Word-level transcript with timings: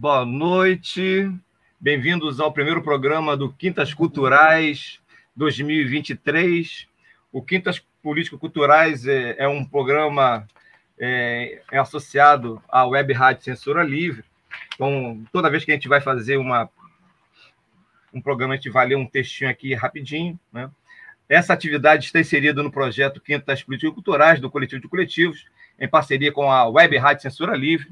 Boa 0.00 0.24
noite, 0.24 1.28
bem-vindos 1.80 2.38
ao 2.38 2.52
primeiro 2.52 2.80
programa 2.84 3.36
do 3.36 3.52
Quintas 3.52 3.92
Culturais 3.92 5.00
2023. 5.34 6.86
O 7.32 7.42
Quintas 7.42 7.84
Político-Culturais 8.00 9.04
é, 9.08 9.34
é, 9.38 9.48
um 9.48 9.64
programa 9.64 10.46
é, 10.96 11.60
é, 11.72 11.78
associado 11.80 12.62
à 12.68 12.86
Web 12.86 13.12
Rádio 13.12 13.42
Censura 13.42 13.82
Livre. 13.82 14.24
Então, 14.72 15.24
toda 15.32 15.50
vez 15.50 15.64
que 15.64 15.72
a 15.72 15.74
gente 15.74 15.88
vai 15.88 16.00
fazer 16.00 16.36
uma, 16.36 16.70
um 18.14 18.22
programa, 18.22 18.54
a 18.54 18.56
gente 18.56 18.70
vai 18.70 18.86
ler 18.86 18.94
um 18.94 19.04
textinho 19.04 19.50
aqui 19.50 19.74
rapidinho. 19.74 20.38
Né? 20.52 20.70
Essa 21.28 21.52
atividade 21.52 22.04
está 22.04 22.20
inserida 22.20 22.62
no 22.62 22.70
projeto 22.70 23.20
Quintas 23.20 23.64
Político-Culturais 23.64 24.38
do 24.38 24.48
Coletivo 24.48 24.80
de 24.80 24.86
Coletivos, 24.86 25.44
em 25.76 25.88
parceria 25.88 26.30
com 26.30 26.52
a 26.52 26.68
Web 26.68 26.96
Rádio 26.98 27.22
Censura 27.22 27.56
Livre 27.56 27.88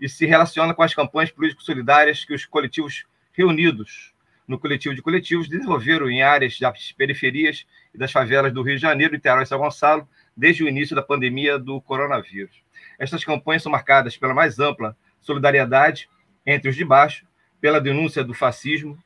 e 0.00 0.08
se 0.08 0.26
relaciona 0.26 0.74
com 0.74 0.82
as 0.82 0.94
campanhas 0.94 1.30
político-solidárias 1.30 2.24
que 2.24 2.34
os 2.34 2.44
coletivos 2.44 3.04
reunidos 3.32 4.12
no 4.48 4.58
coletivo 4.58 4.94
de 4.94 5.02
coletivos 5.02 5.46
desenvolveram 5.46 6.10
em 6.10 6.22
áreas 6.22 6.58
das 6.58 6.90
periferias 6.92 7.66
e 7.94 7.98
das 7.98 8.10
favelas 8.10 8.52
do 8.52 8.62
Rio 8.62 8.76
de 8.76 8.82
Janeiro, 8.82 9.12
Niterói 9.12 9.42
e 9.42 9.46
São 9.46 9.58
Gonçalo, 9.58 10.08
desde 10.34 10.64
o 10.64 10.68
início 10.68 10.96
da 10.96 11.02
pandemia 11.02 11.58
do 11.58 11.80
coronavírus. 11.82 12.62
Estas 12.98 13.22
campanhas 13.22 13.62
são 13.62 13.70
marcadas 13.70 14.16
pela 14.16 14.32
mais 14.32 14.58
ampla 14.58 14.96
solidariedade 15.20 16.08
entre 16.46 16.70
os 16.70 16.76
de 16.76 16.84
baixo, 16.84 17.26
pela 17.60 17.80
denúncia 17.80 18.24
do 18.24 18.32
fascismo 18.32 18.98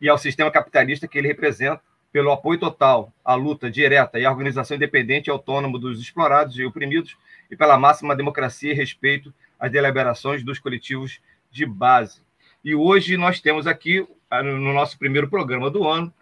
e 0.00 0.08
ao 0.08 0.18
sistema 0.18 0.50
capitalista 0.50 1.08
que 1.08 1.18
ele 1.18 1.28
representa, 1.28 1.82
pelo 2.12 2.30
apoio 2.30 2.60
total 2.60 3.12
à 3.24 3.34
luta 3.34 3.68
direta 3.68 4.20
e 4.20 4.24
à 4.24 4.30
organização 4.30 4.76
independente 4.76 5.26
e 5.26 5.30
autônoma 5.32 5.80
dos 5.80 6.00
explorados 6.00 6.56
e 6.56 6.64
oprimidos 6.64 7.16
e 7.50 7.56
pela 7.56 7.76
máxima 7.76 8.14
democracia 8.14 8.70
e 8.70 8.74
respeito 8.74 9.34
as 9.58 9.70
deliberações 9.70 10.42
dos 10.42 10.58
coletivos 10.58 11.20
de 11.50 11.64
base. 11.64 12.20
E 12.64 12.74
hoje 12.74 13.16
nós 13.16 13.40
temos 13.40 13.66
aqui, 13.66 14.06
ah, 14.30 14.42
no 14.42 14.72
nosso 14.72 14.98
primeiro 14.98 15.28
programa 15.28 15.70
do 15.70 15.86
ano, 15.86 16.12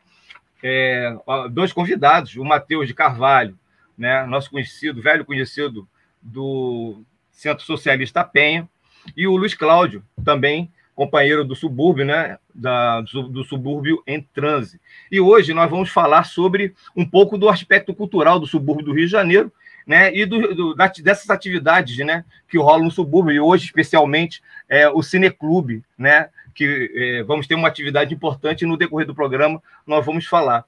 é, 0.63 1.17
dois 1.51 1.73
convidados, 1.73 2.37
o 2.37 2.45
Matheus 2.45 2.87
de 2.87 2.95
Carvalho, 2.95 3.59
né, 3.97 4.25
nosso 4.27 4.51
conhecido, 4.51 5.03
velho 5.03 5.25
conhecido 5.25 5.89
do 6.21 7.03
Centro 7.31 7.65
Socialista 7.65 8.23
Penha, 8.23 8.69
e 9.17 9.27
o 9.27 9.37
Luiz 9.37 9.55
Cláudio, 9.55 10.05
também 10.25 10.71
companheiro 10.95 11.45
do 11.45 11.57
subúrbio, 11.57 12.05
né, 12.05 12.39
da, 12.55 13.01
do, 13.01 13.29
do, 13.29 13.45
subúrbio 13.45 14.03
em 14.07 14.21
transe. 14.21 14.81
E 15.11 15.21
hoje 15.21 15.55
nós 15.55 15.71
vamos 15.71 15.89
falar 15.89 16.25
sobre 16.25 16.75
um 16.95 17.05
pouco 17.05 17.39
do 17.39 17.49
aspecto 17.49 17.95
cultural 17.95 18.39
do 18.39 18.47
subúrbio 18.47 18.85
do 18.85 18.93
Rio 18.93 19.07
de 19.07 19.11
Janeiro 19.11 19.51
né, 19.87 20.15
e 20.15 20.25
do, 20.25 20.55
do, 20.55 20.75
dessas 20.75 21.31
atividades 21.31 21.97
né, 21.99 22.25
que 22.49 22.59
rolam 22.59 22.85
no 22.85 22.91
subúrbio, 22.91 23.33
e 23.33 23.41
hoje, 23.41 23.67
especialmente, 23.67 24.43
é, 24.69 24.89
o 24.89 25.03
Cineclube, 25.03 25.83
né, 25.97 26.29
que 26.55 26.91
é, 26.95 27.23
vamos 27.23 27.47
ter 27.47 27.55
uma 27.55 27.69
atividade 27.69 28.15
importante 28.15 28.67
no 28.67 28.77
decorrer 28.77 29.07
do 29.07 29.15
programa, 29.15 29.63
nós 29.87 30.05
vamos 30.05 30.27
falar. 30.27 30.65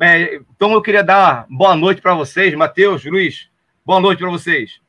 É, 0.00 0.40
então, 0.54 0.72
eu 0.72 0.82
queria 0.82 1.02
dar 1.02 1.46
boa 1.48 1.74
noite 1.74 2.00
para 2.00 2.14
vocês, 2.14 2.54
Matheus, 2.54 3.04
Luiz, 3.04 3.48
boa 3.84 4.00
noite 4.00 4.20
para 4.20 4.30
vocês. 4.30 4.80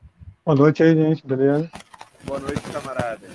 Boa 0.44 0.56
noite 0.56 0.82
aí, 0.82 0.94
gente, 0.94 1.26
beleza? 1.26 1.70
Boa 2.24 2.40
noite, 2.40 2.60
camarada. 2.72 3.28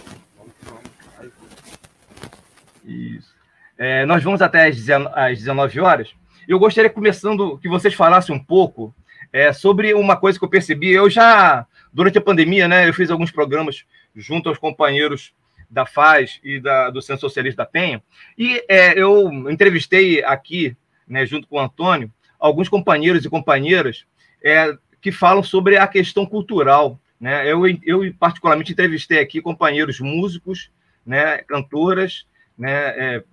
Isso. 2.83 3.33
É, 3.77 4.05
nós 4.05 4.23
vamos 4.23 4.41
até 4.41 4.67
às 4.67 4.75
19 4.75 5.79
horas. 5.79 6.13
Eu 6.47 6.59
gostaria, 6.59 6.89
começando, 6.89 7.57
que 7.57 7.67
vocês 7.67 7.93
falassem 7.93 8.33
um 8.33 8.39
pouco 8.43 8.93
é, 9.35 9.51
sobre 9.51 9.93
uma 9.93 10.15
coisa 10.15 10.39
que 10.39 10.45
eu 10.45 10.49
percebi. 10.49 10.93
Eu 10.93 11.09
já, 11.09 11.67
durante 11.91 12.17
a 12.17 12.21
pandemia, 12.21 12.69
né, 12.69 12.87
eu 12.87 12.93
fiz 12.93 13.11
alguns 13.11 13.31
programas 13.31 13.83
junto 14.15 14.47
aos 14.47 14.57
companheiros 14.57 15.33
da 15.69 15.85
FAZ 15.85 16.39
e 16.41 16.57
da, 16.57 16.89
do 16.89 17.01
Centro 17.01 17.19
Socialista 17.19 17.63
da 17.63 17.69
Penha, 17.69 18.01
e 18.37 18.63
é, 18.69 18.97
eu 18.97 19.29
entrevistei 19.51 20.23
aqui, 20.23 20.73
né, 21.05 21.25
junto 21.25 21.49
com 21.49 21.57
o 21.57 21.59
Antônio, 21.59 22.09
alguns 22.39 22.69
companheiros 22.69 23.25
e 23.25 23.29
companheiras 23.29 24.05
é, 24.41 24.73
que 25.01 25.11
falam 25.11 25.43
sobre 25.43 25.75
a 25.75 25.85
questão 25.85 26.25
cultural. 26.25 26.97
Né? 27.19 27.45
Eu, 27.45 27.63
eu, 27.83 28.13
particularmente, 28.17 28.71
entrevistei 28.71 29.19
aqui 29.19 29.41
companheiros 29.41 29.99
músicos, 29.99 30.71
né, 31.05 31.39
cantoras, 31.39 32.25
né, 32.57 32.71
é, 32.71 33.23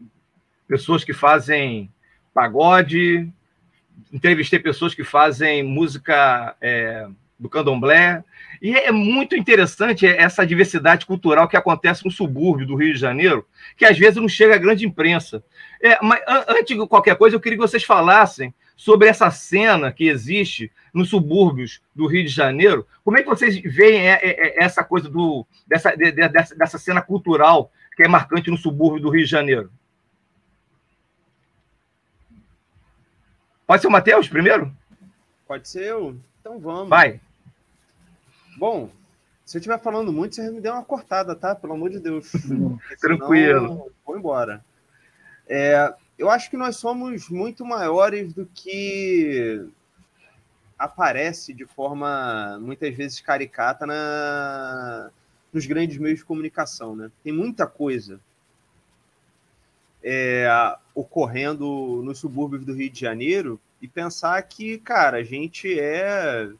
pessoas 0.66 1.04
que 1.04 1.12
fazem 1.12 1.92
pagode, 2.34 3.32
entrevistei 4.12 4.58
pessoas 4.58 4.94
que 4.94 5.04
fazem 5.04 5.62
música 5.62 6.54
é, 6.60 7.06
do 7.38 7.48
candomblé, 7.48 8.22
e 8.60 8.76
é 8.76 8.92
muito 8.92 9.34
interessante 9.34 10.06
essa 10.06 10.46
diversidade 10.46 11.04
cultural 11.04 11.48
que 11.48 11.56
acontece 11.56 12.04
no 12.04 12.10
subúrbio 12.12 12.66
do 12.66 12.76
Rio 12.76 12.94
de 12.94 13.00
Janeiro, 13.00 13.44
que 13.76 13.84
às 13.84 13.98
vezes 13.98 14.16
não 14.16 14.28
chega 14.28 14.54
à 14.54 14.58
grande 14.58 14.86
imprensa. 14.86 15.42
É, 15.82 15.98
mas 16.00 16.20
antes 16.48 16.76
de 16.76 16.86
qualquer 16.86 17.16
coisa, 17.16 17.34
eu 17.34 17.40
queria 17.40 17.58
que 17.58 17.66
vocês 17.66 17.82
falassem 17.82 18.54
sobre 18.76 19.08
essa 19.08 19.30
cena 19.30 19.90
que 19.92 20.08
existe 20.08 20.70
nos 20.94 21.08
subúrbios 21.08 21.80
do 21.94 22.06
Rio 22.06 22.22
de 22.22 22.30
Janeiro. 22.30 22.86
Como 23.04 23.18
é 23.18 23.22
que 23.22 23.28
vocês 23.28 23.60
veem 23.60 24.08
é, 24.08 24.20
é, 24.22 24.62
essa 24.62 24.84
coisa 24.84 25.08
do, 25.08 25.46
dessa, 25.66 25.94
dessa, 25.96 26.54
dessa 26.54 26.78
cena 26.78 27.02
cultural 27.02 27.72
que 27.96 28.04
é 28.04 28.08
marcante 28.08 28.50
no 28.50 28.56
subúrbio 28.56 29.02
do 29.02 29.10
Rio 29.10 29.24
de 29.24 29.30
Janeiro? 29.30 29.70
Pode 33.72 33.80
ser 33.80 33.88
o 33.88 33.90
Matheus 33.90 34.28
primeiro? 34.28 34.70
Pode 35.48 35.66
ser 35.66 35.84
eu. 35.84 36.14
Então 36.38 36.58
vamos. 36.58 36.90
Vai. 36.90 37.18
Bom, 38.58 38.90
se 39.46 39.56
eu 39.56 39.60
estiver 39.60 39.80
falando 39.80 40.12
muito, 40.12 40.34
você 40.34 40.50
me 40.50 40.60
deu 40.60 40.74
uma 40.74 40.84
cortada, 40.84 41.34
tá? 41.34 41.54
Pelo 41.54 41.72
amor 41.72 41.88
de 41.88 41.98
Deus. 41.98 42.30
Tranquilo. 43.00 43.90
Vou 44.04 44.18
embora. 44.18 44.62
É, 45.48 45.90
eu 46.18 46.28
acho 46.28 46.50
que 46.50 46.56
nós 46.58 46.76
somos 46.76 47.30
muito 47.30 47.64
maiores 47.64 48.34
do 48.34 48.44
que 48.44 49.66
aparece 50.78 51.54
de 51.54 51.64
forma 51.64 52.58
muitas 52.60 52.94
vezes 52.94 53.22
caricata 53.22 53.86
na, 53.86 55.08
nos 55.50 55.64
grandes 55.64 55.96
meios 55.96 56.18
de 56.18 56.26
comunicação, 56.26 56.94
né? 56.94 57.10
Tem 57.24 57.32
muita 57.32 57.66
coisa 57.66 58.20
é, 60.02 60.46
ocorrendo 60.94 62.02
nos 62.04 62.18
subúrbios 62.18 62.64
do 62.64 62.74
Rio 62.74 62.90
de 62.90 63.00
Janeiro 63.00 63.60
e 63.80 63.88
pensar 63.88 64.40
que, 64.42 64.78
cara, 64.78 65.18
a 65.18 65.22
gente 65.24 65.78
é, 65.78 66.50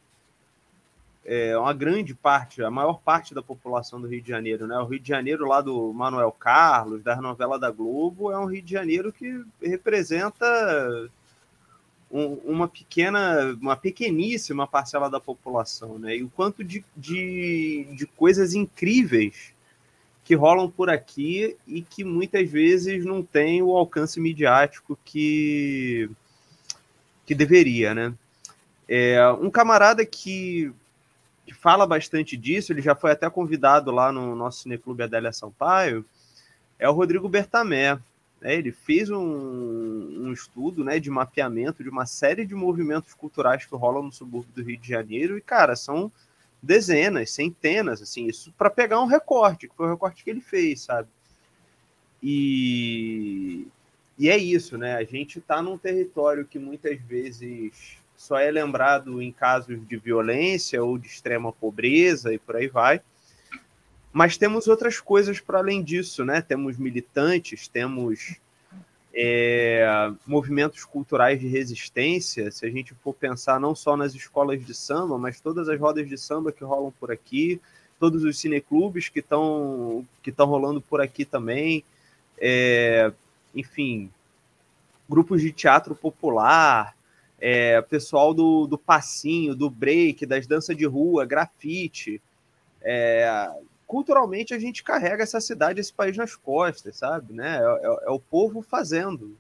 é 1.25 1.57
uma 1.57 1.73
grande 1.73 2.15
parte, 2.15 2.63
a 2.63 2.71
maior 2.71 3.01
parte 3.01 3.35
da 3.35 3.43
população 3.43 4.01
do 4.01 4.09
Rio 4.09 4.23
de 4.23 4.29
Janeiro, 4.29 4.67
né? 4.67 4.77
O 4.79 4.87
Rio 4.87 4.99
de 4.99 5.09
Janeiro 5.09 5.47
lá 5.47 5.61
do 5.61 5.93
Manuel 5.93 6.33
Carlos, 6.33 7.03
da 7.03 7.17
novela 7.17 7.59
da 7.59 7.71
Globo, 7.71 8.33
é 8.33 8.39
um 8.39 8.47
Rio 8.47 8.63
de 8.63 8.73
Janeiro 8.73 9.13
que 9.13 9.45
representa 9.63 11.11
um, 12.11 12.35
uma 12.45 12.69
pequena, 12.69 13.57
uma 13.61 13.77
pequeníssima 13.77 14.67
parcela 14.67 15.09
da 15.09 15.21
população, 15.21 15.99
né? 15.99 16.17
E 16.17 16.23
o 16.23 16.29
quanto 16.29 16.65
de, 16.65 16.85
de, 16.97 17.87
de 17.95 18.07
coisas 18.07 18.55
incríveis 18.55 19.52
que 20.33 20.37
rolam 20.37 20.71
por 20.71 20.89
aqui 20.89 21.59
e 21.67 21.83
que 21.83 22.03
muitas 22.03 22.49
vezes 22.49 23.05
não 23.05 23.23
tem 23.23 23.61
o 23.61 23.77
alcance 23.77 24.19
midiático 24.19 24.99
que, 25.05 26.09
que 27.27 27.35
deveria, 27.35 27.95
né? 27.95 28.15
É, 28.89 29.23
um 29.33 29.51
camarada 29.51 30.07
que, 30.07 30.73
que 31.45 31.53
fala 31.53 31.87
bastante 31.87 32.35
disso, 32.35 32.73
ele 32.73 32.81
já 32.81 32.95
foi 32.95 33.11
até 33.11 33.29
convidado 33.29 33.91
lá 33.91 34.11
no 34.11 34.35
nosso 34.35 34.63
Cineclube 34.63 35.03
Adélia 35.03 35.35
Sampaio, 35.35 36.03
é 36.79 36.89
o 36.89 36.95
Rodrigo 36.95 37.29
Bertamé. 37.29 37.99
É, 38.41 38.55
ele 38.55 38.73
fez 38.73 39.11
um, 39.11 39.19
um, 39.19 40.33
estudo 40.33 40.83
né, 40.83 40.99
de 40.99 41.11
mapeamento 41.11 41.83
de 41.83 41.91
uma 41.91 42.07
série 42.07 42.47
de 42.47 42.55
movimentos 42.55 43.13
culturais 43.13 43.67
que 43.67 43.77
rolam 43.77 44.05
no 44.05 44.13
subúrbio 44.13 44.51
do 44.55 44.63
Rio 44.63 44.79
de 44.79 44.89
Janeiro, 44.89 45.37
e, 45.37 45.43
cara, 45.43 45.77
são 45.77 46.11
dezenas, 46.63 47.31
centenas, 47.31 48.01
assim, 48.01 48.27
isso 48.27 48.53
para 48.57 48.71
pegar 48.71 49.01
um 49.01 49.07
recorte, 49.07 49.69
que 49.69 49.75
foi 49.75 49.87
o 49.87 49.91
recorte 49.91 50.23
que 50.23 50.31
ele 50.31 50.41
fez, 50.41 50.83
sabe? 50.83 51.09
E, 52.23 53.67
e 54.17 54.31
é 54.31 54.37
isso, 54.37 54.79
né? 54.79 54.95
A 54.95 55.03
gente 55.03 55.41
está 55.41 55.61
num 55.61 55.77
território 55.77 56.47
que 56.47 56.59
muitas 56.59 57.01
vezes 57.01 57.99
só 58.17 58.39
é 58.39 58.51
lembrado 58.51 59.21
em 59.21 59.33
casos 59.33 59.85
de 59.87 59.97
violência 59.97 60.83
ou 60.83 60.97
de 60.97 61.09
extrema 61.09 61.53
pobreza 61.53 62.33
e 62.33 62.39
por 62.39 62.55
aí 62.55 62.69
vai. 62.69 63.01
mas 64.13 64.37
temos 64.37 64.69
outras 64.69 65.01
coisas 65.01 65.41
para 65.41 65.59
além 65.59 65.83
disso, 65.83 66.25
né? 66.25 66.41
Temos 66.41 66.79
militantes, 66.79 67.67
temos 67.67 68.37
é, 69.15 70.11
movimentos 70.27 70.85
culturais 70.85 71.39
de 71.39 71.47
resistência. 71.47 72.51
Se 72.51 72.65
a 72.67 72.71
gente 72.71 72.95
for 72.95 73.13
pensar 73.13 73.61
não 73.61 73.75
só 73.75 73.97
nas 73.97 74.15
escolas 74.15 74.65
de 74.65 74.75
samba, 74.75 75.19
mas 75.19 75.41
todas 75.41 75.69
as 75.69 75.79
rodas 75.79 76.09
de 76.09 76.17
samba 76.17 76.53
que 76.53 76.65
rolam 76.65 76.93
por 76.99 77.11
aqui, 77.11 77.61
todos 77.99 78.25
os 78.25 78.39
cineclubes 78.39 79.09
que 79.09 79.21
estão 79.21 80.07
que 80.23 80.31
estão 80.31 80.47
rolando 80.47 80.81
por 80.81 81.01
aqui 81.01 81.25
também, 81.25 81.85
é, 82.39 83.13
enfim, 83.55 84.11
grupos 85.09 85.43
de 85.43 85.53
teatro 85.53 85.95
popular, 85.95 86.97
é, 87.39 87.81
pessoal 87.83 88.33
do, 88.33 88.67
do 88.67 88.79
passinho, 88.79 89.55
do 89.55 89.69
break, 89.69 90.25
das 90.25 90.47
danças 90.47 90.77
de 90.77 90.87
rua, 90.87 91.27
grafite. 91.27 92.21
Culturalmente 93.93 94.55
a 94.55 94.59
gente 94.59 94.83
carrega 94.83 95.23
essa 95.23 95.39
cidade, 95.39 95.79
esse 95.79 95.93
país 95.93 96.17
nas 96.17 96.35
costas, 96.35 96.97
sabe? 96.97 97.35
Né? 97.35 97.59
É, 97.59 97.61
é, 97.61 98.07
é, 98.07 98.11
o 98.11 98.19
povo 98.19 98.63
fazendo. 98.63 99.37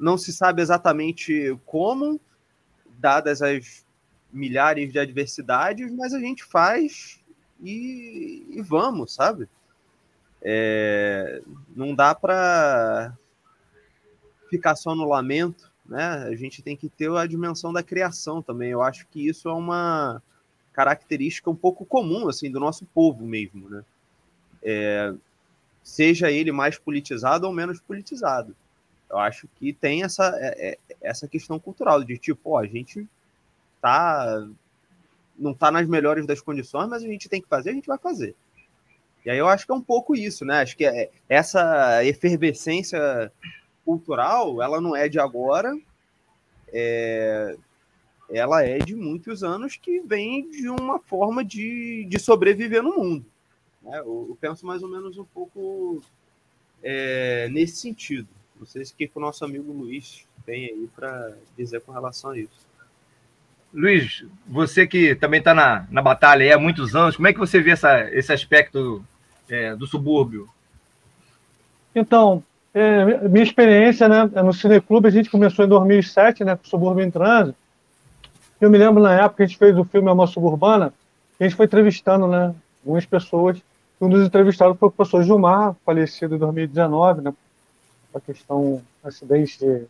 Não 0.00 0.18
se 0.18 0.32
sabe 0.32 0.60
exatamente 0.60 1.56
como, 1.64 2.20
dadas 2.98 3.40
as 3.40 3.86
milhares 4.32 4.92
de 4.92 4.98
adversidades, 4.98 5.94
mas 5.94 6.12
a 6.12 6.18
gente 6.18 6.42
faz 6.42 7.20
e, 7.62 8.48
e 8.50 8.60
vamos, 8.60 9.14
sabe? 9.14 9.48
É, 10.42 11.40
não 11.68 11.94
dá 11.94 12.16
para 12.16 13.16
ficar 14.50 14.74
só 14.74 14.92
no 14.92 15.08
lamento, 15.08 15.70
né? 15.86 16.26
A 16.28 16.34
gente 16.34 16.62
tem 16.62 16.76
que 16.76 16.88
ter 16.88 17.12
a 17.12 17.28
dimensão 17.28 17.72
da 17.72 17.80
criação 17.80 18.42
também. 18.42 18.70
Eu 18.70 18.82
acho 18.82 19.06
que 19.06 19.24
isso 19.28 19.48
é 19.48 19.52
uma 19.52 20.20
característica 20.74 21.50
um 21.50 21.56
pouco 21.56 21.86
comum 21.86 22.28
assim 22.28 22.50
do 22.50 22.60
nosso 22.60 22.84
povo 22.86 23.24
mesmo, 23.24 23.68
né? 23.70 23.84
É, 24.62 25.14
seja 25.82 26.30
ele 26.30 26.50
mais 26.52 26.78
politizado 26.78 27.46
ou 27.46 27.52
menos 27.52 27.80
politizado. 27.80 28.54
Eu 29.08 29.18
acho 29.18 29.48
que 29.56 29.72
tem 29.72 30.02
essa, 30.02 30.34
é, 30.36 30.70
é 30.70 30.78
essa 31.00 31.28
questão 31.28 31.58
cultural 31.58 32.02
de 32.02 32.18
tipo, 32.18 32.50
ó, 32.50 32.58
a 32.58 32.66
gente 32.66 33.06
tá 33.80 34.46
não 35.38 35.52
tá 35.52 35.70
nas 35.70 35.86
melhores 35.86 36.26
das 36.26 36.40
condições, 36.40 36.88
mas 36.88 37.02
a 37.02 37.06
gente 37.06 37.28
tem 37.28 37.40
que 37.40 37.48
fazer, 37.48 37.70
a 37.70 37.74
gente 37.74 37.88
vai 37.88 37.98
fazer. 37.98 38.34
E 39.24 39.30
aí 39.30 39.38
eu 39.38 39.48
acho 39.48 39.66
que 39.66 39.72
é 39.72 39.74
um 39.74 39.80
pouco 39.80 40.14
isso, 40.14 40.44
né? 40.44 40.60
Acho 40.60 40.76
que 40.76 40.84
é, 40.84 41.10
essa 41.28 42.04
efervescência 42.04 43.32
cultural, 43.84 44.62
ela 44.62 44.80
não 44.80 44.94
é 44.94 45.08
de 45.08 45.18
agora, 45.18 45.76
é, 46.72 47.56
ela 48.34 48.62
é 48.64 48.78
de 48.78 48.94
muitos 48.94 49.44
anos 49.44 49.76
que 49.76 50.00
vem 50.00 50.50
de 50.50 50.68
uma 50.68 50.98
forma 50.98 51.44
de, 51.44 52.04
de 52.04 52.18
sobreviver 52.18 52.82
no 52.82 52.96
mundo. 52.96 53.24
Né? 53.82 53.98
Eu, 53.98 54.26
eu, 54.28 54.38
penso 54.40 54.66
mais 54.66 54.82
ou 54.82 54.88
menos 54.88 55.16
um 55.16 55.24
pouco 55.24 56.02
é, 56.82 57.48
nesse 57.50 57.76
sentido. 57.76 58.28
Não 58.58 58.66
sei 58.66 58.84
se 58.84 58.92
o 58.92 58.96
que 58.96 59.10
o 59.14 59.20
nosso 59.20 59.44
amigo 59.44 59.72
Luiz 59.72 60.26
tem 60.44 60.66
aí 60.66 60.88
para 60.94 61.34
dizer 61.56 61.80
com 61.82 61.92
relação 61.92 62.30
a 62.30 62.38
isso. 62.38 62.66
Luiz, 63.72 64.24
você 64.46 64.86
que 64.86 65.14
também 65.14 65.38
está 65.38 65.52
na, 65.52 65.86
na 65.90 66.02
batalha 66.02 66.54
há 66.54 66.58
muitos 66.58 66.94
anos, 66.94 67.16
como 67.16 67.28
é 67.28 67.32
que 67.32 67.38
você 67.38 67.60
vê 67.60 67.70
essa, 67.70 68.08
esse 68.12 68.32
aspecto 68.32 69.04
é, 69.48 69.74
do 69.74 69.86
subúrbio? 69.86 70.48
Então, 71.94 72.42
é, 72.72 73.28
minha 73.28 73.44
experiência 73.44 74.08
né, 74.08 74.24
no 74.42 74.52
Cineclube, 74.52 75.06
a 75.06 75.10
gente 75.10 75.30
começou 75.30 75.64
em 75.64 75.68
2007, 75.68 76.44
né, 76.44 76.56
com 76.56 76.64
o 76.64 76.68
Subúrbio 76.68 77.04
em 77.04 77.10
Trânsito, 77.10 77.56
eu 78.64 78.70
me 78.70 78.78
lembro 78.78 79.02
na 79.02 79.14
época 79.14 79.36
que 79.36 79.42
a 79.42 79.46
gente 79.46 79.58
fez 79.58 79.76
o 79.76 79.84
filme 79.84 80.08
Alma 80.08 80.26
Suburbana, 80.26 80.92
a 81.38 81.44
gente 81.44 81.54
foi 81.54 81.66
entrevistando 81.66 82.26
né, 82.26 82.54
algumas 82.82 83.04
pessoas. 83.04 83.58
Um 84.00 84.08
dos 84.08 84.26
entrevistados 84.26 84.78
foi 84.78 84.88
o 84.88 84.92
professor 84.92 85.22
Gilmar, 85.22 85.74
falecido 85.84 86.34
em 86.34 86.38
2019, 86.38 87.22
né, 87.22 87.34
a 88.14 88.20
questão 88.20 88.80
acidente 89.02 89.58
de, 89.58 89.82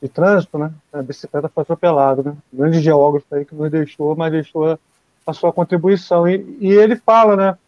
de 0.00 0.08
trânsito, 0.08 0.56
né? 0.56 0.72
A 0.92 1.02
bicicleta 1.02 1.48
foi 1.48 1.62
atropelada, 1.62 2.22
né? 2.22 2.36
Grande 2.52 2.80
geógrafo 2.80 3.26
aí 3.32 3.44
que 3.44 3.54
nos 3.54 3.70
deixou, 3.70 4.16
mas 4.16 4.32
deixou 4.32 4.78
a 5.26 5.32
sua 5.32 5.52
contribuição. 5.52 6.28
E, 6.28 6.56
e 6.60 6.70
ele 6.72 6.96
fala, 6.96 7.36
né, 7.36 7.58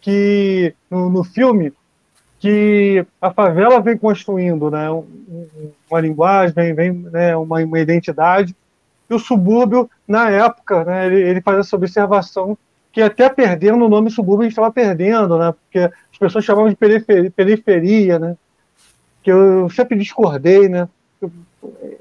que 0.00 0.74
no, 0.90 1.10
no, 1.10 1.24
filme 1.24 1.72
que 2.38 3.04
a 3.20 3.32
favela 3.32 3.80
vem 3.80 3.98
construindo, 3.98 4.70
né, 4.70 4.86
uma 5.90 6.00
linguagem, 6.00 6.54
vem, 6.54 6.74
vem 6.74 6.92
né, 6.92 7.36
uma, 7.36 7.58
uma 7.64 7.80
identidade 7.80 8.54
e 9.08 9.14
o 9.14 9.18
subúrbio, 9.18 9.88
na 10.06 10.30
época, 10.30 10.84
né, 10.84 11.06
ele, 11.06 11.20
ele 11.20 11.40
faz 11.40 11.58
essa 11.58 11.76
observação 11.76 12.58
que 12.92 13.02
até 13.02 13.28
perdendo 13.28 13.84
o 13.84 13.88
nome 13.88 14.10
subúrbio 14.10 14.40
a 14.40 14.44
gente 14.44 14.52
estava 14.52 14.72
perdendo, 14.72 15.38
né, 15.38 15.52
porque 15.52 15.78
as 15.80 16.18
pessoas 16.18 16.44
chamavam 16.44 16.70
de 16.70 16.76
periferia, 16.76 17.30
periferia 17.30 18.18
né, 18.18 18.36
que 19.22 19.30
eu 19.30 19.68
sempre 19.70 19.96
discordei, 19.98 20.68
né, 20.68 20.88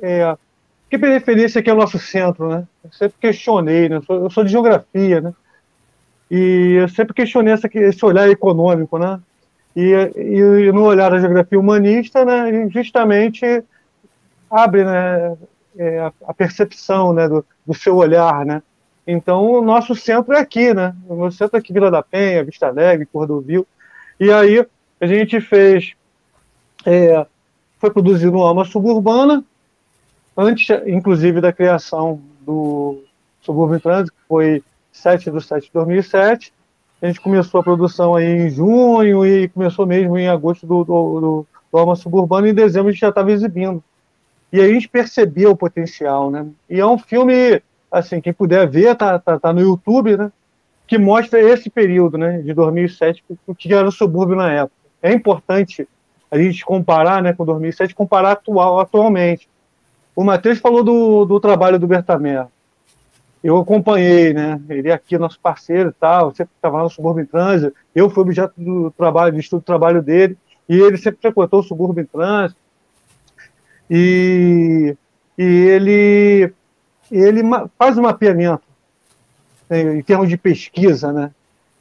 é, 0.01 0.37
que 0.89 0.97
periferia 0.97 1.45
esse 1.45 1.59
aqui 1.59 1.69
é 1.69 1.73
o 1.73 1.77
nosso 1.77 1.99
centro, 1.99 2.47
né, 2.47 2.63
eu 2.83 2.91
sempre 2.93 3.17
questionei, 3.19 3.89
né, 3.89 3.97
eu 3.97 4.03
sou, 4.03 4.23
eu 4.23 4.29
sou 4.29 4.43
de 4.43 4.51
geografia, 4.51 5.21
né, 5.21 5.33
e 6.31 6.77
eu 6.79 6.87
sempre 6.87 7.13
questionei 7.13 7.53
essa, 7.53 7.69
esse 7.73 8.05
olhar 8.05 8.29
econômico, 8.29 8.97
né, 8.97 9.19
e, 9.75 9.91
e, 10.15 10.71
no 10.71 10.83
olhar 10.83 11.11
da 11.11 11.19
geografia 11.19 11.59
humanista, 11.59 12.23
né, 12.23 12.69
justamente 12.69 13.63
abre, 14.49 14.85
né, 14.85 15.35
é, 15.77 16.11
a, 16.25 16.33
percepção 16.33 17.13
né, 17.13 17.27
do, 17.27 17.45
do, 17.65 17.73
seu 17.73 17.95
olhar, 17.95 18.45
né? 18.45 18.61
Então, 19.05 19.45
o 19.51 19.61
nosso 19.61 19.93
centro 19.95 20.33
é 20.33 20.39
aqui, 20.39 20.73
né? 20.73 20.95
O 21.07 21.15
nosso 21.15 21.37
centro 21.37 21.57
é 21.57 21.59
aqui, 21.59 21.71
Vila 21.71 21.91
da 21.91 22.01
Penha, 22.01 22.43
Vista 22.43 22.67
Alegre, 22.67 23.05
Cordovil. 23.05 23.67
E 24.19 24.31
aí, 24.31 24.65
a 24.99 25.05
gente 25.05 25.39
fez... 25.39 25.93
É, 26.85 27.25
foi 27.79 27.91
produzido 27.91 28.37
uma 28.37 28.47
alma 28.47 28.65
suburbana, 28.65 29.43
antes, 30.35 30.67
inclusive, 30.87 31.41
da 31.41 31.53
criação 31.53 32.19
do 32.41 33.03
Subúrbio 33.41 33.77
em 33.77 33.79
Trânsito, 33.79 34.11
que 34.11 34.27
foi 34.27 34.63
7 34.91 35.29
de 35.29 35.43
7 35.43 35.65
de 35.65 35.71
2007. 35.73 36.53
A 37.01 37.07
gente 37.07 37.21
começou 37.21 37.59
a 37.59 37.63
produção 37.63 38.15
aí 38.15 38.25
em 38.25 38.49
junho 38.49 39.25
e 39.25 39.47
começou 39.49 39.85
mesmo 39.85 40.17
em 40.17 40.27
agosto 40.27 40.65
do, 40.65 40.83
do, 40.83 41.19
do, 41.19 41.47
do 41.71 41.77
Alma 41.77 41.95
Suburbana 41.95 42.47
e 42.47 42.51
em 42.51 42.53
dezembro 42.53 42.89
a 42.89 42.91
gente 42.91 43.01
já 43.01 43.09
estava 43.09 43.31
exibindo. 43.31 43.83
E 44.55 44.61
a 44.61 44.69
gente 44.69 44.87
percebia 44.87 45.49
o 45.49 45.57
potencial, 45.57 46.31
né? 46.31 46.47
E 46.69 46.79
é 46.79 46.85
um 46.85 46.97
filme, 46.97 47.61
assim, 47.91 48.21
quem 48.21 48.31
puder 48.31 48.65
ver, 48.65 48.95
tá, 48.95 49.19
tá, 49.19 49.37
tá 49.37 49.51
no 49.51 49.59
YouTube, 49.59 50.15
né? 50.15 50.31
Que 50.87 50.97
mostra 50.97 51.41
esse 51.41 51.69
período, 51.69 52.17
né? 52.17 52.37
De 52.37 52.53
2007, 52.53 53.21
o 53.45 53.53
que 53.53 53.73
era 53.73 53.85
o 53.85 53.91
subúrbio 53.91 54.37
na 54.37 54.49
época. 54.49 54.77
É 55.03 55.11
importante 55.11 55.85
a 56.31 56.37
gente 56.37 56.63
comparar, 56.63 57.21
né? 57.21 57.33
Com 57.33 57.43
2007, 57.43 57.93
comparar 57.93 58.31
atual, 58.31 58.79
atualmente. 58.79 59.49
O 60.15 60.23
Matheus 60.23 60.59
falou 60.59 60.85
do, 60.85 61.25
do 61.25 61.37
trabalho 61.37 61.77
do 61.77 61.85
Bertamé. 61.85 62.47
Eu 63.43 63.57
acompanhei, 63.57 64.33
né? 64.33 64.57
Ele 64.69 64.87
é 64.87 64.93
aqui, 64.93 65.17
nosso 65.17 65.37
parceiro 65.41 65.89
e 65.89 65.99
tal, 65.99 66.33
sempre 66.33 66.53
estava 66.55 66.81
no 66.81 66.89
Subúrbio 66.89 67.23
em 67.23 67.27
Trânsito. 67.27 67.75
Eu 67.93 68.09
fui 68.09 68.23
objeto 68.23 68.53
do 68.55 68.89
trabalho, 68.91 69.33
do 69.33 69.39
estudo 69.41 69.59
do 69.59 69.65
trabalho 69.65 70.01
dele, 70.01 70.37
e 70.69 70.79
ele 70.79 70.95
sempre 70.95 71.19
frequentou 71.19 71.59
o 71.59 71.63
Subúrbio 71.63 72.01
em 72.01 72.05
Trânsito 72.05 72.63
e, 73.89 74.95
e 75.37 75.43
ele, 75.43 76.53
ele 77.11 77.41
faz 77.77 77.97
um 77.97 78.03
mapeamento 78.03 78.63
né, 79.69 79.97
em 79.97 80.01
termos 80.01 80.29
de 80.29 80.37
pesquisa, 80.37 81.11
né? 81.11 81.31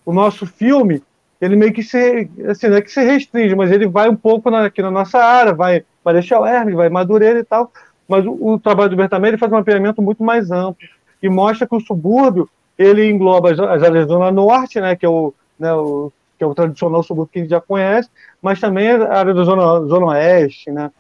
O 0.05 0.13
nosso 0.13 0.47
filme, 0.47 1.03
ele 1.41 1.57
meio 1.57 1.73
que 1.73 1.83
se, 1.83 2.29
assim, 2.49 2.69
não 2.69 2.77
é 2.77 2.83
que 2.83 2.91
se 2.91 3.03
restringe, 3.03 3.55
mas 3.55 3.71
ele 3.73 3.87
vai 3.87 4.09
um 4.09 4.17
pouco 4.17 4.51
na, 4.51 4.67
aqui 4.67 4.83
na 4.83 4.91
nossa 4.91 5.19
área, 5.19 5.55
vai, 5.55 5.85
o 6.05 6.47
Hermes, 6.47 6.75
vai 6.75 6.89
Madureira 6.89 7.39
e 7.39 7.45
tal, 7.45 7.73
mas 8.07 8.27
o, 8.27 8.33
o 8.33 8.59
trabalho 8.59 8.91
do 8.91 8.97
Bertamé, 8.97 9.29
ele 9.29 9.39
faz 9.39 9.51
um 9.51 9.57
mapeamento 9.57 10.03
muito 10.03 10.23
mais 10.23 10.51
amplo 10.51 10.87
e 11.23 11.29
mostra 11.29 11.67
que 11.67 11.75
o 11.75 11.81
subúrbio, 11.81 12.49
ele 12.77 13.09
engloba 13.09 13.53
as, 13.53 13.59
as 13.59 13.83
áreas 13.83 14.07
da 14.07 14.15
Zona 14.15 14.31
Norte, 14.31 14.81
né, 14.81 14.95
que 14.95 15.07
é 15.07 15.09
o, 15.09 15.33
né, 15.59 15.73
o 15.73 16.13
que 16.37 16.43
é 16.43 16.47
o 16.47 16.55
tradicional 16.55 17.03
subúrbio 17.03 17.33
que 17.33 17.39
a 17.39 17.43
gente 17.43 17.51
já 17.51 17.61
conhece, 17.61 18.11
mas 18.43 18.61
também 18.61 18.91
a 18.91 19.19
área 19.19 19.33
da 19.33 19.45
Zona, 19.45 19.87
zona 19.87 20.07
Oeste, 20.07 20.71
né, 20.71 20.91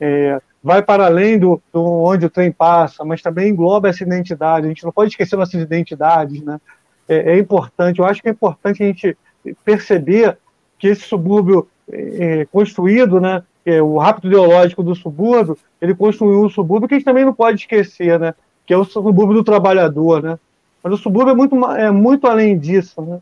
é, 0.00 0.40
vai 0.62 0.82
para 0.82 1.06
além 1.06 1.38
do, 1.38 1.60
do, 1.72 1.82
onde 1.82 2.26
o 2.26 2.30
trem 2.30 2.50
passa, 2.52 3.04
mas 3.04 3.22
também 3.22 3.48
engloba 3.48 3.88
essa 3.88 4.02
identidade. 4.02 4.66
A 4.66 4.68
gente 4.68 4.84
não 4.84 4.92
pode 4.92 5.10
esquecer 5.10 5.36
nossas 5.36 5.60
identidades, 5.60 6.42
né? 6.42 6.60
É, 7.08 7.32
é 7.32 7.38
importante. 7.38 7.98
Eu 7.98 8.04
acho 8.04 8.20
que 8.20 8.28
é 8.28 8.32
importante 8.32 8.82
a 8.82 8.86
gente 8.86 9.16
perceber 9.64 10.36
que 10.78 10.88
esse 10.88 11.02
subúrbio 11.02 11.68
é, 11.90 12.40
é 12.40 12.44
construído, 12.46 13.20
né? 13.20 13.42
É, 13.64 13.82
o 13.82 13.98
rápido 13.98 14.28
ideológico 14.28 14.82
do 14.82 14.94
subúrbio, 14.94 15.58
ele 15.80 15.94
construiu 15.94 16.42
um 16.42 16.48
subúrbio 16.48 16.88
que 16.88 16.94
a 16.94 16.98
gente 16.98 17.04
também 17.04 17.24
não 17.24 17.34
pode 17.34 17.60
esquecer, 17.60 18.18
né? 18.18 18.34
Que 18.66 18.72
é 18.72 18.76
o 18.76 18.84
subúrbio 18.84 19.34
do 19.34 19.44
trabalhador, 19.44 20.22
né? 20.22 20.38
Mas 20.82 20.92
o 20.94 20.96
subúrbio 20.96 21.32
é 21.32 21.34
muito, 21.34 21.66
é 21.72 21.90
muito 21.90 22.26
além 22.26 22.58
disso, 22.58 23.02
né? 23.02 23.20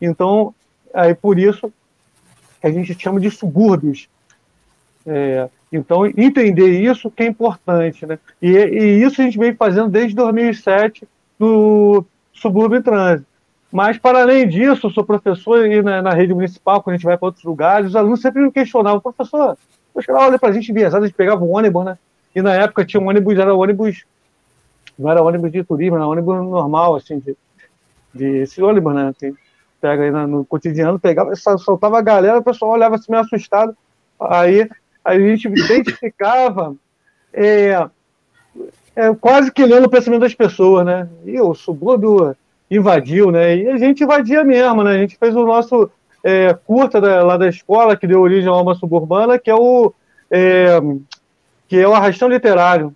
Então, 0.00 0.54
aí 0.92 1.14
por 1.14 1.38
isso 1.38 1.72
a 2.62 2.70
gente 2.70 2.98
chama 2.98 3.20
de 3.20 3.30
subúrbios. 3.30 4.08
É, 5.06 5.48
então, 5.76 6.06
entender 6.06 6.68
isso 6.80 7.10
que 7.10 7.24
é 7.24 7.26
importante, 7.26 8.06
né? 8.06 8.18
E, 8.40 8.48
e, 8.48 9.02
isso 9.02 9.20
a 9.20 9.24
gente 9.24 9.36
vem 9.36 9.54
fazendo 9.54 9.88
desde 9.88 10.14
2007 10.14 11.06
no 11.38 12.04
Subúrbio 12.32 12.80
Trânsito. 12.80 13.26
Mas, 13.72 13.98
para 13.98 14.22
além 14.22 14.46
disso, 14.46 14.86
eu 14.86 14.90
sou 14.90 15.04
professor 15.04 15.66
e 15.66 15.82
na, 15.82 16.00
na 16.00 16.14
rede 16.14 16.32
municipal, 16.32 16.80
quando 16.80 16.94
a 16.94 16.96
gente 16.96 17.06
vai 17.06 17.18
para 17.18 17.26
outros 17.26 17.44
lugares, 17.44 17.88
os 17.88 17.96
alunos 17.96 18.20
sempre 18.20 18.40
me 18.40 18.52
questionavam, 18.52 19.00
professor, 19.00 19.58
poxa, 19.92 20.12
olha 20.12 20.38
para 20.38 20.50
a 20.50 20.52
gente 20.52 20.72
viajado, 20.72 21.02
a 21.02 21.08
gente 21.08 21.16
pegava 21.16 21.44
um 21.44 21.56
ônibus, 21.56 21.84
né? 21.84 21.98
E 22.36 22.40
na 22.40 22.54
época 22.54 22.84
tinha 22.84 23.00
um 23.00 23.08
ônibus, 23.08 23.36
era 23.36 23.52
ônibus, 23.52 24.04
não 24.96 25.10
era 25.10 25.22
ônibus 25.22 25.50
de 25.50 25.64
turismo, 25.64 25.96
era 25.96 26.06
ônibus 26.06 26.36
normal, 26.36 26.94
assim, 26.94 27.18
de, 27.18 27.36
de 28.14 28.26
esse 28.42 28.62
ônibus, 28.62 28.94
né? 28.94 29.12
Que 29.18 29.34
pega 29.80 30.04
aí 30.04 30.10
no 30.12 30.44
cotidiano, 30.44 31.00
pegava, 31.00 31.34
soltava 31.34 31.98
a 31.98 32.02
galera, 32.02 32.38
o 32.38 32.44
pessoal 32.44 32.70
olhava 32.70 32.94
assim 32.94 33.10
meio 33.10 33.24
assustado. 33.24 33.76
Aí 34.20 34.68
a 35.04 35.18
gente 35.18 35.48
identificava 35.48 36.74
é, 37.32 37.86
é, 38.96 39.14
quase 39.14 39.52
que 39.52 39.64
lendo 39.64 39.86
o 39.86 39.90
pensamento 39.90 40.22
das 40.22 40.34
pessoas, 40.34 40.86
né? 40.86 41.08
E 41.24 41.40
o 41.40 41.54
subúrbio 41.54 42.34
invadiu, 42.70 43.30
né? 43.30 43.56
E 43.56 43.68
a 43.68 43.76
gente 43.76 44.02
invadia 44.02 44.42
mesmo, 44.44 44.82
né? 44.82 44.92
A 44.92 44.98
gente 44.98 45.18
fez 45.18 45.34
o 45.36 45.44
nosso 45.44 45.90
é, 46.22 46.54
curta 46.66 47.00
da, 47.00 47.22
lá 47.22 47.36
da 47.36 47.48
escola, 47.48 47.96
que 47.96 48.06
deu 48.06 48.20
origem 48.20 48.48
à 48.48 48.52
alma 48.52 48.74
suburbana, 48.74 49.38
que 49.38 49.50
é 49.50 49.54
o 49.54 49.92
é, 50.30 50.80
que 51.68 51.76
é 51.76 51.86
o 51.86 51.94
Arrastão 51.94 52.28
Literário, 52.28 52.94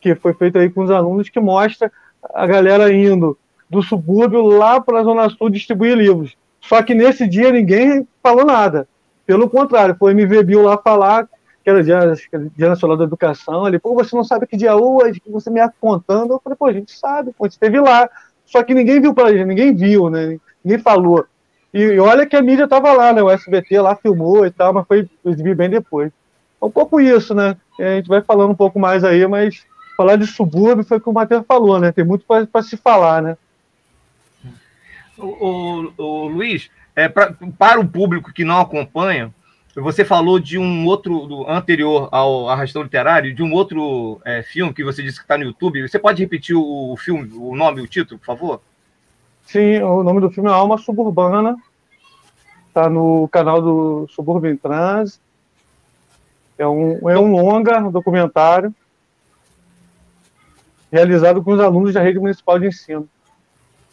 que 0.00 0.14
foi 0.14 0.34
feito 0.34 0.58
aí 0.58 0.70
com 0.70 0.82
os 0.84 0.90
alunos, 0.90 1.28
que 1.28 1.40
mostra 1.40 1.90
a 2.34 2.46
galera 2.46 2.92
indo 2.92 3.36
do 3.68 3.82
subúrbio 3.82 4.42
lá 4.42 4.80
para 4.80 5.00
a 5.00 5.04
Zona 5.04 5.28
Sul 5.30 5.50
distribuir 5.50 5.96
livros. 5.96 6.36
Só 6.60 6.82
que 6.82 6.94
nesse 6.94 7.26
dia 7.26 7.50
ninguém 7.50 8.06
falou 8.22 8.44
nada. 8.44 8.86
Pelo 9.32 9.48
contrário, 9.48 9.96
foi 9.98 10.12
MV 10.12 10.42
Bill 10.42 10.60
lá 10.60 10.76
falar, 10.76 11.26
que 11.64 11.70
era 11.70 11.82
dia, 11.82 12.00
dia 12.54 12.68
Nacional 12.68 12.98
da 12.98 13.04
Educação, 13.04 13.66
ele, 13.66 13.78
pô, 13.78 13.94
você 13.94 14.14
não 14.14 14.22
sabe 14.22 14.46
que 14.46 14.58
dia 14.58 14.72
é 14.72 14.74
hoje, 14.74 15.20
que 15.20 15.30
você 15.30 15.48
me 15.48 15.58
contando. 15.80 16.34
Eu 16.34 16.40
falei, 16.44 16.54
pô, 16.54 16.66
a 16.66 16.72
gente 16.74 16.92
sabe, 16.92 17.32
pô, 17.32 17.46
a 17.46 17.48
gente 17.48 17.54
esteve 17.54 17.80
lá. 17.80 18.10
Só 18.44 18.62
que 18.62 18.74
ninguém 18.74 19.00
viu 19.00 19.14
pra 19.14 19.32
gente, 19.32 19.46
ninguém 19.46 19.74
viu, 19.74 20.10
né? 20.10 20.38
Ninguém 20.62 20.78
falou. 20.78 21.24
E, 21.72 21.80
e 21.80 21.98
olha 21.98 22.26
que 22.26 22.36
a 22.36 22.42
mídia 22.42 22.64
estava 22.64 22.92
lá, 22.92 23.10
né? 23.10 23.22
O 23.22 23.30
SBT 23.30 23.80
lá 23.80 23.96
filmou 23.96 24.44
e 24.44 24.50
tal, 24.50 24.74
mas 24.74 24.86
foi 24.86 25.08
exibir 25.24 25.56
bem 25.56 25.70
depois. 25.70 26.12
É 26.60 26.64
um 26.66 26.70
pouco 26.70 27.00
isso, 27.00 27.34
né? 27.34 27.56
A 27.80 27.94
gente 27.94 28.08
vai 28.08 28.20
falando 28.20 28.50
um 28.50 28.54
pouco 28.54 28.78
mais 28.78 29.02
aí, 29.02 29.26
mas 29.26 29.64
falar 29.96 30.16
de 30.16 30.26
subúrbio 30.26 30.84
foi 30.84 30.98
o 30.98 31.00
que 31.00 31.08
o 31.08 31.12
Matheus 31.14 31.46
falou, 31.48 31.80
né? 31.80 31.90
Tem 31.90 32.04
muito 32.04 32.26
para 32.26 32.62
se 32.62 32.76
falar, 32.76 33.22
né? 33.22 33.38
O, 35.16 35.24
o, 35.24 35.92
o 35.96 36.28
Luiz, 36.28 36.68
é, 36.94 37.08
pra, 37.08 37.34
para 37.58 37.80
o 37.80 37.88
público 37.88 38.32
que 38.32 38.44
não 38.44 38.60
acompanha, 38.60 39.32
você 39.74 40.04
falou 40.04 40.38
de 40.38 40.58
um 40.58 40.84
outro, 40.86 41.48
anterior 41.48 42.08
ao 42.12 42.48
Arrastão 42.48 42.82
Literário, 42.82 43.34
de 43.34 43.42
um 43.42 43.52
outro 43.52 44.20
é, 44.24 44.42
filme 44.42 44.74
que 44.74 44.84
você 44.84 45.02
disse 45.02 45.18
que 45.18 45.24
está 45.24 45.38
no 45.38 45.44
YouTube. 45.44 45.88
Você 45.88 45.98
pode 45.98 46.22
repetir 46.22 46.54
o, 46.54 46.92
o 46.92 46.96
filme, 46.96 47.30
o 47.34 47.56
nome 47.56 47.80
o 47.80 47.86
título, 47.86 48.18
por 48.18 48.26
favor? 48.26 48.60
Sim, 49.46 49.80
o 49.80 50.02
nome 50.02 50.20
do 50.20 50.30
filme 50.30 50.50
é 50.50 50.52
Alma 50.52 50.76
Suburbana. 50.76 51.56
Está 52.68 52.90
no 52.90 53.28
canal 53.28 53.62
do 53.62 54.06
Suburban 54.10 54.56
Trans. 54.56 55.18
É 56.58 56.66
um, 56.66 57.08
é 57.08 57.18
um 57.18 57.32
longa, 57.32 57.78
um 57.80 57.90
documentário, 57.90 58.74
realizado 60.92 61.42
com 61.42 61.52
os 61.52 61.60
alunos 61.60 61.94
da 61.94 62.02
rede 62.02 62.18
municipal 62.18 62.58
de 62.58 62.66
ensino. 62.66 63.08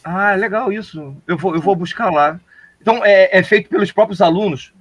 Ah, 0.03 0.36
legal 0.36 0.72
isso. 0.72 1.15
Eu 1.25 1.38
vou, 1.38 1.56
eu 1.56 1.62
vou 1.62 1.75
buscar 1.75 2.12
lá. 2.12 2.39
Então, 2.81 3.03
é, 3.03 3.38
é 3.38 3.43
feito 3.43 3.69
pelos 3.69 3.91
próprios 3.91 4.21
alunos? 4.21 4.74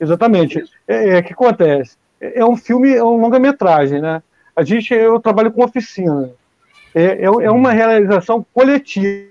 Exatamente. 0.00 0.64
É, 0.86 1.16
é 1.16 1.22
que 1.22 1.32
acontece? 1.32 1.96
É, 2.20 2.40
é 2.40 2.44
um 2.44 2.56
filme, 2.56 2.94
é 2.94 3.02
um 3.02 3.20
longa-metragem, 3.20 4.00
né? 4.00 4.22
A 4.54 4.62
gente, 4.64 4.92
eu 4.92 5.20
trabalho 5.20 5.52
com 5.52 5.64
oficina. 5.64 6.32
É, 6.94 7.04
é, 7.04 7.24
é 7.24 7.50
uma 7.50 7.72
realização 7.72 8.44
coletiva. 8.52 9.28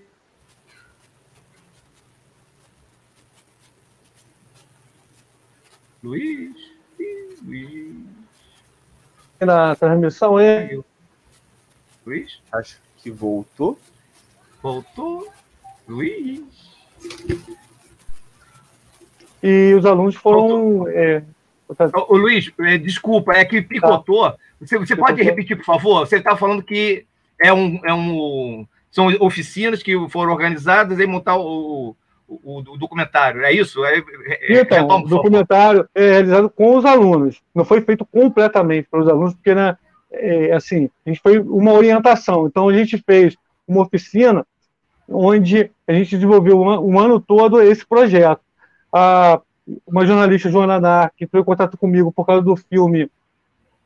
Luiz, 6.04 6.56
Luiz. 7.44 7.96
Na 9.42 9.76
transmissão 9.76 10.40
é. 10.40 10.80
Luiz? 12.06 12.42
Acho 12.54 12.80
que 12.98 13.12
voltou. 13.12 13.78
Voltou. 14.62 15.28
Luiz. 15.88 16.78
E 19.42 19.74
os 19.74 19.86
alunos 19.86 20.16
foram. 20.16 20.88
É... 20.88 21.24
Ô, 21.94 22.16
Luiz, 22.16 22.52
é, 22.60 22.78
desculpa, 22.78 23.34
é 23.34 23.44
que 23.44 23.62
picotou. 23.62 24.32
Tá. 24.32 24.38
Você, 24.62 24.78
você 24.78 24.96
pode 24.96 25.22
repetir, 25.22 25.58
por 25.58 25.66
favor? 25.66 26.08
Você 26.08 26.18
está 26.18 26.36
falando 26.36 26.64
que 26.64 27.06
é 27.40 27.54
um, 27.54 27.80
é 27.84 27.94
um, 27.94 28.66
são 28.90 29.08
oficinas 29.20 29.84
que 29.84 29.94
foram 30.10 30.32
organizadas 30.32 31.00
e 31.00 31.06
montar 31.06 31.38
o, 31.38 31.96
o, 32.28 32.60
o, 32.60 32.78
documentário, 32.78 33.44
é 33.44 33.52
isso? 33.52 33.84
É, 33.86 34.00
é, 34.00 34.62
então, 34.62 34.88
o 34.88 35.08
documentário 35.08 35.88
é 35.94 36.12
realizado 36.12 36.50
com 36.50 36.76
os 36.76 36.86
alunos, 36.86 37.42
não 37.54 37.64
foi 37.64 37.82
feito 37.82 38.06
completamente 38.06 38.88
para 38.90 39.02
os 39.02 39.08
alunos, 39.08 39.34
porque, 39.34 39.54
né, 39.54 39.78
é, 40.12 40.54
assim, 40.54 40.90
a 41.06 41.10
gente 41.10 41.22
foi 41.22 41.38
uma 41.38 41.74
orientação, 41.74 42.48
então 42.48 42.68
a 42.68 42.74
gente 42.74 42.98
fez 43.06 43.36
uma 43.68 43.84
oficina 43.84 44.46
onde 45.08 45.72
a 45.88 45.94
gente 45.94 46.16
desenvolveu 46.16 46.60
um, 46.60 46.94
um 46.94 47.00
ano 47.00 47.20
todo 47.20 47.62
esse 47.62 47.86
projeto. 47.86 48.42
A, 48.92 49.42
uma 49.86 50.06
jornalista, 50.06 50.50
Joana 50.50 50.80
Nar, 50.80 51.12
que 51.16 51.26
entrou 51.26 51.42
em 51.42 51.46
contato 51.46 51.78
comigo 51.78 52.12
por 52.12 52.26
causa 52.26 52.42
do 52.42 52.56
filme 52.56 53.10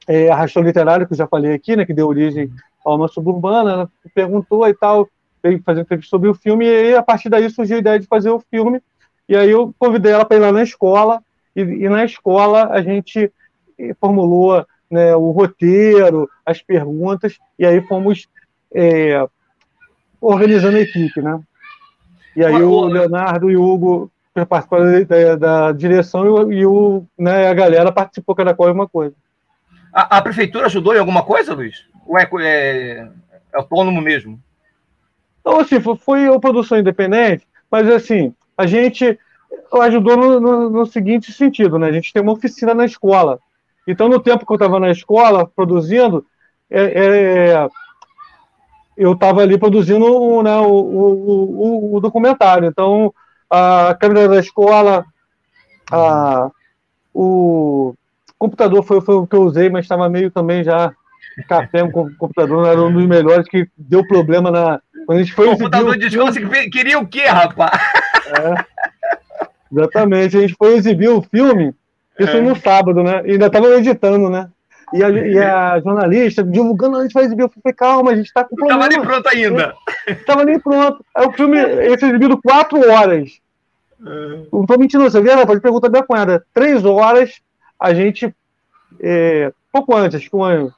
é, 0.08 0.29
Arrastão 0.29 0.63
Literário, 0.63 1.08
que 1.08 1.13
eu 1.13 1.17
já 1.17 1.27
falei 1.27 1.53
aqui, 1.53 1.75
né, 1.75 1.86
que 1.86 1.93
deu 1.93 2.08
origem 2.08 2.51
a 2.86 2.93
uma 2.93 3.08
suburbana, 3.08 3.72
ela 3.72 3.91
perguntou 4.13 4.67
e 4.67 4.74
tal, 4.74 5.08
veio 5.41 5.62
fazer 5.63 5.81
entrevista 5.81 6.10
sobre 6.10 6.29
o 6.29 6.34
filme, 6.34 6.65
e 6.65 6.70
aí, 6.70 6.96
a 6.96 7.03
partir 7.03 7.29
daí 7.29 7.50
surgiu 7.50 7.77
a 7.77 7.79
ideia 7.79 8.00
de 8.00 8.08
fazer 8.08 8.29
o 8.29 8.39
filme, 8.39 8.81
e 9.27 9.36
aí 9.36 9.50
eu 9.50 9.74
convidei 9.77 10.12
ela 10.12 10.25
para 10.25 10.38
ir 10.38 10.39
lá 10.39 10.51
na 10.51 10.63
escola, 10.63 11.22
e, 11.55 11.62
e, 11.62 11.89
na 11.89 12.05
escola 12.05 12.70
a 12.72 12.81
gente 12.81 13.31
formulou 14.00 14.65
né, 14.89 15.15
o 15.15 15.31
roteiro, 15.31 16.29
as 16.46 16.62
perguntas, 16.62 17.38
e 17.58 17.65
aí 17.65 17.81
fomos 17.88 18.27
é, 18.74 19.25
organizando 20.20 20.77
a 20.77 20.81
equipe, 20.81 21.22
né? 21.22 21.39
E 22.36 22.46
aí 22.46 22.62
o 22.62 22.86
Leonardo 22.86 23.50
e 23.50 23.58
o 23.58 23.63
Hugo 23.63 24.12
participaram 24.47 25.03
da, 25.05 25.35
da 25.35 25.71
direção 25.71 26.51
e, 26.51 26.65
o, 26.65 27.05
né, 27.17 27.47
a 27.47 27.53
galera 27.53 27.91
participou 27.91 28.35
cada 28.35 28.53
qual 28.53 28.71
uma 28.71 28.88
coisa. 28.88 29.15
A, 29.93 30.17
a, 30.17 30.21
prefeitura 30.21 30.67
ajudou 30.67 30.95
em 30.95 31.00
alguma 31.00 31.23
coisa, 31.23 31.53
Luiz? 31.53 31.85
Ou 32.05 32.17
é, 32.17 32.29
é, 32.39 33.07
é 33.53 33.57
autônomo 33.57 34.01
mesmo? 34.01 34.39
Então, 35.41 35.59
assim, 35.59 35.81
foi, 35.81 35.97
foi 35.97 36.29
uma 36.29 36.39
produção 36.39 36.77
independente, 36.77 37.45
mas 37.69 37.89
assim, 37.89 38.33
a 38.57 38.65
gente 38.65 39.19
ajudou 39.81 40.15
no, 40.15 40.39
no, 40.39 40.69
no, 40.69 40.85
seguinte 40.85 41.31
sentido, 41.31 41.77
né? 41.77 41.88
A 41.88 41.91
gente 41.91 42.13
tem 42.13 42.21
uma 42.21 42.31
oficina 42.31 42.73
na 42.73 42.85
escola. 42.85 43.39
Então, 43.88 44.07
no 44.07 44.19
tempo 44.19 44.45
que 44.45 44.51
eu 44.51 44.55
estava 44.55 44.79
na 44.79 44.91
escola 44.91 45.45
produzindo, 45.47 46.25
é, 46.69 46.83
é, 46.83 47.67
eu 48.95 49.13
estava 49.13 49.41
ali 49.41 49.57
produzindo 49.57 50.43
né, 50.43 50.57
o, 50.57 50.67
o, 50.67 51.93
o, 51.93 51.95
o, 51.95 52.00
documentário. 52.00 52.67
Então, 52.67 53.13
a 53.51 53.96
câmera 54.00 54.29
da 54.29 54.39
escola, 54.39 55.05
a, 55.91 56.50
o 57.13 57.93
computador 58.39 58.81
foi, 58.84 59.01
foi 59.01 59.15
o 59.15 59.27
que 59.27 59.36
eu 59.36 59.43
usei, 59.43 59.70
mas 59.70 59.86
estava 59.86 60.10
meio 60.10 60.31
também 60.31 60.63
já 60.63 60.93
café, 61.48 61.84
um 61.84 61.91
computador, 61.91 62.67
era 62.67 62.81
um 62.81 62.91
dos 62.91 63.05
melhores 63.05 63.48
que 63.48 63.67
deu 63.77 64.05
problema 64.08 64.50
na. 64.50 64.81
Quando 65.05 65.20
a 65.20 65.24
gente 65.24 65.34
foi. 65.34 65.48
O 65.48 65.51
computador 65.51 65.98
de 65.98 66.08
escola, 66.08 66.31
você 66.31 66.70
queria 66.70 67.00
o 67.00 67.08
quê, 67.08 67.25
rapaz? 67.25 67.72
É, 68.27 68.65
exatamente, 69.72 70.38
a 70.38 70.41
gente 70.41 70.55
foi 70.55 70.75
exibir 70.75 71.10
o 71.10 71.22
filme, 71.22 71.74
isso 72.20 72.38
é. 72.38 72.41
no 72.41 72.55
sábado, 72.55 73.03
né? 73.03 73.22
E 73.25 73.31
ainda 73.31 73.48
estava 73.48 73.67
editando, 73.67 74.29
né? 74.29 74.50
E 74.93 75.03
a, 75.03 75.10
e 75.10 75.38
a, 75.38 75.79
jornalista 75.79 76.43
divulgando, 76.43 76.98
a 76.98 77.03
gente 77.03 77.13
vai 77.13 77.24
exibir. 77.24 77.43
Eu 77.43 77.50
falei, 77.50 77.74
calma, 77.74 78.12
a 78.12 78.15
gente 78.15 78.27
está 78.27 78.43
com 78.43 78.55
problema. 78.55 78.88
Estava 78.88 79.01
nem 79.01 79.07
pronto 79.07 79.29
ainda. 79.29 79.75
Estava 80.07 80.45
nem 80.45 80.60
pronto. 80.60 81.05
Aí 81.15 81.27
o 81.27 81.31
filme, 81.31 81.57
esse 81.60 82.05
exibido 82.05 82.41
quatro 82.41 82.77
horas. 82.89 83.39
É. 84.05 84.45
Não 84.51 84.62
estou 84.62 84.79
mentindo, 84.79 85.03
você 85.03 85.21
vê, 85.21 85.29
pode 85.45 85.62
perguntar 85.62 85.88
da 85.88 85.91
minha 85.91 86.07
cunhada. 86.07 86.45
Três 86.53 86.83
horas, 86.83 87.39
a 87.79 87.93
gente, 87.93 88.33
é, 89.00 89.53
pouco 89.71 89.95
antes, 89.95 90.17
acho 90.17 90.29
que 90.29 90.36
um 90.36 90.43
ano. 90.43 90.74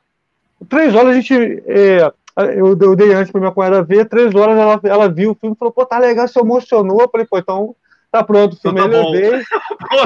Três 0.69 0.93
horas 0.93 1.11
a 1.11 1.13
gente, 1.13 1.63
é, 1.65 2.11
eu, 2.55 2.77
eu, 2.79 2.95
dei 2.95 3.13
antes 3.13 3.31
para 3.31 3.41
minha 3.41 3.51
cunhada 3.51 3.83
ver, 3.83 4.07
três 4.07 4.33
horas 4.35 4.57
ela, 4.57 4.79
ela 4.83 5.09
viu 5.09 5.31
o 5.31 5.35
filme 5.35 5.55
e 5.55 5.59
falou, 5.59 5.73
pô, 5.73 5.85
tá 5.85 5.97
legal, 5.97 6.27
se 6.27 6.39
emocionou. 6.39 7.01
Eu 7.01 7.09
falei, 7.09 7.25
pô, 7.25 7.37
então 7.37 7.75
tá 8.11 8.23
pronto, 8.23 8.53
o 8.53 8.57
filme 8.57 8.79
então, 8.79 8.91
tá, 8.91 9.01
bom. 9.01 9.11
Vez, 9.11 9.45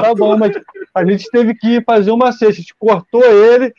tá 0.00 0.14
bom, 0.14 0.36
mas 0.38 0.52
a 0.94 1.04
gente 1.04 1.28
teve 1.30 1.54
que 1.54 1.82
fazer 1.82 2.10
uma 2.10 2.32
cesta, 2.32 2.48
a 2.48 2.52
gente 2.52 2.74
cortou 2.74 3.24
ele 3.24 3.74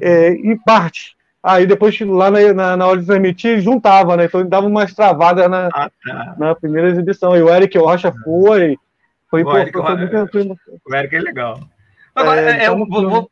é, 0.00 0.30
em 0.30 0.56
parte. 0.56 1.16
Aí 1.42 1.66
depois, 1.66 1.98
lá 2.00 2.30
na, 2.30 2.52
na, 2.54 2.76
na, 2.76 2.86
hora 2.86 3.00
de 3.00 3.06
transmitir, 3.06 3.60
juntava, 3.60 4.16
né? 4.16 4.26
Então 4.26 4.48
dava 4.48 4.66
umas 4.66 4.94
travadas 4.94 5.50
na, 5.50 5.68
ah, 5.74 5.90
tá. 6.04 6.34
na 6.38 6.54
primeira 6.54 6.88
exibição. 6.88 7.36
E 7.36 7.42
o 7.42 7.52
Eric 7.52 7.76
Rocha 7.78 8.08
ah. 8.08 8.22
foi. 8.24 8.78
Foi, 9.28 9.42
o, 9.42 9.56
Eric, 9.56 9.72
foi, 9.72 10.26
foi, 10.28 10.44
muito, 10.44 10.60
o 10.86 10.94
Eric 10.94 11.16
é 11.16 11.20
legal. 11.20 11.60
Agora, 12.14 12.40
é, 12.40 12.50
é, 12.50 12.62
então, 12.64 12.86
vou, 12.86 13.30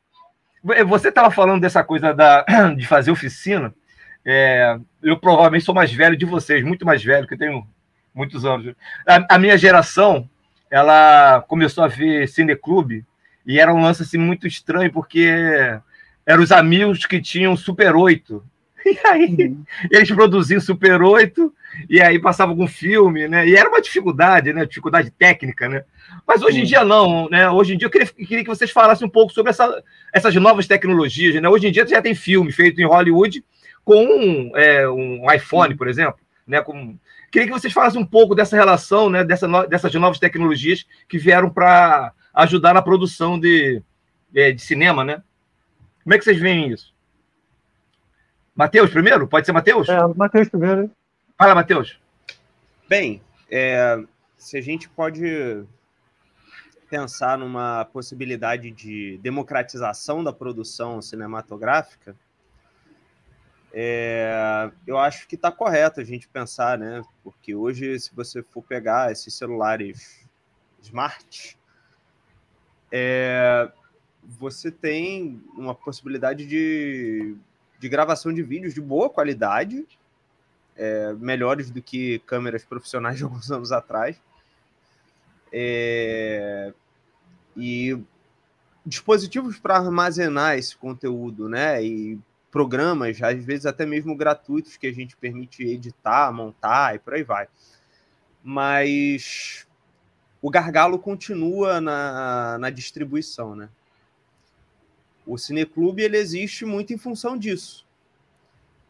você 0.86 1.08
estava 1.08 1.30
falando 1.30 1.60
dessa 1.60 1.84
coisa 1.84 2.14
da, 2.14 2.44
de 2.76 2.86
fazer 2.86 3.10
oficina. 3.10 3.72
É, 4.24 4.78
eu 5.02 5.18
provavelmente 5.18 5.64
sou 5.64 5.74
mais 5.74 5.92
velho 5.92 6.16
de 6.16 6.24
vocês, 6.24 6.64
muito 6.64 6.84
mais 6.84 7.02
velho, 7.02 7.26
que 7.26 7.34
eu 7.34 7.38
tenho 7.38 7.66
muitos 8.14 8.44
anos. 8.44 8.74
A, 9.06 9.34
a, 9.34 9.38
minha 9.38 9.56
geração, 9.56 10.28
ela 10.70 11.42
começou 11.48 11.84
a 11.84 11.88
ver 11.88 12.28
Cineclube 12.28 13.04
e 13.46 13.58
era 13.58 13.72
um 13.72 13.82
lance 13.82 14.02
assim, 14.02 14.18
muito 14.18 14.46
estranho, 14.46 14.92
porque 14.92 15.30
eram 16.26 16.42
os 16.42 16.52
amigos 16.52 17.06
que 17.06 17.20
tinham 17.20 17.56
Super 17.56 17.94
8. 17.94 18.42
E 18.82 18.98
aí 19.06 19.36
uhum. 19.38 19.62
eles 19.90 20.10
produziam 20.10 20.58
Super 20.58 21.02
8 21.02 21.52
e 21.88 22.00
aí 22.00 22.18
passavam 22.18 22.52
algum 22.52 22.66
filme, 22.66 23.28
né? 23.28 23.46
E 23.46 23.54
era 23.54 23.68
uma 23.68 23.80
dificuldade, 23.80 24.52
né? 24.52 24.64
Dificuldade 24.64 25.10
técnica, 25.10 25.68
né? 25.68 25.84
Mas 26.26 26.42
hoje 26.42 26.60
em 26.60 26.64
dia 26.64 26.82
não, 26.82 27.28
né? 27.28 27.48
Hoje 27.50 27.74
em 27.74 27.78
dia 27.78 27.86
eu 27.86 27.90
queria, 27.90 28.06
queria 28.06 28.42
que 28.42 28.48
vocês 28.48 28.70
falassem 28.70 29.06
um 29.06 29.10
pouco 29.10 29.32
sobre 29.32 29.50
essa, 29.50 29.82
essas 30.12 30.34
novas 30.36 30.66
tecnologias, 30.66 31.40
né? 31.40 31.48
Hoje 31.48 31.68
em 31.68 31.72
dia 31.72 31.86
já 31.86 32.00
tem 32.00 32.14
filme 32.14 32.50
feito 32.52 32.80
em 32.80 32.86
Hollywood 32.86 33.44
com 33.84 34.50
é, 34.54 34.88
um 34.88 35.30
iPhone, 35.32 35.76
por 35.76 35.88
exemplo, 35.88 36.20
né? 36.46 36.60
Com... 36.60 36.98
Queria 37.30 37.48
que 37.48 37.54
vocês 37.54 37.72
falassem 37.72 38.00
um 38.00 38.06
pouco 38.06 38.34
dessa 38.34 38.56
relação, 38.56 39.08
né? 39.10 39.22
Dessa 39.22 39.46
no... 39.46 39.66
dessas 39.66 39.94
novas 39.94 40.18
tecnologias 40.18 40.86
que 41.08 41.18
vieram 41.18 41.50
para 41.50 42.12
ajudar 42.34 42.74
na 42.74 42.82
produção 42.82 43.38
de, 43.38 43.82
é, 44.34 44.52
de 44.52 44.62
cinema, 44.62 45.04
né? 45.04 45.22
Como 46.02 46.14
é 46.14 46.18
que 46.18 46.24
vocês 46.24 46.38
veem 46.38 46.72
isso? 46.72 46.94
Matheus 48.54 48.90
primeiro? 48.90 49.26
Pode 49.26 49.46
ser 49.46 49.52
Matheus? 49.52 49.88
É, 49.88 49.98
Matheus 50.14 50.48
primeiro. 50.48 50.90
Fala, 51.38 51.54
Matheus. 51.54 51.98
Bem, 52.88 53.22
é, 53.50 54.02
se 54.36 54.56
a 54.56 54.60
gente 54.60 54.88
pode 54.88 55.64
pensar 56.88 57.38
numa 57.38 57.84
possibilidade 57.86 58.70
de 58.70 59.18
democratização 59.22 60.24
da 60.24 60.32
produção 60.32 61.00
cinematográfica, 61.00 62.16
é, 63.72 64.70
eu 64.86 64.98
acho 64.98 65.28
que 65.28 65.36
está 65.36 65.52
correto 65.52 66.00
a 66.00 66.04
gente 66.04 66.28
pensar, 66.28 66.76
né? 66.76 67.02
Porque 67.22 67.54
hoje, 67.54 67.98
se 68.00 68.14
você 68.14 68.42
for 68.42 68.62
pegar 68.62 69.12
esses 69.12 69.32
celulares 69.32 70.26
smart, 70.82 71.56
é, 72.90 73.70
você 74.38 74.70
tem 74.70 75.42
uma 75.56 75.74
possibilidade 75.74 76.46
de, 76.46 77.34
de 77.78 77.88
gravação 77.88 78.32
de 78.32 78.42
vídeos 78.42 78.74
de 78.74 78.80
boa 78.80 79.10
qualidade, 79.10 79.86
é, 80.76 81.12
melhores 81.14 81.70
do 81.70 81.82
que 81.82 82.20
câmeras 82.20 82.64
profissionais 82.64 83.16
de 83.16 83.24
alguns 83.24 83.50
anos 83.52 83.72
atrás. 83.72 84.20
É, 85.52 86.72
e 87.56 88.00
dispositivos 88.86 89.58
para 89.58 89.76
armazenar 89.76 90.56
esse 90.56 90.76
conteúdo, 90.76 91.48
né? 91.48 91.82
E 91.84 92.18
programas, 92.50 93.20
às 93.22 93.44
vezes 93.44 93.66
até 93.66 93.84
mesmo 93.84 94.16
gratuitos, 94.16 94.76
que 94.76 94.86
a 94.86 94.92
gente 94.92 95.16
permite 95.16 95.62
editar, 95.64 96.32
montar 96.32 96.94
e 96.94 96.98
por 96.98 97.14
aí 97.14 97.22
vai. 97.22 97.48
Mas 98.42 99.66
o 100.40 100.50
gargalo 100.50 100.98
continua 100.98 101.80
na, 101.80 102.58
na 102.58 102.70
distribuição, 102.70 103.54
né? 103.54 103.68
O 105.26 105.38
Cineclube 105.38 106.02
ele 106.02 106.16
existe 106.16 106.64
muito 106.64 106.92
em 106.92 106.98
função 106.98 107.36
disso. 107.36 107.86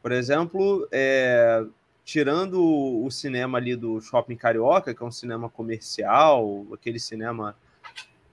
Por 0.03 0.13
exemplo, 0.13 0.89
é, 0.91 1.65
tirando 2.05 2.61
o 3.05 3.11
cinema 3.11 3.59
ali 3.59 3.77
do 3.77 4.01
Shopping 4.01 4.37
Carioca, 4.37 4.95
que 4.95 5.03
é 5.03 5.07
um 5.07 5.13
cinema 5.13 5.49
comercial, 5.49 6.67
aquele 6.73 6.99
cinema 6.99 7.55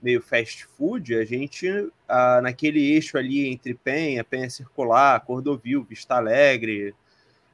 meio 0.02 0.22
fast 0.22 0.66
food, 0.66 1.16
a 1.16 1.26
gente, 1.26 1.68
ah, 2.08 2.40
naquele 2.42 2.80
eixo 2.94 3.18
ali 3.18 3.48
entre 3.48 3.74
Penha, 3.74 4.24
Penha 4.24 4.50
Circular, 4.50 5.20
Cordovil, 5.26 5.84
Vista 5.84 6.16
Alegre, 6.16 6.96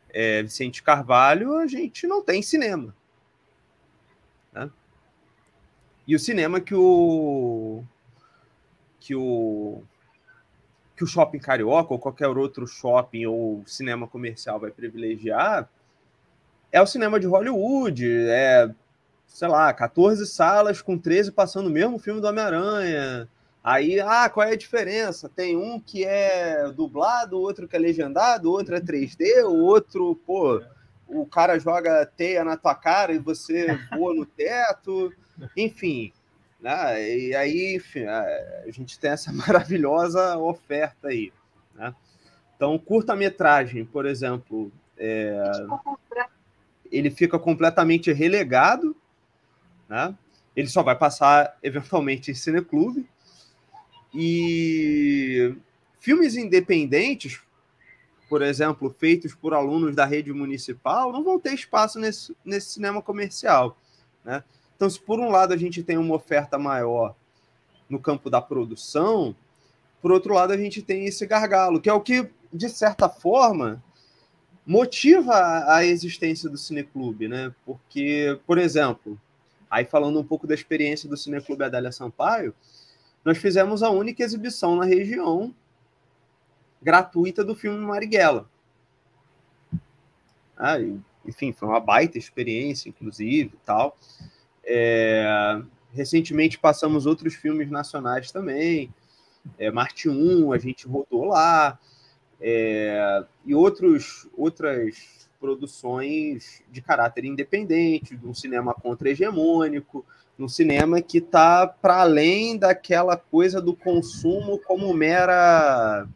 é, 0.10 0.44
Vicente 0.44 0.84
Carvalho, 0.84 1.58
a 1.58 1.66
gente 1.66 2.06
não 2.06 2.22
tem 2.22 2.42
cinema. 2.42 2.94
Né? 4.52 4.70
E 6.08 6.16
o 6.16 6.20
cinema 6.20 6.60
que 6.60 6.76
o 6.76 7.84
que 9.00 9.16
o 9.16 9.84
que 10.96 11.04
o 11.04 11.08
shopping 11.08 11.40
carioca 11.40 11.94
ou 11.94 12.00
qualquer 12.00 12.28
outro 12.28 12.68
shopping 12.68 13.26
ou 13.26 13.64
cinema 13.66 14.08
comercial 14.08 14.60
vai 14.60 14.72
privilegiar 14.72 15.70
é 16.72 16.82
o 16.82 16.88
cinema 16.88 17.20
de 17.20 17.28
Hollywood, 17.28 18.04
é 18.28 18.70
sei 19.28 19.48
lá, 19.48 19.74
14 19.74 20.26
salas 20.28 20.82
com 20.82 20.98
13 20.98 21.32
passando 21.32 21.68
o 21.68 21.72
mesmo 21.72 21.98
filme 21.98 22.22
do 22.22 22.28
Homem-Aranha. 22.28 23.28
Aí, 23.64 24.00
ah, 24.00 24.30
qual 24.30 24.48
é 24.48 24.52
a 24.52 24.58
diferença? 24.58 25.30
Tem 25.30 25.56
um 25.56 25.80
que 25.80 26.04
é 26.04 26.70
dublado, 26.72 27.40
outro 27.40 27.68
que 27.68 27.76
é 27.76 27.80
legendado, 27.80 28.52
outro 28.52 28.76
é 28.76 28.80
3D, 28.80 29.44
o 29.46 29.56
outro, 29.64 30.16
pô, 30.26 30.62
o 31.08 31.26
cara 31.26 31.58
joga 31.58 32.06
teia 32.06 32.44
na 32.44 32.58
tua 32.58 32.76
cara 32.76 33.14
e 33.14 33.20
você 33.20 33.80
voa 33.96 34.14
no 34.14 34.26
teto, 34.26 35.12
enfim. 35.56 36.12
Né? 36.64 37.18
E 37.18 37.36
aí, 37.36 37.76
enfim, 37.76 38.06
a 38.06 38.66
gente 38.72 38.98
tem 38.98 39.12
essa 39.12 39.32
maravilhosa 39.36 40.38
oferta 40.38 41.10
aí. 41.10 41.32
Né? 41.76 41.94
Então, 42.56 42.80
curta-metragem, 42.80 43.86
por 43.86 44.08
exemplo, 44.08 44.72
é... 44.98 45.36
ele 46.92 47.12
fica 47.12 47.38
completamente 47.38 48.12
relegado 48.12 48.96
né? 49.94 50.16
Ele 50.56 50.68
só 50.68 50.82
vai 50.82 50.98
passar 50.98 51.56
eventualmente 51.62 52.32
em 52.32 52.34
cineclube. 52.34 53.08
E 54.14 55.56
filmes 56.00 56.36
independentes, 56.36 57.40
por 58.28 58.42
exemplo, 58.42 58.96
feitos 59.00 59.36
por 59.36 59.54
alunos 59.54 59.96
da 59.96 60.06
rede 60.06 60.34
municipal, 60.34 61.12
não 61.12 61.24
vão 61.24 61.40
ter 61.40 61.54
espaço 61.54 62.00
nesse, 62.00 62.36
nesse 62.44 62.72
cinema 62.72 63.02
comercial. 63.04 63.78
Né? 64.26 64.44
Então, 64.84 64.90
se 64.90 65.00
por 65.00 65.18
um 65.18 65.30
lado 65.30 65.54
a 65.54 65.58
gente 65.58 65.82
tem 65.82 65.98
uma 65.98 66.16
oferta 66.16 66.60
maior 66.60 67.16
no 67.90 67.98
campo 67.98 68.30
da 68.30 68.42
produção, 68.42 69.34
por 70.02 70.12
outro 70.12 70.34
lado 70.34 70.52
a 70.52 70.58
gente 70.58 70.82
tem 70.82 71.06
esse 71.06 71.26
gargalo, 71.26 71.80
que 71.80 71.90
é 71.90 71.94
o 71.94 72.02
que, 72.02 72.30
de 72.52 72.68
certa 72.68 73.08
forma, 73.08 73.82
motiva 74.68 75.64
a 75.68 75.86
existência 75.86 76.50
do 76.50 76.58
cineclube, 76.58 77.30
né? 77.30 77.56
Porque, 77.66 78.38
por 78.46 78.58
exemplo, 78.58 79.18
Aí, 79.74 79.86
falando 79.86 80.20
um 80.20 80.24
pouco 80.24 80.46
da 80.46 80.54
experiência 80.54 81.10
do 81.10 81.18
Cineclube 81.18 81.64
Adélia 81.64 81.92
Sampaio, 81.92 82.54
nós 83.26 83.40
fizemos 83.40 83.82
a 83.82 83.90
única 83.90 84.22
exibição 84.22 84.76
na 84.76 84.86
região 84.86 85.52
gratuita 86.80 87.44
do 87.44 87.56
filme 87.56 87.80
Marighella. 87.80 88.48
Ah, 90.56 90.76
enfim, 91.26 91.52
foi 91.52 91.68
uma 91.68 91.80
baita 91.80 92.20
experiência, 92.20 92.88
inclusive, 92.88 93.58
tal. 93.66 93.98
É, 94.66 95.62
recentemente 95.92 96.58
passamos 96.58 97.06
outros 97.06 97.36
filmes 97.36 97.70
nacionais 97.70 98.32
também. 98.32 98.94
É, 99.58 99.70
Marte 99.72 100.10
1, 100.10 100.52
a 100.52 100.58
gente 100.58 100.88
rodou 100.88 101.26
lá. 101.26 101.78
É, 102.40 103.24
e 103.46 103.56
outros, 103.56 104.28
outras 104.36 105.30
produções 105.40 106.62
de 106.72 106.82
caráter 106.82 107.26
independente, 107.26 108.16
de 108.16 108.28
um 108.28 108.34
cinema 108.34 108.74
contra-hegemônico, 108.74 110.06
um 110.38 110.48
cinema 110.48 111.02
que 111.02 111.20
está 111.20 111.68
para 111.68 112.02
além 112.02 112.58
daquela 112.58 113.16
coisa 113.16 113.62
do 113.62 113.76
consumo 113.76 114.60
como 114.60 114.94
mera 114.94 116.08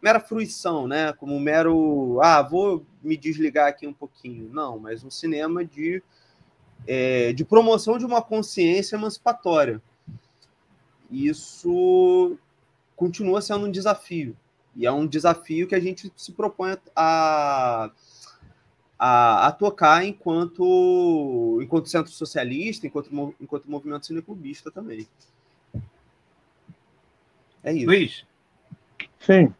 mera 0.00 0.20
fruição, 0.20 0.86
né? 0.86 1.14
Como 1.14 1.40
mero, 1.40 2.20
ah, 2.22 2.42
vou 2.42 2.84
me 3.02 3.16
desligar 3.16 3.68
aqui 3.68 3.86
um 3.86 3.92
pouquinho. 3.92 4.50
Não, 4.52 4.78
mas 4.78 5.02
um 5.02 5.10
cinema 5.10 5.64
de, 5.64 6.02
é, 6.86 7.32
de 7.32 7.44
promoção 7.44 7.98
de 7.98 8.04
uma 8.04 8.22
consciência 8.22 8.96
emancipatória. 8.96 9.80
Isso 11.10 12.36
continua 12.96 13.40
sendo 13.40 13.66
um 13.66 13.70
desafio. 13.70 14.36
E 14.76 14.86
é 14.86 14.92
um 14.92 15.06
desafio 15.06 15.66
que 15.68 15.74
a 15.74 15.80
gente 15.80 16.12
se 16.16 16.32
propõe 16.32 16.76
a, 16.96 17.90
a, 18.98 19.46
a 19.46 19.52
tocar 19.52 20.04
enquanto, 20.04 21.60
enquanto 21.62 21.88
centro 21.88 22.10
socialista, 22.10 22.86
enquanto, 22.86 23.34
enquanto 23.40 23.70
movimento 23.70 24.06
cineclubista 24.06 24.70
também. 24.70 25.06
É 27.62 27.72
isso. 27.72 27.86
Luiz? 27.86 28.26
Sim. 29.20 29.54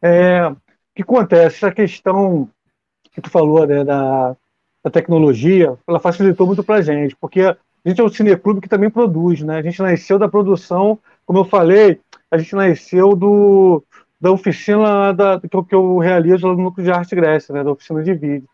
É, 0.00 0.46
o 0.48 0.56
que 0.94 1.02
acontece? 1.02 1.56
Essa 1.56 1.72
questão 1.72 2.50
que 3.12 3.20
tu 3.20 3.30
falou 3.30 3.66
né, 3.66 3.84
da, 3.84 4.36
da 4.84 4.90
tecnologia, 4.90 5.74
ela 5.88 5.98
facilitou 5.98 6.46
muito 6.46 6.62
para 6.62 6.76
a 6.76 6.82
gente, 6.82 7.16
porque 7.16 7.40
a 7.40 7.56
gente 7.86 8.00
é 8.00 8.04
um 8.04 8.08
cineclube 8.08 8.60
que 8.60 8.68
também 8.68 8.90
produz, 8.90 9.40
né? 9.40 9.58
A 9.58 9.62
gente 9.62 9.80
nasceu 9.80 10.18
da 10.18 10.28
produção, 10.28 10.98
como 11.24 11.38
eu 11.38 11.44
falei, 11.44 12.00
a 12.30 12.36
gente 12.36 12.54
nasceu 12.54 13.16
do, 13.16 13.82
da 14.20 14.30
oficina 14.30 15.12
da, 15.12 15.40
que, 15.40 15.56
eu, 15.56 15.64
que 15.64 15.74
eu 15.74 15.98
realizo 15.98 16.46
no 16.48 16.54
Núcleo 16.56 16.84
de 16.84 16.92
Arte 16.92 17.14
Grécia, 17.14 17.54
né, 17.54 17.64
da 17.64 17.70
oficina 17.70 18.02
de 18.02 18.12
vídeo. 18.14 18.48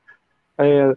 É, 0.59 0.95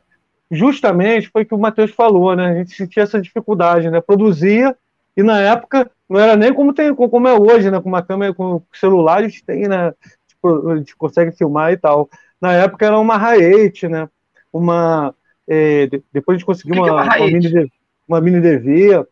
justamente 0.51 1.29
foi 1.29 1.43
o 1.43 1.45
que 1.45 1.55
o 1.55 1.59
Matheus 1.59 1.91
falou, 1.91 2.35
né, 2.35 2.47
a 2.47 2.55
gente 2.55 2.75
sentia 2.75 3.03
essa 3.03 3.21
dificuldade, 3.21 3.89
né, 3.89 4.01
produzia, 4.01 4.75
e 5.15 5.23
na 5.23 5.39
época 5.39 5.89
não 6.09 6.19
era 6.19 6.35
nem 6.35 6.53
como, 6.53 6.73
tem, 6.73 6.93
como 6.93 7.27
é 7.27 7.33
hoje, 7.33 7.71
né, 7.71 7.79
com 7.79 7.89
uma 7.89 8.03
câmera, 8.03 8.33
com 8.33 8.61
celular, 8.73 9.19
a 9.19 9.23
gente 9.23 9.43
tem, 9.43 9.67
né, 9.67 9.93
tipo, 10.27 10.69
a 10.69 10.77
gente 10.77 10.95
consegue 10.95 11.31
filmar 11.31 11.71
e 11.71 11.77
tal. 11.77 12.09
Na 12.41 12.53
época 12.53 12.85
era 12.85 12.99
uma 12.99 13.17
Hi8, 13.17 13.89
né, 13.89 14.09
uma 14.51 15.15
é, 15.47 15.87
depois 16.11 16.35
a 16.35 16.37
gente 16.37 16.45
conseguiu 16.45 16.75
uma, 16.75 16.91
uma, 16.91 17.03
uma, 17.03 17.27
mini, 17.27 17.71
uma 18.07 18.21
mini 18.21 18.41
DV. 18.41 19.05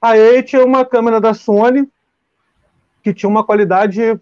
Aí 0.00 0.42
tinha 0.42 0.64
uma 0.64 0.84
câmera 0.84 1.20
da 1.20 1.34
Sony 1.34 1.88
que 3.02 3.14
tinha 3.14 3.28
uma 3.28 3.44
qualidade 3.44 4.18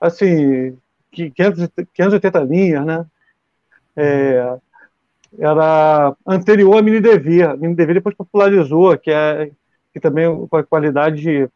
assim, 0.00 0.76
580 1.10 2.40
linhas, 2.40 2.84
né? 2.84 3.06
É, 3.96 4.58
era 5.38 6.14
anterior 6.26 6.76
à 6.76 6.82
mini 6.82 7.00
DV. 7.00 7.42
A 7.42 7.56
mini 7.56 7.74
DV 7.74 7.94
depois 7.94 8.14
popularizou, 8.14 8.96
que 8.98 9.10
é 9.10 9.50
que 9.92 10.00
também 10.00 10.46
com 10.46 10.56
a 10.56 10.64
qualidade 10.64 11.48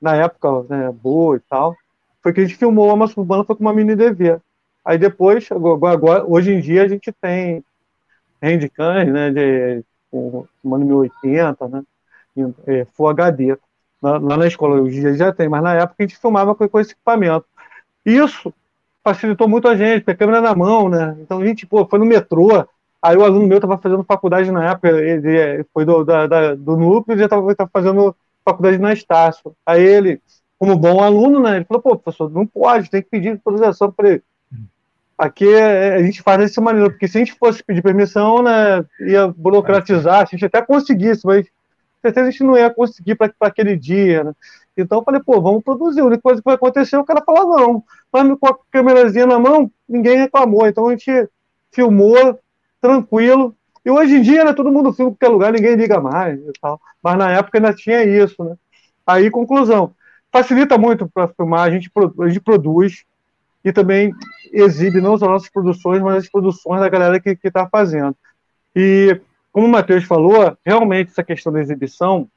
na 0.00 0.14
época 0.14 0.62
né, 0.68 0.92
boa 0.92 1.36
e 1.36 1.40
tal. 1.40 1.74
Foi 2.22 2.32
que 2.32 2.40
a 2.40 2.44
gente 2.44 2.56
filmou 2.56 2.90
a 2.90 2.96
Massa 2.96 3.18
Urbana 3.18 3.44
foi 3.44 3.56
com 3.56 3.62
uma 3.62 3.72
mini 3.72 3.96
DV. 3.96 4.38
Aí 4.84 4.98
depois, 4.98 5.48
agora, 5.50 6.24
hoje 6.26 6.52
em 6.52 6.60
dia 6.60 6.82
a 6.82 6.88
gente 6.88 7.12
tem 7.12 7.64
handcams, 8.42 9.12
né, 9.12 9.30
de 9.30 9.84
uma 10.12 10.78
1080, 10.78 11.68
né, 11.68 11.82
é, 12.66 12.86
Full 12.94 13.08
HD. 13.08 13.56
Lá, 14.00 14.18
lá, 14.18 14.36
na 14.36 14.46
escola 14.46 14.80
hoje 14.80 15.16
já 15.16 15.32
tem, 15.32 15.48
mas 15.48 15.62
na 15.62 15.74
época 15.74 15.96
a 15.98 16.02
gente 16.02 16.18
filmava 16.18 16.54
com, 16.54 16.68
com 16.68 16.80
esse 16.80 16.92
equipamento. 16.92 17.44
Isso 18.04 18.52
facilitou 19.02 19.48
muito 19.48 19.68
a 19.68 19.76
gente, 19.76 20.00
porque 20.00 20.12
a 20.12 20.16
câmera 20.16 20.40
na 20.40 20.54
mão, 20.54 20.88
né? 20.88 21.16
Então 21.20 21.40
a 21.40 21.46
gente, 21.46 21.66
pô, 21.66 21.84
foi 21.86 21.98
no 21.98 22.04
metrô, 22.04 22.66
aí 23.02 23.16
o 23.16 23.24
aluno 23.24 23.46
meu 23.46 23.58
estava 23.58 23.78
fazendo 23.78 24.04
faculdade 24.04 24.50
na 24.50 24.70
época, 24.70 24.88
ele 24.88 25.64
foi 25.72 25.84
do, 25.84 26.04
da, 26.04 26.26
da, 26.26 26.54
do 26.54 26.76
núcleo 26.76 27.16
e 27.16 27.18
já 27.18 27.24
estava 27.24 27.54
fazendo 27.72 28.14
faculdade 28.44 28.78
na 28.78 28.92
Estácio. 28.92 29.54
Aí 29.66 29.82
ele, 29.82 30.20
como 30.58 30.76
bom 30.76 31.02
aluno, 31.02 31.40
né, 31.40 31.56
ele 31.56 31.64
falou, 31.64 31.82
pô, 31.82 31.96
professor, 31.96 32.30
não 32.30 32.46
pode, 32.46 32.90
tem 32.90 33.02
que 33.02 33.10
pedir 33.10 33.30
autorização 33.30 33.90
para 33.90 34.10
ele. 34.10 34.22
Aqui 35.18 35.48
é, 35.52 35.96
a 35.96 36.02
gente 36.02 36.22
faz 36.22 36.38
dessa 36.38 36.60
maneira, 36.60 36.88
porque 36.90 37.08
se 37.08 37.18
a 37.18 37.20
gente 37.20 37.34
fosse 37.34 37.62
pedir 37.62 37.82
permissão, 37.82 38.40
né, 38.40 38.84
ia 39.00 39.26
burocratizar, 39.26 40.22
a 40.22 40.24
gente 40.24 40.44
até 40.44 40.62
conseguisse, 40.62 41.26
mas 41.26 41.44
certeza 42.00 42.28
a 42.28 42.30
gente 42.30 42.44
não 42.44 42.56
ia 42.56 42.70
conseguir 42.70 43.16
para 43.16 43.32
aquele 43.40 43.76
dia, 43.76 44.24
né? 44.24 44.32
Então 44.76 44.98
eu 44.98 45.04
falei, 45.04 45.20
pô, 45.20 45.40
vamos 45.40 45.64
produzir. 45.64 46.00
A 46.00 46.04
única 46.04 46.22
coisa 46.22 46.40
que 46.40 46.44
vai 46.44 46.54
acontecer 46.54 46.94
é 46.94 46.98
o 47.00 47.04
cara 47.04 47.22
falar 47.24 47.44
não. 47.44 47.82
Mas 48.12 48.38
com 48.38 48.46
a 48.46 48.56
câmerazinha 48.70 49.26
na 49.26 49.38
mão, 49.38 49.68
ninguém 49.88 50.16
reclamou. 50.16 50.68
Então 50.68 50.86
a 50.86 50.90
gente 50.92 51.28
filmou 51.72 52.38
tranquilo. 52.80 53.56
E 53.84 53.90
hoje 53.90 54.16
em 54.16 54.22
dia, 54.22 54.44
né, 54.44 54.52
todo 54.52 54.70
mundo 54.70 54.92
filma 54.92 55.10
em 55.10 55.14
qualquer 55.14 55.32
lugar, 55.32 55.52
ninguém 55.52 55.74
liga 55.74 56.00
mais 56.00 56.38
e 56.38 56.52
tal. 56.60 56.80
Mas 57.02 57.18
na 57.18 57.32
época 57.32 57.58
ainda 57.58 57.74
tinha 57.74 58.04
isso, 58.04 58.44
né? 58.44 58.54
Aí, 59.04 59.30
conclusão. 59.30 59.94
Facilita 60.30 60.78
muito 60.78 61.08
para 61.08 61.26
filmar, 61.28 61.66
a 61.66 61.70
gente, 61.70 61.90
a 62.20 62.28
gente 62.28 62.40
produz 62.40 63.04
e 63.68 63.72
também 63.72 64.14
exibe 64.52 65.00
não 65.00 65.18
só 65.18 65.26
as 65.26 65.30
nossas 65.30 65.50
produções, 65.50 66.00
mas 66.00 66.24
as 66.24 66.30
produções 66.30 66.80
da 66.80 66.88
galera 66.88 67.20
que 67.20 67.38
está 67.42 67.68
fazendo. 67.68 68.16
E, 68.74 69.20
como 69.52 69.66
o 69.66 69.70
Matheus 69.70 70.04
falou, 70.04 70.56
realmente 70.64 71.10
essa 71.10 71.22
questão 71.22 71.52
da 71.52 71.60
exibição 71.60 72.28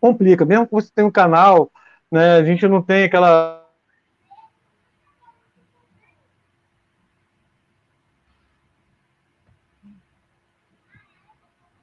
complica. 0.00 0.44
Mesmo 0.44 0.66
que 0.66 0.72
você 0.72 0.90
tenha 0.94 1.06
um 1.06 1.10
canal, 1.10 1.70
né, 2.10 2.36
a 2.36 2.44
gente 2.44 2.66
não 2.68 2.80
tem 2.80 3.04
aquela 3.04 3.60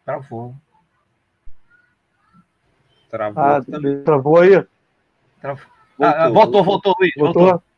Travou. 0.06 0.56
Travou. 3.12 3.44
Ah, 3.44 3.62
travou 4.04 4.40
aí? 4.40 4.66
Travou. 5.40 5.66
Ah, 6.02 6.26
ah, 6.26 6.30
voltou, 6.30 6.64
voltou, 6.64 6.96
Luiz. 7.00 7.14
Voltou. 7.16 7.44
voltou. 7.44 7.69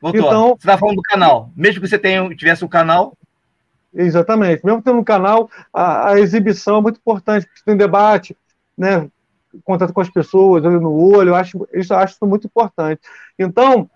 Voltou. 0.00 0.20
Então, 0.20 0.48
você 0.48 0.54
está 0.54 0.78
falando 0.78 0.96
do 0.96 1.02
canal. 1.02 1.50
Mesmo 1.56 1.80
que 1.80 1.88
você 1.88 1.98
tenha, 1.98 2.28
tivesse 2.34 2.64
um 2.64 2.68
canal. 2.68 3.16
Exatamente. 3.94 4.64
Mesmo 4.64 4.82
tendo 4.82 4.98
um 4.98 5.04
canal, 5.04 5.50
a, 5.72 6.10
a 6.10 6.20
exibição 6.20 6.78
é 6.78 6.82
muito 6.82 6.98
importante, 6.98 7.46
porque 7.46 7.62
tem 7.64 7.76
debate, 7.76 8.36
né? 8.76 9.08
Contato 9.64 9.92
com 9.92 10.00
as 10.02 10.10
pessoas, 10.10 10.64
olho 10.64 10.80
no 10.80 10.92
olho, 10.92 11.30
eu 11.30 11.34
acho, 11.34 11.66
isso 11.72 11.94
eu 11.94 11.98
acho 11.98 12.26
muito 12.26 12.46
importante. 12.46 13.00
Então, 13.38 13.88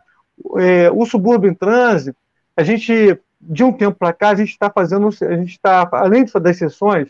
é, 0.57 0.91
o 0.91 1.05
subúrbio 1.05 1.51
em 1.51 1.55
transe, 1.55 2.15
a 2.57 2.63
gente, 2.63 3.19
de 3.41 3.63
um 3.63 3.73
tempo 3.73 3.99
para 3.99 4.13
cá, 4.13 4.31
a 4.31 4.35
gente 4.35 4.51
está 4.51 4.71
fazendo, 4.71 5.09
a 5.09 5.37
gente 5.37 5.51
está, 5.51 5.87
além 5.93 6.25
das 6.25 6.57
sessões, 6.57 7.09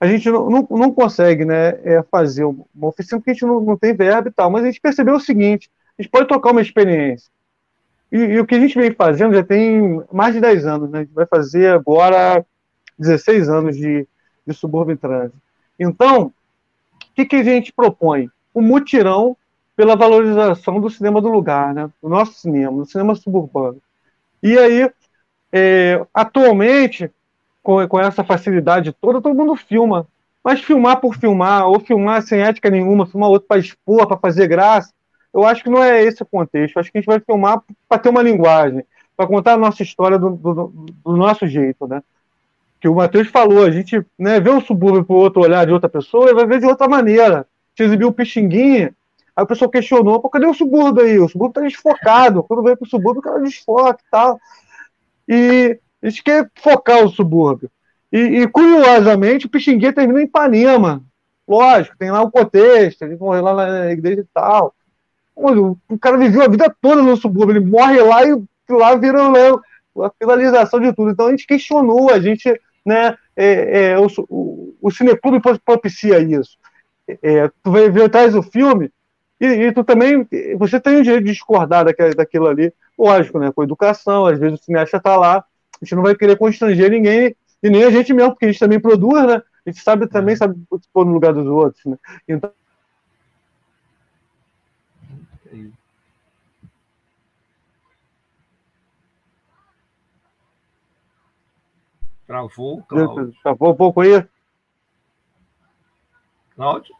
a 0.00 0.06
gente 0.06 0.30
não, 0.30 0.48
não, 0.48 0.66
não 0.70 0.92
consegue 0.92 1.44
né, 1.44 1.78
é, 1.84 2.02
fazer 2.10 2.44
uma 2.44 2.64
oficina 2.80 3.18
porque 3.20 3.32
a 3.32 3.34
gente 3.34 3.44
não, 3.44 3.60
não 3.60 3.76
tem 3.76 3.94
verba 3.94 4.28
e 4.28 4.32
tal, 4.32 4.50
mas 4.50 4.62
a 4.62 4.66
gente 4.66 4.80
percebeu 4.80 5.16
o 5.16 5.20
seguinte, 5.20 5.70
a 5.98 6.02
gente 6.02 6.10
pode 6.10 6.26
tocar 6.26 6.52
uma 6.52 6.62
experiência, 6.62 7.30
e, 8.10 8.18
e, 8.18 8.40
o 8.40 8.46
que 8.46 8.54
a 8.54 8.60
gente 8.60 8.78
vem 8.78 8.92
fazendo 8.92 9.34
já 9.34 9.44
tem 9.44 10.02
mais 10.12 10.34
de 10.34 10.40
10 10.40 10.66
anos, 10.66 10.90
né? 10.90 11.00
A 11.00 11.02
gente 11.02 11.14
vai 11.14 11.26
fazer 11.26 11.68
agora 11.68 12.44
16 12.98 13.48
anos 13.48 13.76
de, 13.76 14.06
de 14.46 14.54
subúrbio 14.54 14.96
trânsito. 14.96 15.36
Então, 15.78 16.26
o 16.26 16.32
que, 17.14 17.24
que 17.24 17.36
a 17.36 17.42
gente 17.42 17.72
propõe? 17.72 18.28
Um 18.54 18.62
mutirão 18.62 19.36
pela 19.76 19.96
valorização 19.96 20.80
do 20.80 20.90
cinema 20.90 21.20
do 21.20 21.28
lugar, 21.28 21.72
né? 21.72 21.88
Do 22.02 22.08
nosso 22.08 22.34
cinema, 22.34 22.76
do 22.76 22.84
cinema 22.84 23.14
suburbano. 23.14 23.80
E 24.42 24.58
aí, 24.58 24.90
é, 25.52 26.04
atualmente, 26.12 27.10
com, 27.62 27.86
com 27.88 28.00
essa 28.00 28.24
facilidade 28.24 28.92
toda, 28.92 29.20
todo 29.20 29.34
mundo 29.34 29.56
filma. 29.56 30.06
Mas 30.42 30.60
filmar 30.60 31.00
por 31.00 31.16
filmar, 31.16 31.66
ou 31.66 31.78
filmar 31.78 32.22
sem 32.22 32.40
ética 32.40 32.70
nenhuma, 32.70 33.06
filmar 33.06 33.28
outro 33.28 33.46
para 33.46 33.60
expor, 33.60 34.06
para 34.06 34.16
fazer 34.16 34.48
graça, 34.48 34.92
eu 35.32 35.44
acho 35.44 35.62
que 35.62 35.70
não 35.70 35.82
é 35.82 36.02
esse 36.02 36.22
o 36.22 36.26
contexto. 36.26 36.76
Eu 36.76 36.80
acho 36.80 36.90
que 36.90 36.98
a 36.98 37.00
gente 37.00 37.06
vai 37.06 37.20
filmar 37.20 37.62
para 37.88 37.98
ter 37.98 38.08
uma 38.08 38.22
linguagem, 38.22 38.84
para 39.16 39.26
contar 39.26 39.54
a 39.54 39.58
nossa 39.58 39.82
história 39.82 40.18
do, 40.18 40.30
do, 40.30 40.72
do, 41.04 41.16
nosso 41.16 41.46
jeito, 41.46 41.86
né? 41.86 42.02
Que 42.80 42.88
o 42.88 42.94
Matheus 42.94 43.28
falou, 43.28 43.64
a 43.64 43.70
gente 43.70 44.04
né, 44.18 44.40
vê 44.40 44.50
o 44.50 44.60
subúrbio 44.60 45.04
por 45.04 45.16
outro 45.16 45.42
olhar 45.42 45.66
de 45.66 45.72
outra 45.72 45.88
pessoa 45.88 46.30
e 46.30 46.34
vai 46.34 46.46
ver 46.46 46.60
de 46.60 46.66
outra 46.66 46.88
maneira. 46.88 47.46
Te 47.74 47.82
exibiu 47.82 48.08
o 48.08 48.12
Pixinguinha, 48.12 48.94
aí 49.36 49.44
o 49.44 49.46
pessoal 49.46 49.70
questionou, 49.70 50.20
cadê 50.28 50.46
o 50.46 50.54
subúrbio 50.54 51.04
aí? 51.04 51.18
O 51.18 51.28
subúrbio 51.28 51.54
tá 51.54 51.60
desfocado. 51.60 52.42
Quando 52.42 52.62
vem 52.62 52.76
pro 52.76 52.88
subúrbio, 52.88 53.20
o 53.20 53.22
cara 53.22 53.40
desfoca 53.40 54.00
e 54.00 54.10
tal. 54.10 54.40
E 55.28 55.78
a 56.02 56.08
gente 56.08 56.24
quer 56.24 56.50
focar 56.56 57.04
o 57.04 57.10
subúrbio. 57.10 57.70
E, 58.10 58.18
e 58.18 58.48
curiosamente, 58.48 59.46
o 59.46 59.50
Pixinguinha 59.50 59.92
termina 59.92 60.20
em 60.20 60.24
Ipanema. 60.24 61.02
Lógico, 61.46 61.96
tem 61.98 62.10
lá 62.10 62.22
o 62.22 62.30
contexto, 62.30 63.02
ele 63.02 63.16
morreu 63.16 63.42
lá 63.44 63.54
na 63.54 63.90
igreja 63.90 64.22
e 64.22 64.26
tal 64.32 64.74
o 65.88 65.98
cara 65.98 66.18
viveu 66.18 66.42
a 66.42 66.48
vida 66.48 66.74
toda 66.80 67.02
no 67.02 67.16
subúrbio, 67.16 67.56
ele 67.56 67.64
morre 67.64 68.00
lá 68.02 68.24
e 68.24 68.36
lá 68.68 68.94
vira 68.94 69.30
né, 69.30 69.50
a 69.98 70.10
finalização 70.18 70.80
de 70.80 70.92
tudo. 70.92 71.10
Então 71.10 71.26
a 71.26 71.30
gente 71.30 71.46
questionou, 71.46 72.10
a 72.10 72.20
gente, 72.20 72.48
né, 72.84 73.16
é, 73.36 73.92
é, 73.92 73.98
o, 73.98 74.06
o, 74.28 74.74
o 74.80 74.90
Cineclube 74.90 75.40
propicia 75.64 76.18
isso. 76.18 76.58
É, 77.22 77.48
tu 77.62 77.70
vai 77.70 77.90
ver 77.90 78.04
atrás 78.04 78.34
do 78.34 78.42
filme 78.42 78.90
e, 79.40 79.46
e, 79.46 79.72
tu 79.72 79.82
também, 79.82 80.28
você 80.58 80.78
tem 80.78 80.98
o 80.98 81.02
direito 81.02 81.24
de 81.24 81.32
discordar 81.32 81.86
daquilo, 82.14 82.46
ali, 82.46 82.72
lógico, 82.98 83.38
né, 83.38 83.50
com 83.50 83.62
educação, 83.62 84.26
às 84.26 84.38
vezes 84.38 84.60
o 84.60 84.62
cineasta 84.62 84.98
está 84.98 85.16
lá, 85.16 85.38
a 85.38 85.84
gente 85.84 85.94
não 85.94 86.02
vai 86.02 86.14
querer 86.14 86.36
constranger 86.36 86.90
ninguém, 86.90 87.34
e 87.62 87.70
nem 87.70 87.84
a 87.84 87.90
gente 87.90 88.12
mesmo, 88.12 88.32
porque 88.32 88.44
a 88.44 88.48
gente 88.48 88.60
também 88.60 88.78
produz, 88.78 89.26
né, 89.26 89.42
a 89.66 89.70
gente 89.70 89.82
sabe 89.82 90.06
também 90.06 90.36
sabe 90.36 90.54
se 90.78 90.88
pôr 90.92 91.06
no 91.06 91.12
lugar 91.14 91.32
dos 91.32 91.46
outros, 91.46 91.82
né, 91.86 91.96
então 92.28 92.52
Travou, 102.30 102.80
Cláudio. 102.84 103.34
Travou 103.42 103.72
um 103.72 103.74
pouco 103.74 104.00
aí? 104.02 104.24
Cláudio? 106.54 106.94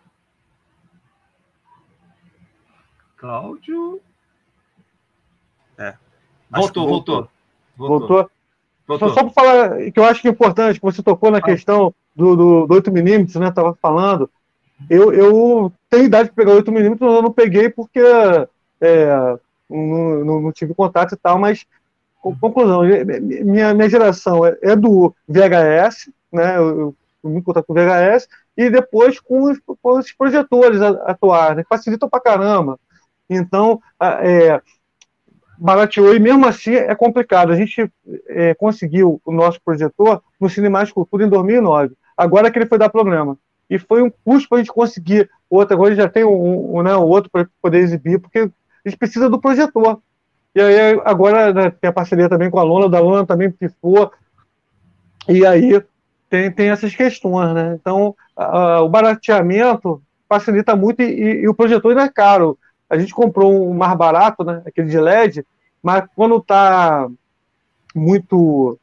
Cláudio? 3.17 4.01
É. 5.79 5.95
Voltou, 6.51 6.89
voltou, 6.89 7.29
voltou. 7.77 8.09
Voltou. 8.09 8.31
voltou. 8.89 9.09
Só, 9.09 9.15
só 9.15 9.23
para 9.23 9.33
falar 9.33 9.93
que 9.93 10.01
eu 10.01 10.05
acho 10.05 10.21
que 10.21 10.27
é 10.27 10.33
importante, 10.33 10.81
que 10.81 10.85
você 10.85 11.01
tocou 11.01 11.31
na 11.31 11.39
ah. 11.39 11.43
questão 11.43 11.95
do, 12.17 12.35
do, 12.35 12.67
do 12.67 12.75
8mm, 12.75 13.39
né? 13.39 13.51
Estava 13.51 13.73
falando. 13.81 14.29
Eu, 14.89 15.13
eu 15.13 15.73
tenho 15.89 16.07
idade 16.07 16.33
para 16.33 16.45
pegar 16.45 16.61
8mm, 16.61 16.97
mas 16.99 17.15
eu 17.15 17.23
não 17.23 17.33
peguei 17.33 17.69
porque 17.69 18.01
é, 18.81 19.39
não, 19.69 20.25
não, 20.25 20.41
não, 20.41 20.53
tive 20.53 20.75
contato 20.75 21.15
e 21.15 21.17
tal, 21.17 21.39
mas 21.39 21.65
conclusão, 22.21 22.83
minha, 22.83 23.73
minha 23.75 23.89
geração 23.89 24.45
é, 24.47 24.57
é 24.63 24.77
do 24.77 25.15
VHS, 25.29 26.11
né? 26.33 26.57
Eu, 26.57 26.95
eu 27.23 27.31
me 27.31 27.43
contato 27.43 27.67
com 27.67 27.75
VHS, 27.75 28.29
e 28.57 28.71
depois 28.71 29.19
com 29.21 29.45
os, 29.45 29.59
com 29.59 29.99
os 29.99 30.13
projetores 30.13 30.81
atuais, 30.81 31.57
né, 31.57 31.65
facilitam 31.69 32.09
pra 32.09 32.21
caramba. 32.21 32.79
Então, 33.29 33.81
é, 34.01 34.61
barateou, 35.59 36.15
e 36.15 36.19
mesmo 36.19 36.47
assim 36.47 36.75
é 36.75 36.95
complicado. 36.95 37.53
A 37.53 37.57
gente 37.57 37.91
é, 38.29 38.55
conseguiu 38.55 39.21
o 39.25 39.33
nosso 39.33 39.61
projetor 39.63 40.23
no 40.41 40.49
Cinemática 40.49 40.95
Cultura 40.95 41.25
em 41.25 41.29
2009. 41.29 41.95
Agora 42.17 42.51
que 42.51 42.59
ele 42.59 42.67
foi 42.67 42.79
dar 42.79 42.89
problema. 42.89 43.39
E 43.69 43.79
foi 43.79 44.03
um 44.03 44.11
custo 44.11 44.49
para 44.49 44.59
a 44.59 44.61
gente 44.61 44.73
conseguir 44.73 45.31
outro. 45.49 45.75
Agora 45.75 45.95
já 45.95 46.09
tem 46.09 46.25
um, 46.25 46.79
um, 46.79 46.83
né, 46.83 46.95
outro 46.97 47.31
para 47.31 47.49
poder 47.63 47.79
exibir, 47.79 48.19
porque 48.19 48.39
a 48.41 48.89
gente 48.89 48.99
precisa 48.99 49.31
do 49.31 49.41
projetor. 49.41 50.01
E 50.55 50.61
aí 50.61 51.01
agora 51.05 51.53
né, 51.53 51.71
tem 51.71 51.89
a 51.89 51.93
parceria 51.93 52.29
também 52.29 52.51
com 52.51 52.59
a 52.59 52.63
Lona, 52.63 52.89
da 52.89 53.01
Lona 53.01 53.27
também 53.27 53.51
pifou. 53.51 54.11
E 55.29 55.47
aí 55.47 55.83
tem, 56.29 56.51
tem 56.51 56.71
essas 56.71 56.95
questões, 56.95 57.55
né? 57.55 57.77
Então, 57.81 58.15
o 58.37 58.89
barateamento 58.89 60.03
facilita 60.29 60.75
muito 60.75 61.03
e, 61.03 61.43
e, 61.43 61.49
o 61.49 61.55
projetor 61.55 61.91
ainda 61.91 62.05
é 62.05 62.09
caro. 62.09 62.59
A 62.89 62.99
gente 62.99 63.15
comprou 63.15 63.71
um 63.71 63.75
mais 63.75 63.97
barato, 63.97 64.45
né? 64.45 64.63
Aquele 64.65 64.89
de 64.89 64.99
LED, 64.99 65.45
mas 65.83 66.05
quando 66.15 66.37
está 66.37 67.09
muito 67.95 68.79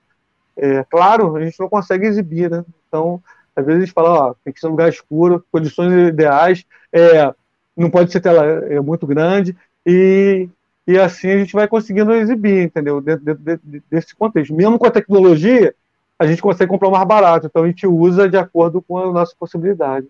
é, 0.58 0.84
claro, 0.90 1.36
a 1.36 1.44
gente 1.44 1.60
não 1.60 1.70
consegue 1.70 2.08
exibir, 2.08 2.50
né? 2.50 2.66
Então, 2.88 3.22
às 3.56 3.66
vezes 3.66 3.82
a 3.82 3.86
gente 3.86 3.94
fala, 3.94 4.30
ó, 4.30 4.36
tem 4.44 4.54
que 4.54 4.60
ser 4.60 4.68
um 4.68 4.72
lugar 4.72 4.90
escuro, 4.90 5.46
condições 5.52 5.92
ideais, 6.10 6.66
é, 6.92 7.34
não 7.76 7.90
pode 7.90 8.12
ser 8.12 8.20
tela 8.20 8.46
é, 8.46 8.80
muito 8.80 9.06
grande, 9.06 9.56
e, 9.86 10.50
e 10.88 10.98
assim 10.98 11.30
a 11.30 11.38
gente 11.38 11.54
vai 11.54 11.68
conseguindo 11.68 12.14
exibir, 12.14 12.64
entendeu? 12.64 13.02
Dentro, 13.02 13.36
dentro, 13.36 13.84
desse 13.92 14.16
contexto. 14.16 14.54
Mesmo 14.54 14.80
com 14.80 14.88
a 14.88 14.92
tecnologia, 14.92 15.76
a 16.18 16.26
gente 16.26 16.42
consegue 16.42 16.72
comprar 16.72 16.90
mais 16.90 17.06
barato, 17.06 17.48
então 17.48 17.64
a 17.64 17.68
gente 17.68 17.86
usa 17.86 18.30
de 18.30 18.38
acordo 18.38 18.82
com 18.82 18.98
a 18.98 19.12
nossa 19.12 19.36
possibilidade. 19.38 20.08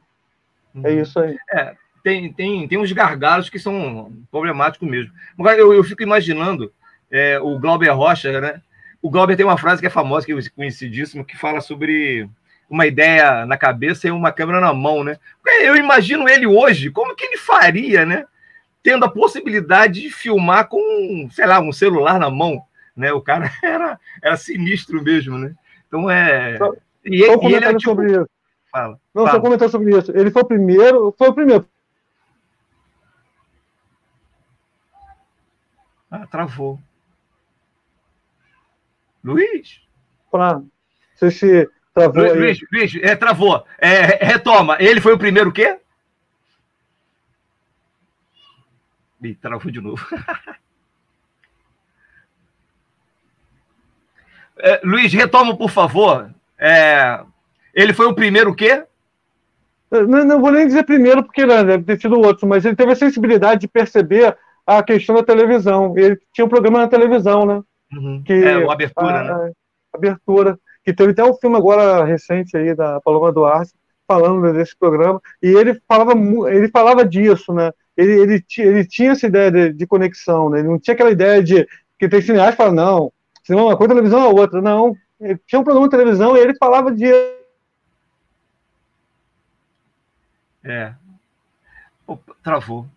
É 0.76 0.78
uhum. 0.78 0.86
É 0.86 0.94
isso 0.94 1.20
aí. 1.20 1.36
É, 1.52 1.76
tem, 2.04 2.32
tem, 2.32 2.68
tem 2.68 2.78
uns 2.78 2.92
gargalos 2.92 3.50
que 3.50 3.58
são 3.58 4.14
problemáticos 4.32 4.88
mesmo. 4.88 5.12
Eu, 5.58 5.74
eu 5.74 5.84
fico 5.84 6.04
imaginando 6.04 6.72
é, 7.12 7.40
o 7.40 7.58
Glauber 7.58 7.90
Rocha, 7.90 8.40
né? 8.40 8.62
O 9.02 9.10
Glauber 9.10 9.36
tem 9.36 9.46
uma 9.46 9.58
frase 9.58 9.82
que 9.82 9.88
é 9.88 9.90
famosa, 9.90 10.26
que 10.26 10.32
é 10.32 10.40
conhecidíssima, 10.56 11.24
que 11.24 11.38
fala 11.38 11.60
sobre 11.60 12.30
uma 12.70 12.86
ideia 12.86 13.46
na 13.46 13.58
cabeça 13.58 14.08
e 14.08 14.12
uma 14.12 14.32
câmera 14.32 14.60
na 14.60 14.74
mão, 14.74 15.04
né? 15.04 15.18
Eu 15.62 15.76
imagino 15.76 16.30
ele 16.30 16.46
hoje, 16.46 16.92
como 16.92 17.16
que 17.16 17.26
ele 17.26 17.38
faria, 17.38 18.06
né? 18.06 18.26
Tendo 18.88 19.04
a 19.04 19.12
possibilidade 19.12 20.00
de 20.00 20.10
filmar 20.10 20.70
com, 20.70 21.28
sei 21.30 21.46
lá, 21.46 21.60
um 21.60 21.74
celular 21.74 22.18
na 22.18 22.30
mão, 22.30 22.64
né? 22.96 23.12
O 23.12 23.20
cara 23.20 23.52
era, 23.62 24.00
era 24.24 24.38
sinistro 24.38 25.04
mesmo, 25.04 25.38
né? 25.38 25.54
Então 25.86 26.10
é. 26.10 26.58
Só, 26.58 26.74
e, 27.04 27.26
só 27.26 27.38
um 27.38 27.50
e 27.50 27.54
ele 27.54 27.66
é 27.66 27.70
tipo... 27.70 27.82
sobre 27.82 28.12
isso. 28.14 28.30
Fala. 28.72 28.98
Não, 29.14 29.26
fala. 29.26 29.36
só 29.36 29.42
comentar 29.42 29.68
sobre 29.68 29.94
isso. 29.94 30.18
Ele 30.18 30.32
foi 30.32 30.42
o 30.42 30.46
primeiro, 30.46 31.14
foi 31.18 31.28
o 31.28 31.34
primeiro. 31.34 31.68
Ah, 36.10 36.26
travou. 36.26 36.80
Luiz? 39.22 39.82
Pra, 40.32 40.62
se 41.18 41.30
se 41.30 41.70
travou 41.94 42.24
Luiz, 42.24 42.38
Luiz, 42.38 42.60
Luiz, 42.72 42.96
é, 43.04 43.18
travou. 43.18 43.66
É, 43.78 44.26
retoma. 44.26 44.78
Ele 44.80 45.02
foi 45.02 45.12
o 45.12 45.20
primeiro 45.20 45.50
o 45.50 45.54
quê? 45.54 45.78
Ih, 49.22 49.36
travou 49.36 49.72
de 49.72 49.82
novo. 49.82 50.06
É, 54.60 54.82
Luiz, 54.84 55.14
retoma, 55.14 55.56
por 55.56 55.70
favor. 55.70 56.32
É, 56.58 57.20
ele 57.74 57.94
foi 57.94 58.08
o 58.08 58.16
primeiro 58.16 58.50
o 58.50 58.56
quê? 58.56 58.84
Não, 59.92 60.26
não, 60.26 60.42
vou 60.42 60.52
nem 60.52 60.66
dizer 60.66 60.84
primeiro, 60.84 61.24
porque 61.24 61.46
né, 61.46 61.64
deve 61.64 61.84
ter 61.84 62.02
sido 62.02 62.20
outro, 62.20 62.48
mas 62.48 62.66
ele 62.66 62.76
teve 62.76 62.92
a 62.92 62.96
sensibilidade 62.96 63.62
de 63.62 63.68
perceber 63.68 64.36
a 64.66 64.84
questão 64.84 65.16
da 65.16 65.24
televisão. 65.24 65.94
Ele 65.98 66.20
tinha 66.34 66.44
um 66.44 66.50
programa 66.50 66.80
na 66.80 66.88
televisão, 66.88 67.46
né? 67.46 67.62
Uhum. 67.94 68.24
Que, 68.26 68.34
é, 68.34 68.58
o 68.58 68.70
Abertura, 68.70 69.20
a, 69.20 69.24
né? 69.46 69.52
Abertura, 69.94 70.60
que 70.84 70.94
teve 70.94 71.12
até 71.12 71.24
um 71.24 71.36
filme 71.36 71.56
agora 71.56 72.04
recente 72.04 72.58
aí 72.58 72.76
da 72.76 73.00
Paloma 73.00 73.32
Duarte, 73.32 73.72
falando 74.06 74.52
desse 74.54 74.76
programa, 74.78 75.22
e 75.42 75.48
ele 75.48 75.80
falava, 75.88 76.14
ele 76.50 76.70
falava 76.70 77.06
disso, 77.06 77.54
né? 77.54 77.72
Ele, 77.98 78.12
ele, 78.22 78.46
ele 78.60 78.86
tinha 78.86 79.12
essa 79.12 79.26
ideia 79.26 79.52
de, 79.52 79.74
de 79.74 79.88
conexão, 79.88 80.50
né? 80.50 80.60
Ele 80.60 80.68
não 80.68 80.80
tinha 80.80 80.94
aquela 80.94 81.10
ideia 81.10 81.44
de 81.44 81.68
que 81.98 82.08
tem 82.08 82.22
cineasta 82.22 82.52
que 82.52 82.58
fala, 82.58 82.72
não, 82.72 83.12
cinema 83.44 83.64
é 83.64 83.70
uma 83.72 83.78
coisa, 83.78 83.96
televisão 83.96 84.22
é 84.22 84.28
outra. 84.28 84.62
Não, 84.62 84.96
ele 85.20 85.40
tinha 85.48 85.60
um 85.60 85.64
programa 85.64 85.88
de 85.88 85.92
televisão 85.92 86.38
e 86.38 86.40
ele 86.40 86.56
falava 86.56 86.92
de. 86.92 87.12
É. 90.64 90.94
Opa, 92.06 92.36
travou. 92.44 92.88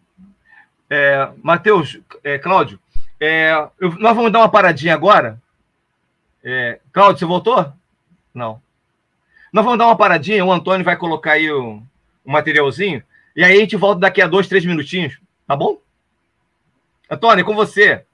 É, 0.89 1.31
Matheus, 1.43 2.01
é, 2.23 2.37
Cláudio, 2.37 2.79
é, 3.21 3.53
eu, 3.79 3.93
nós 3.99 4.15
vamos 4.15 4.33
dar 4.33 4.41
uma 4.41 4.51
paradinha 4.51 4.93
agora. 4.93 5.41
É, 6.43 6.81
Cláudio, 6.93 7.21
você 7.21 7.25
voltou? 7.25 7.73
Não. 8.35 8.61
Nós 9.53 9.65
vamos 9.65 9.79
dar 9.79 9.87
uma 9.87 9.97
paradinha, 9.97 10.45
o 10.45 10.53
Antônio 10.53 10.85
vai 10.85 10.97
colocar 10.97 11.33
aí 11.33 11.51
o, 11.51 11.83
o 12.25 12.31
materialzinho, 12.31 13.03
e 13.41 13.43
aí 13.43 13.57
a 13.57 13.61
gente 13.61 13.75
volta 13.75 14.01
daqui 14.01 14.21
a 14.21 14.27
dois, 14.27 14.47
três 14.47 14.67
minutinhos, 14.67 15.19
tá 15.47 15.57
bom? 15.57 15.79
Antônio, 17.11 17.43
com 17.43 17.55
você. 17.55 18.05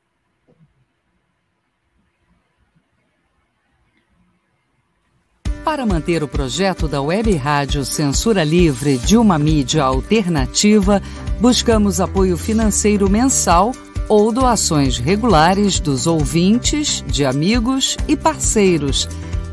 Para 5.65 5.85
manter 5.85 6.23
o 6.23 6.29
projeto 6.29 6.87
da 6.87 7.03
Web 7.03 7.35
Rádio 7.35 7.85
Censura 7.85 8.45
Livre 8.45 8.99
de 8.99 9.17
uma 9.17 9.37
mídia 9.37 9.83
alternativa, 9.83 11.03
buscamos 11.41 12.01
apoio 12.01 12.37
financeiro 12.37 13.11
mensal 13.11 13.73
ou 14.09 14.31
doações 14.31 14.97
regulares 14.97 15.81
dos 15.81 16.07
ouvintes, 16.07 17.03
de 17.05 17.25
amigos 17.25 17.97
e 18.07 18.17
parceiros, 18.17 19.09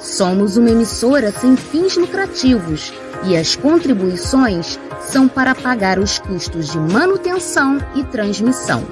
Somos 0.00 0.56
uma 0.56 0.70
emissora 0.70 1.32
sem 1.32 1.56
fins 1.56 1.96
lucrativos 1.96 2.92
e 3.24 3.36
as 3.36 3.56
contribuições 3.56 4.78
são 5.00 5.26
para 5.26 5.56
pagar 5.56 5.98
os 5.98 6.20
custos 6.20 6.70
de 6.70 6.78
manutenção 6.78 7.78
e 7.96 8.04
transmissão. 8.04 8.86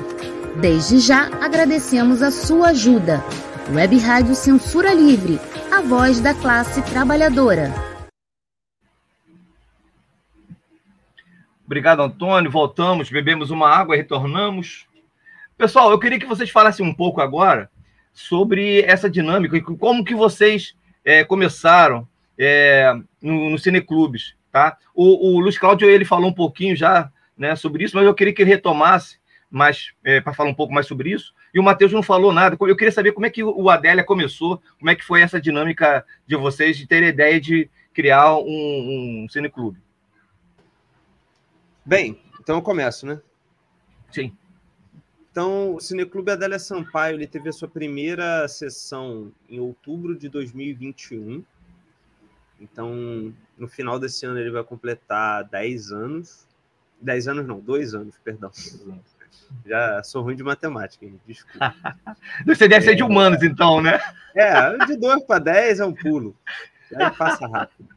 Desde 0.61 0.99
já 0.99 1.29
agradecemos 1.41 2.23
a 2.23 2.33
sua 2.33 2.71
ajuda. 2.71 3.23
Web 3.73 3.99
Rádio 3.99 4.35
Censura 4.35 4.93
Livre, 4.93 5.39
a 5.71 5.81
voz 5.81 6.21
da 6.21 6.35
classe 6.35 6.83
trabalhadora. 6.83 7.73
Obrigado, 11.65 12.03
Antônio. 12.03 12.51
Voltamos, 12.51 13.11
bebemos 13.11 13.51
uma 13.51 13.69
água 13.69 13.95
e 13.95 13.99
retornamos. 13.99 14.87
Pessoal, 15.57 15.91
eu 15.91 16.01
queria 16.01 16.19
que 16.19 16.27
vocês 16.27 16.51
falassem 16.51 16.85
um 16.85 16.95
pouco 16.95 17.21
agora 17.21 17.71
sobre 18.13 18.81
essa 18.83 19.09
dinâmica 19.09 19.57
e 19.57 19.61
como 19.61 20.05
que 20.05 20.15
vocês 20.15 20.75
é, 21.07 21.23
começaram 21.23 22.07
é, 22.37 22.93
no, 23.23 23.51
no 23.51 23.59
Cineclubes, 23.59 24.35
tá? 24.51 24.77
O, 24.93 25.37
o 25.37 25.41
Luiz 25.41 25.57
Cláudio, 25.57 25.89
ele 25.89 26.05
falou 26.05 26.29
um 26.29 26.35
pouquinho 26.35 26.75
já 26.75 27.11
né, 27.39 27.55
sobre 27.55 27.85
isso, 27.85 27.95
mas 27.95 28.05
eu 28.05 28.15
queria 28.15 28.35
que 28.35 28.43
ele 28.43 28.51
retomasse 28.51 29.19
mais, 29.49 29.93
é, 30.05 30.21
para 30.21 30.35
falar 30.35 30.51
um 30.51 30.55
pouco 30.55 30.75
mais 30.75 30.87
sobre 30.87 31.11
isso. 31.11 31.33
E 31.55 31.61
o 31.61 31.63
Matheus 31.63 31.93
não 31.93 32.03
falou 32.03 32.33
nada. 32.33 32.57
Eu 32.61 32.77
queria 32.77 32.91
saber 32.91 33.13
como 33.13 33.25
é 33.25 33.31
que 33.31 33.45
o 33.45 33.71
Adélia 33.71 34.03
começou, 34.03 34.61
como 34.79 34.91
é 34.91 34.97
que 34.97 35.05
foi 35.05 35.23
essa 35.23 35.41
dinâmica 35.41 36.05
de 36.27 36.35
vocês 36.35 36.77
de 36.77 36.87
ter 36.87 37.05
a 37.05 37.09
ideia 37.09 37.41
de 37.41 37.71
criar 37.95 38.37
um, 38.37 39.23
um 39.25 39.27
cineclube. 39.31 39.79
Bem, 41.85 42.21
então 42.41 42.57
eu 42.57 42.63
começo, 42.63 43.07
né? 43.07 43.21
Sim. 44.11 44.37
Então, 45.37 45.75
o 45.75 45.81
Cineclube 45.81 46.31
Adélia 46.31 46.59
Sampaio 46.59 47.15
ele 47.15 47.27
teve 47.27 47.51
a 47.51 47.53
sua 47.53 47.69
primeira 47.69 48.49
sessão 48.49 49.31
em 49.51 49.61
outubro 49.61 50.17
de 50.17 50.31
2021. 50.31 51.45
Então, 52.59 53.35
no 53.59 53.69
final 53.69 53.99
desse 53.99 54.25
ano, 54.25 54.39
ele 54.39 54.51
vai 54.51 54.65
completar 54.65 55.45
10 55.45 55.93
anos. 55.93 56.49
10 57.03 57.29
anos 57.29 57.47
não, 57.47 57.61
2 57.61 57.95
anos, 57.95 58.15
perdão. 58.25 58.51
Já 59.67 60.03
sou 60.03 60.23
ruim 60.23 60.37
de 60.37 60.43
matemática, 60.43 61.07
desculpa. 61.27 61.77
Você 62.47 62.67
deve 62.67 62.87
é, 62.87 62.89
ser 62.89 62.95
de 62.95 63.03
humanos, 63.03 63.43
então, 63.43 63.83
né? 63.83 64.01
É, 64.35 64.87
de 64.87 64.97
2 64.97 65.23
para 65.25 65.39
10 65.39 65.81
é 65.81 65.85
um 65.85 65.93
pulo. 65.93 66.35
Aí 66.95 67.11
passa 67.11 67.47
rápido. 67.47 67.91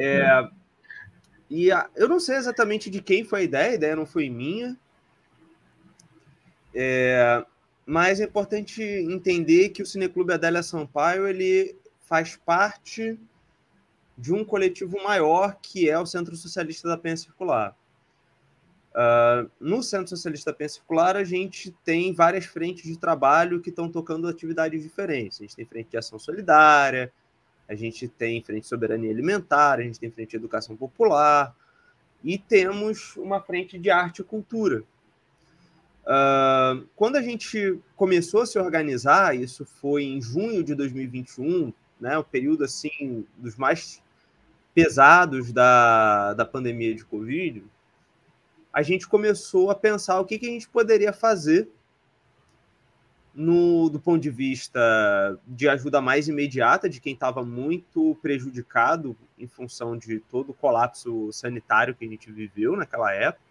É, 0.00 0.48
e 1.48 1.70
a, 1.70 1.88
eu 1.94 2.08
não 2.08 2.18
sei 2.18 2.34
exatamente 2.34 2.90
de 2.90 3.00
quem 3.00 3.22
foi 3.22 3.42
a 3.42 3.44
ideia, 3.44 3.70
a 3.70 3.74
ideia 3.74 3.94
não 3.94 4.04
foi 4.04 4.28
minha. 4.28 4.76
É, 6.78 7.42
mas 7.86 8.20
é 8.20 8.24
importante 8.24 8.82
entender 8.82 9.70
que 9.70 9.82
o 9.82 9.86
Cineclube 9.86 10.34
Adélia 10.34 10.62
Sampaio 10.62 11.26
ele 11.26 11.74
faz 12.04 12.36
parte 12.36 13.18
de 14.18 14.32
um 14.34 14.44
coletivo 14.44 15.02
maior 15.02 15.56
que 15.62 15.88
é 15.88 15.98
o 15.98 16.04
Centro 16.04 16.36
Socialista 16.36 16.86
da 16.86 16.98
Penha 16.98 17.16
Circular. 17.16 17.74
Uh, 18.92 19.50
no 19.58 19.82
Centro 19.82 20.08
Socialista 20.08 20.50
da 20.50 20.56
Penha 20.56 20.68
Circular, 20.68 21.16
a 21.16 21.24
gente 21.24 21.70
tem 21.82 22.12
várias 22.12 22.44
frentes 22.44 22.84
de 22.84 22.98
trabalho 22.98 23.60
que 23.60 23.70
estão 23.70 23.90
tocando 23.90 24.28
atividades 24.28 24.82
diferentes. 24.82 25.40
A 25.40 25.44
gente 25.44 25.56
tem 25.56 25.64
frente 25.64 25.90
de 25.90 25.96
ação 25.96 26.18
solidária, 26.18 27.10
a 27.66 27.74
gente 27.74 28.06
tem 28.06 28.42
frente 28.42 28.62
de 28.62 28.68
soberania 28.68 29.10
alimentar, 29.10 29.78
a 29.78 29.82
gente 29.82 29.98
tem 29.98 30.10
frente 30.10 30.30
de 30.30 30.36
educação 30.36 30.76
popular 30.76 31.56
e 32.22 32.36
temos 32.36 33.16
uma 33.16 33.40
frente 33.40 33.78
de 33.78 33.90
arte 33.90 34.20
e 34.20 34.24
cultura. 34.24 34.82
Uh, 36.06 36.86
quando 36.94 37.16
a 37.16 37.22
gente 37.22 37.80
começou 37.96 38.42
a 38.42 38.46
se 38.46 38.58
organizar, 38.58 39.36
isso 39.36 39.64
foi 39.64 40.04
em 40.04 40.22
junho 40.22 40.62
de 40.62 40.72
2021, 40.72 41.72
né, 42.00 42.16
o 42.16 42.22
período 42.22 42.62
assim 42.62 43.26
dos 43.36 43.56
mais 43.56 44.00
pesados 44.72 45.52
da, 45.52 46.34
da 46.34 46.44
pandemia 46.44 46.94
de 46.94 47.04
Covid, 47.04 47.64
a 48.72 48.82
gente 48.82 49.08
começou 49.08 49.70
a 49.70 49.74
pensar 49.74 50.20
o 50.20 50.24
que, 50.24 50.38
que 50.38 50.46
a 50.46 50.50
gente 50.50 50.68
poderia 50.68 51.12
fazer 51.12 51.68
no, 53.34 53.88
do 53.88 53.98
ponto 53.98 54.20
de 54.20 54.30
vista 54.30 54.80
de 55.46 55.68
ajuda 55.68 56.00
mais 56.00 56.28
imediata 56.28 56.88
de 56.88 57.00
quem 57.00 57.14
estava 57.14 57.44
muito 57.44 58.16
prejudicado 58.22 59.16
em 59.38 59.48
função 59.48 59.96
de 59.96 60.20
todo 60.20 60.50
o 60.50 60.54
colapso 60.54 61.32
sanitário 61.32 61.94
que 61.94 62.04
a 62.04 62.08
gente 62.08 62.30
viveu 62.30 62.76
naquela 62.76 63.12
época 63.12 63.45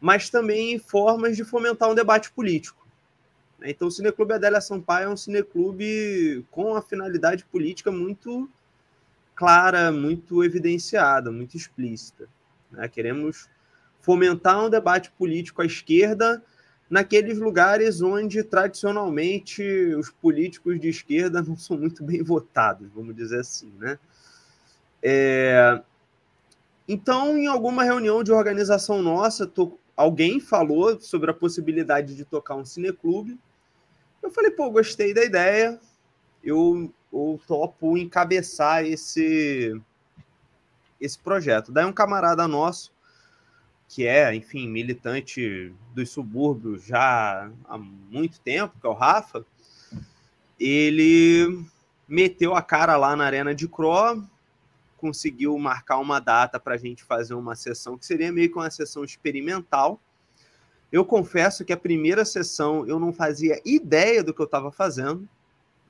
mas 0.00 0.30
também 0.30 0.78
formas 0.78 1.36
de 1.36 1.44
fomentar 1.44 1.90
um 1.90 1.94
debate 1.94 2.30
político. 2.30 2.84
Então, 3.62 3.88
o 3.88 3.90
Cineclube 3.90 4.34
Adélia 4.34 4.60
Sampaio 4.60 5.06
é 5.06 5.08
um 5.08 5.16
cineclube 5.16 6.44
com 6.50 6.74
a 6.76 6.82
finalidade 6.82 7.44
política 7.46 7.90
muito 7.90 8.48
clara, 9.34 9.90
muito 9.90 10.44
evidenciada, 10.44 11.32
muito 11.32 11.56
explícita. 11.56 12.28
Né? 12.70 12.86
Queremos 12.88 13.48
fomentar 14.00 14.62
um 14.62 14.68
debate 14.68 15.10
político 15.12 15.62
à 15.62 15.66
esquerda 15.66 16.42
naqueles 16.90 17.38
lugares 17.38 18.02
onde 18.02 18.42
tradicionalmente 18.44 19.62
os 19.96 20.10
políticos 20.10 20.78
de 20.78 20.88
esquerda 20.88 21.40
não 21.42 21.56
são 21.56 21.78
muito 21.78 22.04
bem 22.04 22.22
votados, 22.22 22.88
vamos 22.94 23.16
dizer 23.16 23.40
assim, 23.40 23.72
né? 23.78 23.98
É... 25.02 25.80
Então, 26.86 27.38
em 27.38 27.46
alguma 27.46 27.82
reunião 27.82 28.22
de 28.22 28.30
organização 28.30 29.02
nossa, 29.02 29.46
tô 29.46 29.78
alguém 29.96 30.40
falou 30.40 31.00
sobre 31.00 31.30
a 31.30 31.34
possibilidade 31.34 32.16
de 32.16 32.24
tocar 32.24 32.56
um 32.56 32.64
cineclube. 32.64 33.38
Eu 34.22 34.30
falei, 34.30 34.50
pô, 34.50 34.70
gostei 34.70 35.14
da 35.14 35.24
ideia. 35.24 35.78
Eu, 36.42 36.92
eu 37.12 37.40
topo 37.46 37.96
encabeçar 37.96 38.84
esse, 38.84 39.80
esse 41.00 41.18
projeto. 41.18 41.72
Daí 41.72 41.84
um 41.84 41.92
camarada 41.92 42.46
nosso, 42.48 42.92
que 43.88 44.06
é, 44.06 44.34
enfim, 44.34 44.68
militante 44.68 45.72
dos 45.94 46.10
subúrbios 46.10 46.84
já 46.84 47.50
há 47.66 47.78
muito 47.78 48.40
tempo, 48.40 48.78
que 48.80 48.86
é 48.86 48.90
o 48.90 48.94
Rafa, 48.94 49.44
ele 50.58 51.64
meteu 52.08 52.54
a 52.54 52.62
cara 52.62 52.96
lá 52.96 53.14
na 53.14 53.24
Arena 53.24 53.54
de 53.54 53.68
Cro, 53.68 54.26
conseguiu 55.04 55.58
marcar 55.58 55.98
uma 55.98 56.18
data 56.18 56.58
para 56.58 56.76
a 56.76 56.78
gente 56.78 57.04
fazer 57.04 57.34
uma 57.34 57.54
sessão 57.54 57.98
que 57.98 58.06
seria 58.06 58.32
meio 58.32 58.50
que 58.50 58.56
uma 58.56 58.70
sessão 58.70 59.04
experimental. 59.04 60.00
Eu 60.90 61.04
confesso 61.04 61.62
que 61.62 61.74
a 61.74 61.76
primeira 61.76 62.24
sessão 62.24 62.86
eu 62.86 62.98
não 62.98 63.12
fazia 63.12 63.60
ideia 63.66 64.24
do 64.24 64.32
que 64.32 64.40
eu 64.40 64.46
estava 64.46 64.72
fazendo, 64.72 65.28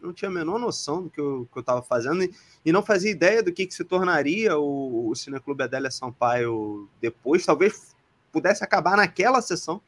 não 0.02 0.12
tinha 0.12 0.28
a 0.28 0.34
menor 0.34 0.58
noção 0.58 1.04
do 1.04 1.10
que 1.10 1.20
eu 1.20 1.48
estava 1.56 1.80
fazendo 1.80 2.24
e, 2.24 2.34
e, 2.64 2.72
não 2.72 2.82
fazia 2.82 3.08
ideia 3.08 3.40
do 3.40 3.52
que, 3.52 3.66
que 3.66 3.72
se 3.72 3.84
tornaria 3.84 4.58
o, 4.58 5.08
o 5.08 5.14
Cineclube 5.14 5.62
Adélia 5.62 5.92
Sampaio 5.92 6.88
depois. 7.00 7.46
Talvez 7.46 7.94
pudesse 8.32 8.64
acabar 8.64 8.96
naquela 8.96 9.40
sessão. 9.40 9.80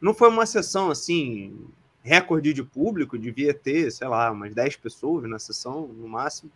Não 0.00 0.14
foi 0.14 0.28
uma 0.28 0.46
sessão 0.46 0.88
assim, 0.88 1.66
recorde 2.00 2.52
de 2.52 2.62
público, 2.62 3.18
devia 3.18 3.52
ter, 3.52 3.90
sei 3.90 4.06
lá, 4.06 4.30
umas 4.30 4.54
10 4.54 4.76
pessoas 4.76 5.28
na 5.28 5.40
sessão, 5.40 5.88
no 5.88 6.08
máximo. 6.08 6.52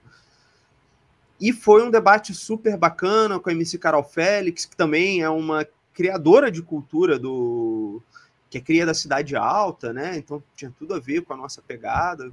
E 1.40 1.53
foi 1.53 1.83
um 1.83 1.90
debate 1.90 2.33
super 2.33 2.77
bacana 2.77 3.38
com 3.40 3.51
a 3.51 3.53
MC 3.53 3.79
Carol 3.79 4.05
Félix, 4.05 4.64
que 4.64 4.77
também 4.77 5.23
é 5.23 5.29
uma 5.29 5.66
criadora 5.92 6.51
de 6.51 6.62
cultura 6.62 7.18
do 7.18 8.03
que 8.49 8.59
é 8.59 8.61
cria 8.61 8.87
da 8.87 8.94
cidade 8.94 9.35
alta, 9.35 9.92
né? 9.92 10.16
Então 10.16 10.42
tinha 10.55 10.73
tudo 10.79 10.94
a 10.94 11.01
ver 11.01 11.23
com 11.23 11.33
a 11.33 11.37
nossa 11.37 11.61
pegada. 11.61 12.33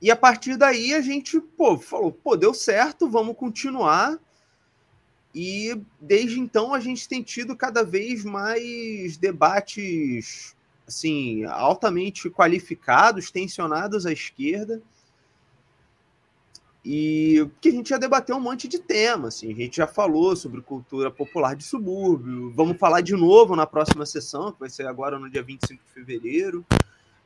E 0.00 0.08
a 0.08 0.14
partir 0.14 0.56
daí 0.56 0.94
a 0.94 1.00
gente, 1.00 1.40
pô, 1.40 1.76
falou, 1.76 2.12
pô, 2.12 2.36
deu 2.36 2.54
certo, 2.54 3.10
vamos 3.10 3.36
continuar. 3.36 4.16
E 5.34 5.80
desde 6.00 6.38
então 6.38 6.72
a 6.72 6.80
gente 6.80 7.08
tem 7.08 7.22
tido 7.22 7.56
cada 7.56 7.82
vez 7.82 8.24
mais 8.24 9.16
debates 9.16 10.56
assim, 10.86 11.44
altamente 11.44 12.30
qualificados, 12.30 13.30
tensionados 13.30 14.06
à 14.06 14.12
esquerda 14.12 14.80
e 16.90 17.46
que 17.60 17.68
a 17.68 17.72
gente 17.72 17.90
já 17.90 17.98
debateu 17.98 18.34
um 18.34 18.40
monte 18.40 18.66
de 18.66 18.78
temas, 18.78 19.34
assim, 19.34 19.52
a 19.52 19.54
gente 19.54 19.76
já 19.76 19.86
falou 19.86 20.34
sobre 20.34 20.62
cultura 20.62 21.10
popular 21.10 21.54
de 21.54 21.62
subúrbio, 21.62 22.50
vamos 22.52 22.78
falar 22.78 23.02
de 23.02 23.12
novo 23.12 23.54
na 23.54 23.66
próxima 23.66 24.06
sessão, 24.06 24.50
que 24.50 24.58
vai 24.58 24.70
ser 24.70 24.86
agora 24.86 25.18
no 25.18 25.28
dia 25.28 25.42
25 25.42 25.84
de 25.84 25.92
fevereiro. 25.92 26.64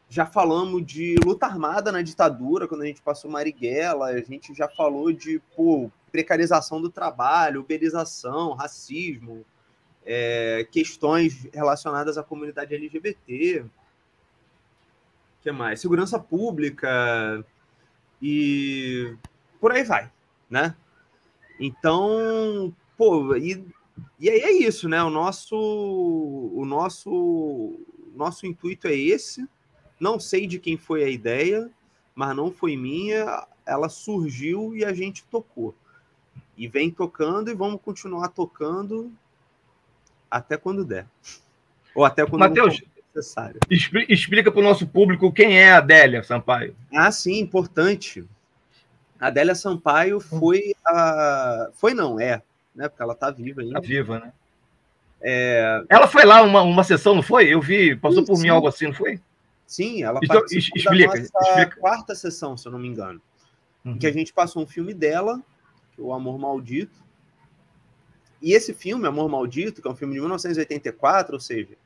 Já 0.09 0.27
falamos 0.27 0.85
de 0.85 1.15
luta 1.25 1.47
armada 1.47 1.93
na 1.93 2.03
ditadura, 2.03 2.67
quando 2.67 2.83
a 2.83 2.87
gente 2.87 3.01
passou 3.03 3.31
Marighella, 3.31 4.07
a 4.07 4.21
gente 4.21 4.53
já 4.53 4.67
falou 4.67 5.13
de 5.13 5.41
pô, 5.55 5.89
precarização 6.11 6.83
do 6.83 6.91
trabalho, 6.91 7.61
uberização, 7.61 8.55
racismo, 8.55 9.47
é, 10.05 10.67
questões 10.73 11.49
relacionadas 11.55 12.19
à 12.19 12.25
comunidade 12.25 12.75
LGBT. 12.75 13.61
O 13.61 13.71
que 15.41 15.53
mais? 15.53 15.81
Segurança 15.81 16.19
pública 16.19 17.45
e 18.21 19.17
por 19.63 19.71
aí 19.71 19.85
vai, 19.85 20.11
né? 20.51 20.75
Então, 21.61 22.75
pô, 22.99 23.37
e, 23.37 23.65
e 24.19 24.29
aí 24.29 24.41
é 24.41 24.51
isso, 24.51 24.89
né? 24.89 25.01
O 25.05 25.09
nosso, 25.09 25.57
o 25.57 26.65
nosso, 26.65 27.79
nosso 28.13 28.45
intuito 28.45 28.89
é 28.89 28.95
esse. 28.95 29.49
Não 30.01 30.19
sei 30.19 30.49
de 30.49 30.59
quem 30.59 30.77
foi 30.77 31.05
a 31.05 31.09
ideia, 31.09 31.71
mas 32.13 32.35
não 32.35 32.51
foi 32.51 32.77
minha. 32.77 33.47
Ela 33.65 33.89
surgiu 33.89 34.75
e 34.75 34.85
a 34.85 34.93
gente 34.93 35.23
tocou. 35.27 35.73
E 36.57 36.67
vem 36.67 36.91
tocando 36.91 37.49
e 37.49 37.55
vamos 37.55 37.81
continuar 37.81 38.31
tocando 38.31 39.13
até 40.29 40.57
quando 40.57 40.85
der. 40.85 41.07
Ou 41.95 42.05
até 42.05 42.27
quando 42.27 42.41
Mateus, 42.41 42.83
necessário. 43.15 43.61
Explica 44.09 44.51
para 44.51 44.61
o 44.61 44.65
nosso 44.65 44.89
público 44.89 45.33
quem 45.33 45.57
é 45.57 45.71
a 45.71 45.79
Adélia 45.79 46.25
Sampaio. 46.25 46.75
Ah, 46.93 47.13
sim, 47.13 47.39
importante. 47.39 48.27
A 49.23 49.29
Adélia 49.29 49.55
Sampaio 49.55 50.19
foi 50.19 50.75
a. 50.85 51.71
Foi 51.75 51.95
não, 51.95 52.19
é, 52.19 52.43
né? 52.75 52.89
Porque 52.89 53.01
ela 53.01 53.15
tá 53.15 53.31
viva 53.31 53.61
ainda. 53.61 53.75
Tá 53.75 53.81
viva, 53.81 54.19
né? 54.19 54.33
É... 55.21 55.85
Ela 55.89 56.09
foi 56.09 56.25
lá 56.25 56.43
uma, 56.43 56.63
uma 56.63 56.83
sessão, 56.83 57.15
não 57.15 57.23
foi? 57.23 57.47
Eu 57.47 57.61
vi, 57.61 57.95
passou 57.95 58.23
sim, 58.23 58.27
por 58.27 58.35
sim. 58.35 58.43
mim 58.43 58.49
algo 58.49 58.67
assim, 58.67 58.87
não 58.87 58.95
foi? 58.95 59.21
Sim, 59.65 60.03
ela 60.03 60.19
então, 60.21 60.45
explica, 60.51 61.17
explica. 61.17 61.77
quarta 61.79 62.17
sessão, 62.17 62.57
se 62.57 62.67
eu 62.67 62.73
não 62.73 62.81
me 62.81 62.89
engano. 62.89 63.23
Uhum. 63.85 63.97
Que 63.97 64.09
a 64.09 64.13
gente 64.13 64.33
passou 64.33 64.61
um 64.61 64.67
filme 64.67 64.93
dela, 64.93 65.41
é 65.97 66.03
O 66.03 66.13
Amor 66.13 66.37
Maldito. 66.37 67.01
E 68.43 68.55
esse 68.55 68.75
filme, 68.75 69.07
Amor 69.07 69.29
Maldito, 69.29 69.81
que 69.81 69.87
é 69.87 69.91
um 69.93 69.95
filme 69.95 70.15
de 70.15 70.19
1984, 70.21 71.35
ou 71.35 71.41
seja, 71.41 71.77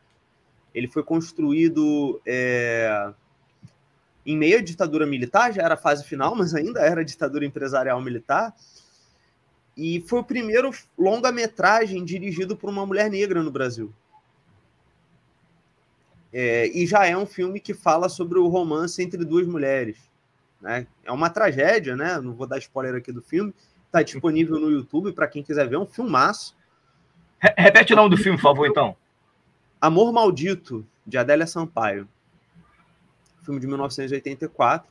ele 0.74 0.88
foi 0.88 1.02
construído 1.02 2.18
é, 2.24 3.12
em 4.26 4.36
meio 4.36 4.58
à 4.58 4.60
ditadura 4.60 5.06
militar, 5.06 5.52
já 5.54 5.62
era 5.62 5.74
a 5.74 5.78
fase 5.78 6.04
final, 6.04 6.34
mas 6.34 6.52
ainda 6.52 6.80
era 6.80 7.04
ditadura 7.04 7.46
empresarial 7.46 8.00
militar. 8.02 8.52
E 9.76 10.00
foi 10.00 10.18
o 10.18 10.24
primeiro 10.24 10.72
longa-metragem 10.98 12.04
dirigido 12.04 12.56
por 12.56 12.68
uma 12.68 12.84
mulher 12.84 13.08
negra 13.08 13.42
no 13.42 13.50
Brasil. 13.52 13.92
É, 16.32 16.66
e 16.66 16.86
já 16.86 17.06
é 17.06 17.16
um 17.16 17.24
filme 17.24 17.60
que 17.60 17.72
fala 17.72 18.08
sobre 18.08 18.38
o 18.38 18.48
romance 18.48 19.00
entre 19.02 19.24
duas 19.24 19.46
mulheres. 19.46 19.96
Né? 20.60 20.86
É 21.04 21.12
uma 21.12 21.30
tragédia, 21.30 21.94
né? 21.96 22.18
Não 22.20 22.34
vou 22.34 22.46
dar 22.46 22.58
spoiler 22.58 22.96
aqui 22.96 23.12
do 23.12 23.22
filme. 23.22 23.54
Está 23.86 24.02
disponível 24.02 24.58
no 24.58 24.70
YouTube 24.70 25.12
para 25.12 25.28
quem 25.28 25.42
quiser 25.42 25.68
ver. 25.68 25.76
É 25.76 25.78
um 25.78 25.86
filmaço. 25.86 26.56
Repete 27.38 27.92
o 27.92 27.96
nome 27.96 28.10
do 28.10 28.16
filme, 28.16 28.36
por 28.36 28.42
favor, 28.42 28.66
então. 28.66 28.96
Amor 29.80 30.12
Maldito, 30.12 30.84
de 31.06 31.16
Adélia 31.16 31.46
Sampaio. 31.46 32.08
Filme 33.46 33.60
de 33.60 33.66
1984. 33.68 34.90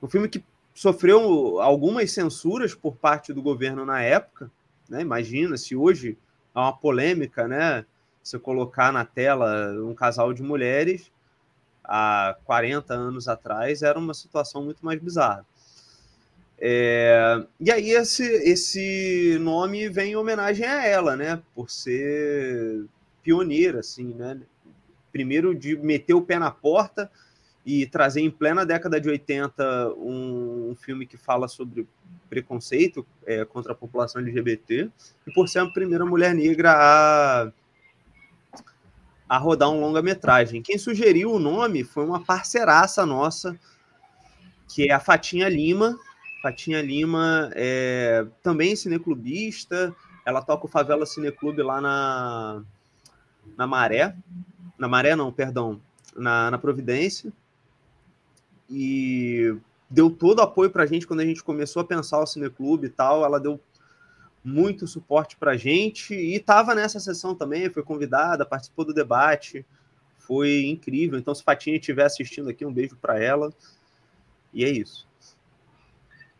Um 0.00 0.08
filme 0.08 0.28
que 0.28 0.42
sofreu 0.72 1.60
algumas 1.60 2.12
censuras 2.12 2.74
por 2.74 2.94
parte 2.94 3.32
do 3.32 3.42
governo 3.42 3.84
na 3.84 4.00
época. 4.00 4.48
Né? 4.88 5.00
Imagina 5.00 5.56
se 5.56 5.74
hoje 5.74 6.16
há 6.54 6.62
uma 6.62 6.72
polêmica, 6.72 7.48
né? 7.48 7.84
Você 8.22 8.38
colocar 8.38 8.92
na 8.92 9.04
tela 9.04 9.72
um 9.82 9.94
casal 9.94 10.32
de 10.32 10.44
mulheres 10.44 11.10
há 11.82 12.36
40 12.44 12.94
anos 12.94 13.26
atrás 13.26 13.82
era 13.82 13.98
uma 13.98 14.14
situação 14.14 14.64
muito 14.64 14.84
mais 14.84 15.00
bizarra. 15.00 15.44
É, 16.56 17.44
e 17.58 17.72
aí 17.72 17.90
esse, 17.90 18.24
esse 18.24 19.36
nome 19.40 19.88
vem 19.88 20.12
em 20.12 20.16
homenagem 20.16 20.64
a 20.64 20.86
ela, 20.86 21.16
né? 21.16 21.42
Por 21.52 21.68
ser 21.68 22.84
pioneira, 23.24 23.80
assim, 23.80 24.14
né? 24.14 24.40
Primeiro 25.10 25.52
de 25.52 25.76
meter 25.76 26.14
o 26.14 26.22
pé 26.22 26.38
na 26.38 26.52
porta 26.52 27.10
e 27.64 27.86
trazer 27.86 28.20
em 28.20 28.30
plena 28.30 28.66
década 28.66 29.00
de 29.00 29.08
80 29.08 29.94
um, 29.96 30.70
um 30.70 30.74
filme 30.74 31.06
que 31.06 31.16
fala 31.16 31.46
sobre 31.46 31.86
preconceito 32.28 33.06
é, 33.24 33.44
contra 33.44 33.72
a 33.72 33.74
população 33.74 34.20
LGBT 34.20 34.90
e 35.26 35.32
por 35.32 35.48
ser 35.48 35.60
a 35.60 35.66
primeira 35.66 36.04
mulher 36.04 36.34
negra 36.34 36.72
a, 36.72 37.52
a 39.28 39.38
rodar 39.38 39.70
um 39.70 39.80
longa-metragem. 39.80 40.60
Quem 40.60 40.76
sugeriu 40.76 41.32
o 41.32 41.38
nome 41.38 41.84
foi 41.84 42.04
uma 42.04 42.24
parceiraça 42.24 43.06
nossa, 43.06 43.58
que 44.68 44.88
é 44.88 44.92
a 44.92 45.00
Fatinha 45.00 45.48
Lima. 45.48 45.96
Fatinha 46.42 46.82
Lima 46.82 47.50
é 47.54 48.26
também 48.42 48.74
cineclubista, 48.74 49.94
ela 50.26 50.42
toca 50.42 50.66
o 50.66 50.68
Favela 50.68 51.06
Cineclube 51.06 51.62
lá 51.62 51.80
na, 51.80 52.62
na 53.56 53.66
Maré, 53.68 54.16
na 54.76 54.88
Maré 54.88 55.14
não, 55.14 55.32
perdão, 55.32 55.80
na, 56.16 56.50
na 56.50 56.58
Providência 56.58 57.32
e 58.72 59.54
deu 59.90 60.10
todo 60.10 60.40
apoio 60.40 60.70
para 60.70 60.84
a 60.84 60.86
gente 60.86 61.06
quando 61.06 61.20
a 61.20 61.24
gente 61.26 61.44
começou 61.44 61.82
a 61.82 61.84
pensar 61.84 62.18
o 62.18 62.26
Cineclube 62.26 62.86
e 62.86 62.90
tal. 62.90 63.24
Ela 63.24 63.38
deu 63.38 63.60
muito 64.42 64.86
suporte 64.86 65.36
para 65.36 65.52
a 65.52 65.56
gente 65.56 66.14
e 66.14 66.34
estava 66.34 66.74
nessa 66.74 66.98
sessão 66.98 67.34
também, 67.34 67.70
foi 67.70 67.82
convidada, 67.82 68.46
participou 68.46 68.84
do 68.84 68.94
debate, 68.94 69.64
foi 70.16 70.64
incrível. 70.64 71.18
Então, 71.18 71.34
se 71.34 71.44
Fatinha 71.44 71.76
estiver 71.76 72.04
assistindo 72.04 72.48
aqui, 72.48 72.64
um 72.64 72.72
beijo 72.72 72.96
para 72.96 73.22
ela. 73.22 73.52
E 74.52 74.64
é 74.64 74.70
isso. 74.70 75.06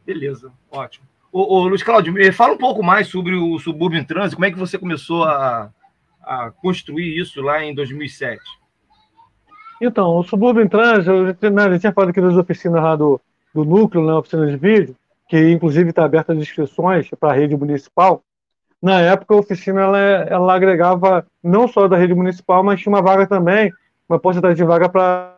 Beleza, 0.04 0.50
ótimo. 0.70 1.06
Ô, 1.30 1.58
ô, 1.58 1.68
Luiz 1.68 1.82
Cláudio, 1.82 2.14
fala 2.32 2.54
um 2.54 2.58
pouco 2.58 2.82
mais 2.82 3.08
sobre 3.08 3.34
o 3.34 3.58
Subúrbio 3.58 3.98
em 3.98 4.04
Trânsito, 4.04 4.36
como 4.36 4.46
é 4.46 4.50
que 4.50 4.58
você 4.58 4.78
começou 4.78 5.24
a, 5.24 5.72
a 6.22 6.50
construir 6.50 7.18
isso 7.18 7.40
lá 7.40 7.62
em 7.62 7.74
2007? 7.74 8.42
Então, 9.84 10.16
o 10.16 10.22
subúrbio 10.22 10.62
em 10.62 10.68
trânsito, 10.68 11.10
eu 11.10 11.50
né, 11.50 11.76
tinha 11.76 11.92
falado 11.92 12.10
aqui 12.10 12.20
das 12.20 12.36
oficinas 12.36 12.80
lá 12.80 12.94
do, 12.94 13.20
do 13.52 13.64
núcleo, 13.64 14.06
né, 14.06 14.12
oficina 14.12 14.46
de 14.46 14.56
vídeo, 14.56 14.94
que 15.28 15.50
inclusive 15.50 15.90
está 15.90 16.04
aberta 16.04 16.32
as 16.32 16.38
inscrições 16.38 17.10
para 17.18 17.32
a 17.32 17.34
rede 17.34 17.56
municipal. 17.56 18.22
Na 18.80 19.00
época, 19.00 19.34
a 19.34 19.38
oficina 19.38 19.80
ela, 19.80 19.98
ela 19.98 20.54
agregava 20.54 21.26
não 21.42 21.66
só 21.66 21.88
da 21.88 21.96
rede 21.96 22.14
municipal, 22.14 22.62
mas 22.62 22.80
tinha 22.80 22.92
uma 22.94 23.02
vaga 23.02 23.26
também, 23.26 23.72
uma 24.08 24.20
porcentagem 24.20 24.54
de 24.54 24.64
vaga 24.64 24.88
para 24.88 25.36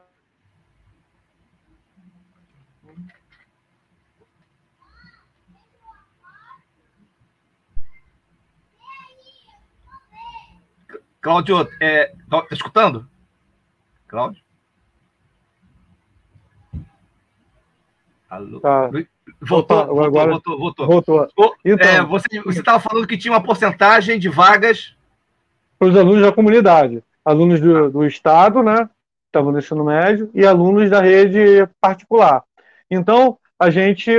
Cláudio, 11.23 11.67
é, 11.81 12.13
tá 12.29 12.47
escutando? 12.53 13.09
Cláudio? 14.15 14.41
Alô? 18.31 18.61
Tá. 18.61 18.89
Voltou, 19.41 19.79
Opa, 19.79 19.87
voltou, 19.87 20.05
agora... 20.05 20.31
voltou, 20.31 20.59
voltou, 20.59 20.87
voltou. 20.87 21.55
Então, 21.65 21.89
é, 21.89 22.01
você 22.05 22.61
estava 22.61 22.79
falando 22.79 23.09
que 23.09 23.19
tinha 23.19 23.33
uma 23.33 23.43
porcentagem 23.43 24.17
de 24.17 24.29
vagas 24.29 24.95
para 25.77 25.89
os 25.89 25.97
alunos 25.97 26.23
da 26.23 26.31
comunidade, 26.31 27.03
alunos 27.25 27.61
do, 27.61 27.91
do 27.91 28.07
estado, 28.07 28.63
né? 28.63 28.89
Estavam 29.27 29.51
no 29.51 29.59
ensino 29.59 29.85
médio 29.85 30.31
e 30.33 30.47
alunos 30.47 30.89
da 30.89 31.01
rede 31.01 31.69
particular. 31.81 32.45
Então, 32.89 33.37
a 33.59 33.69
gente 33.69 34.13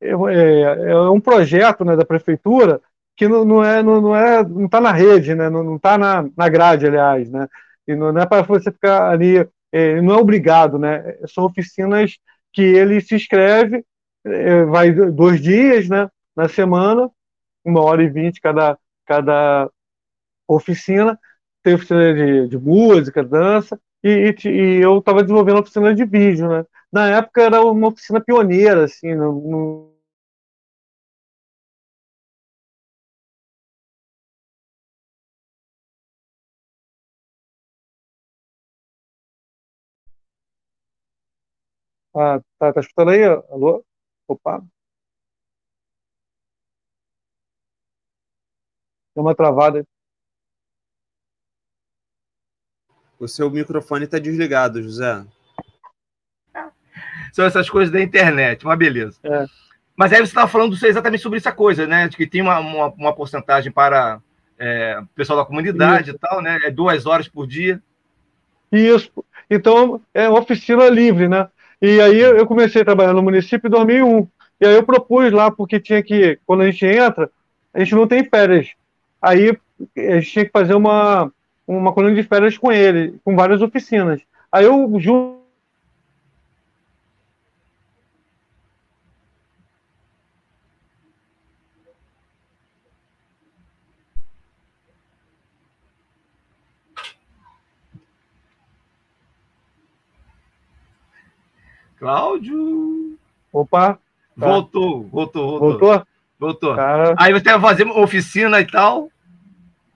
é, 0.00 0.08
é, 0.08 0.90
é 0.92 1.10
um 1.10 1.20
projeto 1.20 1.84
né, 1.84 1.94
da 1.94 2.06
prefeitura 2.06 2.80
que 3.14 3.28
não, 3.28 3.44
não 3.44 3.62
é 3.62 3.82
não, 3.82 4.00
não 4.00 4.16
é 4.16 4.42
não 4.42 4.64
está 4.64 4.80
na 4.80 4.92
rede, 4.92 5.34
né? 5.34 5.50
Não 5.50 5.76
está 5.76 5.98
na, 5.98 6.26
na 6.34 6.48
grade, 6.48 6.86
aliás, 6.86 7.30
né? 7.30 7.46
E 7.86 7.94
não 7.94 8.16
é 8.16 8.26
para 8.26 8.42
você 8.42 8.70
ficar 8.70 9.10
ali, 9.10 9.46
é, 9.72 10.00
não 10.00 10.14
é 10.14 10.16
obrigado, 10.16 10.78
né? 10.78 11.16
São 11.26 11.44
oficinas 11.44 12.16
que 12.52 12.62
ele 12.62 13.00
se 13.00 13.14
inscreve, 13.14 13.84
é, 14.24 14.64
vai 14.64 14.92
dois 14.92 15.40
dias, 15.40 15.88
né? 15.88 16.08
Na 16.36 16.48
semana, 16.48 17.10
uma 17.64 17.80
hora 17.82 18.02
e 18.02 18.08
vinte 18.08 18.40
cada, 18.40 18.78
cada 19.06 19.70
oficina. 20.48 21.18
Tem 21.62 21.74
oficina 21.74 22.12
de, 22.12 22.48
de 22.48 22.58
música, 22.58 23.22
dança, 23.22 23.78
e, 24.02 24.34
e, 24.44 24.48
e 24.48 24.82
eu 24.82 24.98
estava 24.98 25.22
desenvolvendo 25.22 25.60
oficina 25.60 25.94
de 25.94 26.04
vídeo, 26.04 26.48
né? 26.48 26.64
Na 26.92 27.08
época 27.08 27.42
era 27.42 27.62
uma 27.62 27.88
oficina 27.88 28.20
pioneira, 28.20 28.84
assim, 28.84 29.14
no 29.14 29.91
Ah, 42.14 42.40
tá, 42.58 42.72
tá 42.72 42.80
escutando 42.80 43.10
aí? 43.10 43.24
Alô? 43.24 43.84
Opa. 44.28 44.62
Deu 49.14 49.22
uma 49.22 49.34
travada. 49.34 49.86
O 53.18 53.28
seu 53.28 53.50
microfone 53.50 54.04
está 54.04 54.18
desligado, 54.18 54.82
José. 54.82 55.24
São 57.32 57.44
essas 57.44 57.70
coisas 57.70 57.92
da 57.92 58.02
internet, 58.02 58.64
uma 58.64 58.76
beleza. 58.76 59.18
É. 59.22 59.46
Mas 59.96 60.12
aí 60.12 60.18
você 60.18 60.24
estava 60.24 60.48
falando 60.48 60.74
exatamente 60.74 61.22
sobre 61.22 61.38
essa 61.38 61.52
coisa, 61.52 61.86
né? 61.86 62.08
De 62.08 62.16
que 62.16 62.26
tem 62.26 62.42
uma, 62.42 62.58
uma, 62.58 62.88
uma 62.88 63.14
porcentagem 63.14 63.70
para 63.70 64.20
é, 64.58 64.98
o 64.98 65.06
pessoal 65.14 65.38
da 65.38 65.44
comunidade 65.44 66.08
Isso. 66.08 66.16
e 66.16 66.18
tal, 66.18 66.42
né? 66.42 66.58
É 66.64 66.70
duas 66.70 67.06
horas 67.06 67.28
por 67.28 67.46
dia. 67.46 67.82
Isso. 68.70 69.24
Então, 69.48 70.00
é 70.12 70.28
oficina 70.28 70.88
livre, 70.88 71.28
né? 71.28 71.48
E 71.82 72.00
aí 72.00 72.20
eu 72.20 72.46
comecei 72.46 72.82
a 72.82 72.84
trabalhar 72.84 73.12
no 73.12 73.22
município 73.24 73.66
em 73.66 73.70
2001. 73.70 74.28
E 74.60 74.66
aí 74.66 74.74
eu 74.74 74.84
propus 74.84 75.32
lá, 75.32 75.50
porque 75.50 75.80
tinha 75.80 76.00
que, 76.00 76.38
quando 76.46 76.62
a 76.62 76.70
gente 76.70 76.86
entra, 76.86 77.28
a 77.74 77.80
gente 77.80 77.96
não 77.96 78.06
tem 78.06 78.22
férias. 78.22 78.70
Aí 79.20 79.58
a 79.96 80.20
gente 80.20 80.30
tinha 80.30 80.44
que 80.44 80.52
fazer 80.52 80.74
uma, 80.74 81.32
uma 81.66 81.92
colônia 81.92 82.22
de 82.22 82.28
férias 82.28 82.56
com 82.56 82.70
ele, 82.70 83.16
com 83.24 83.34
várias 83.34 83.60
oficinas. 83.60 84.20
Aí 84.52 84.64
eu 84.64 84.88
junto 85.00 85.41
Cláudio. 102.02 103.16
Opa! 103.52 103.92
Tá. 103.92 103.98
Voltou, 104.34 105.04
voltou, 105.04 105.60
voltou. 105.60 105.78
Voltou? 105.78 106.06
Voltou. 106.36 106.74
Cara... 106.74 107.14
Aí 107.16 107.32
você 107.32 107.44
vai 107.44 107.60
fazer 107.60 107.86
oficina 107.86 108.60
e 108.60 108.66
tal? 108.66 109.08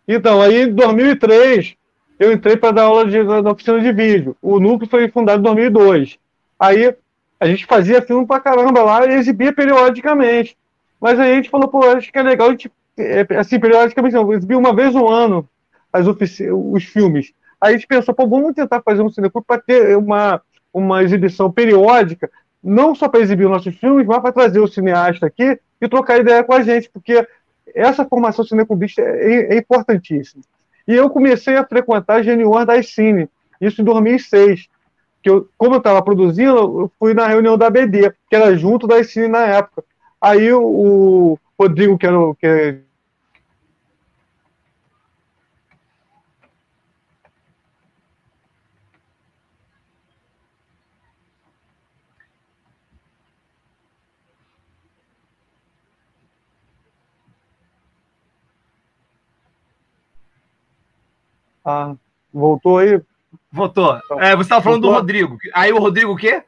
Então, 0.07 0.41
aí 0.41 0.63
em 0.63 0.73
2003, 0.73 1.75
eu 2.21 2.33
entrei 2.33 2.57
para 2.57 2.71
dar 2.71 2.83
aula 2.85 3.07
de, 3.07 3.21
na 3.25 3.51
oficina 3.51 3.81
de 3.81 3.91
vídeo. 3.91 4.37
O 4.41 4.61
núcleo 4.61 4.89
foi 4.89 5.09
fundado 5.09 5.41
em 5.41 5.43
2002. 5.43 6.17
Aí 6.61 6.95
a 7.41 7.47
gente 7.49 7.67
fazia 7.67 8.01
filme 8.01 8.25
pra 8.25 8.39
caramba 8.39 8.85
lá 8.85 9.05
e 9.05 9.15
exibia 9.15 9.53
periodicamente. 9.53 10.57
Mas 11.01 11.19
aí 11.19 11.33
a 11.33 11.35
gente 11.35 11.51
falou, 11.51 11.67
pô, 11.67 11.83
acho 11.89 12.13
que 12.13 12.19
é 12.21 12.23
legal 12.23 12.47
a 12.47 12.51
gente, 12.53 12.71
é, 12.97 13.27
assim, 13.37 13.59
periodicamente, 13.59 14.15
não, 14.15 14.33
exibir 14.33 14.57
uma 14.57 14.73
vez 14.73 14.95
no 14.95 15.09
ano 15.09 15.49
as 15.93 16.07
os 16.07 16.85
filmes. 16.85 17.33
Aí 17.61 17.75
a 17.75 17.77
gente 17.77 17.89
pensou, 17.89 18.15
pô, 18.15 18.29
vamos 18.29 18.55
tentar 18.55 18.81
fazer 18.81 19.03
um 19.03 19.11
cinema 19.11 19.33
para 19.45 19.61
ter 19.61 19.97
uma, 19.97 20.41
uma 20.77 21.03
exibição 21.03 21.51
periódica, 21.51 22.31
não 22.63 22.95
só 22.95 23.09
para 23.09 23.21
exibir 23.21 23.49
nossos 23.49 23.75
filmes, 23.77 24.07
mas 24.07 24.21
para 24.21 24.33
trazer 24.33 24.61
o 24.61 24.69
cineasta 24.69 25.27
aqui 25.27 25.59
e 25.81 25.89
trocar 25.89 26.21
ideia 26.21 26.45
com 26.45 26.53
a 26.53 26.61
gente, 26.61 26.91
porque 26.91 27.27
essa 27.75 28.05
formação 28.05 28.45
cineclubista 28.45 29.01
é, 29.01 29.55
é 29.55 29.59
importantíssima. 29.59 30.43
E 30.87 30.95
eu 30.95 31.09
comecei 31.09 31.57
a 31.57 31.65
frequentar 31.65 32.17
a 32.17 32.23
Genior 32.23 32.67
da 32.67 32.83
Cine, 32.83 33.29
isso 33.59 33.81
em 33.81 33.85
2006. 33.85 34.69
Que 35.23 35.31
eu, 35.31 35.49
como 35.57 35.75
eu 35.75 35.79
estava 35.79 36.03
produzindo, 36.03 36.57
eu 36.57 36.93
fui 36.99 37.15
na 37.15 37.27
reunião 37.27 37.57
da 37.57 37.71
BD, 37.71 38.13
que 38.29 38.37
era 38.37 38.55
junto 38.57 38.87
da 38.87 39.03
Cine 39.03 39.29
na 39.29 39.47
época. 39.47 39.83
Aí 40.21 40.53
o, 40.53 41.39
Rodrigo, 41.59 41.97
que 41.97 42.07
era 42.07 42.17
que 42.39 42.81
Ah, 61.67 61.97
voltou 62.33 62.79
aí? 62.79 63.01
Voltou. 63.51 64.01
Então, 64.05 64.21
é, 64.21 64.37
você 64.37 64.43
estava 64.43 64.63
falando 64.63 64.83
voltou. 64.83 64.93
do 64.93 65.01
Rodrigo. 65.01 65.37
Aí 65.53 65.73
o 65.73 65.81
Rodrigo 65.81 66.13
o 66.13 66.17
quê? 66.17 66.45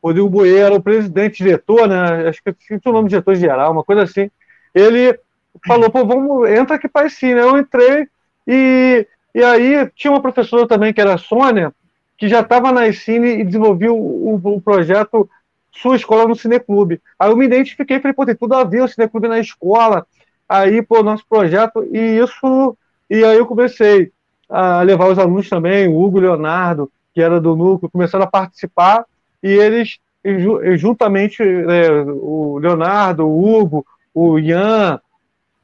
Rodrigo 0.00 0.30
Bueira, 0.30 0.74
o 0.74 0.82
presidente 0.82 1.42
diretor, 1.42 1.88
né? 1.88 2.28
Acho 2.28 2.40
que 2.42 2.50
esqueci 2.50 2.88
o 2.88 2.92
nome 2.92 3.08
de 3.08 3.10
diretor 3.10 3.34
geral, 3.34 3.72
uma 3.72 3.82
coisa 3.82 4.02
assim. 4.02 4.30
Ele 4.72 5.18
falou, 5.66 5.90
pô, 5.90 6.06
vamos, 6.06 6.48
entra 6.48 6.76
aqui 6.76 6.88
para 6.88 7.06
esse, 7.06 7.34
né? 7.34 7.42
Eu 7.42 7.58
entrei 7.58 8.08
e, 8.46 9.06
e 9.34 9.42
aí 9.42 9.90
tinha 9.96 10.12
uma 10.12 10.22
professora 10.22 10.66
também 10.66 10.92
que 10.92 11.00
era 11.00 11.14
a 11.14 11.18
Sônia, 11.18 11.72
que 12.16 12.28
já 12.28 12.40
estava 12.40 12.70
na 12.70 12.92
Cine 12.92 13.40
e 13.40 13.44
desenvolveu 13.44 13.96
o, 13.96 14.40
o, 14.44 14.60
projeto 14.60 15.28
Sua 15.72 15.96
Escola 15.96 16.28
no 16.28 16.36
Cineclube. 16.36 17.00
Aí 17.18 17.30
eu 17.30 17.36
me 17.36 17.46
identifiquei, 17.46 17.98
falei, 17.98 18.14
pô, 18.14 18.24
tem 18.24 18.36
tudo 18.36 18.54
a 18.54 18.62
ver 18.62 18.82
o 18.82 18.88
Cineclube 18.88 19.26
na 19.26 19.40
escola. 19.40 20.06
Aí, 20.48 20.82
pô, 20.82 21.02
nosso 21.02 21.24
projeto, 21.28 21.84
e 21.92 21.98
isso, 22.18 22.76
e 23.10 23.24
aí 23.24 23.38
eu 23.38 23.46
comecei 23.46 24.12
a 24.52 24.82
levar 24.82 25.08
os 25.08 25.18
alunos 25.18 25.48
também, 25.48 25.88
o 25.88 25.98
Hugo 25.98 26.20
Leonardo, 26.20 26.92
que 27.14 27.22
era 27.22 27.40
do 27.40 27.56
núcleo, 27.56 27.90
começaram 27.90 28.24
a 28.24 28.30
participar 28.30 29.06
e 29.42 29.48
eles, 29.50 29.98
juntamente, 30.76 31.42
é, 31.42 31.90
o 32.06 32.58
Leonardo, 32.58 33.26
o 33.26 33.60
Hugo, 33.60 33.86
o 34.14 34.38
Ian, 34.38 35.00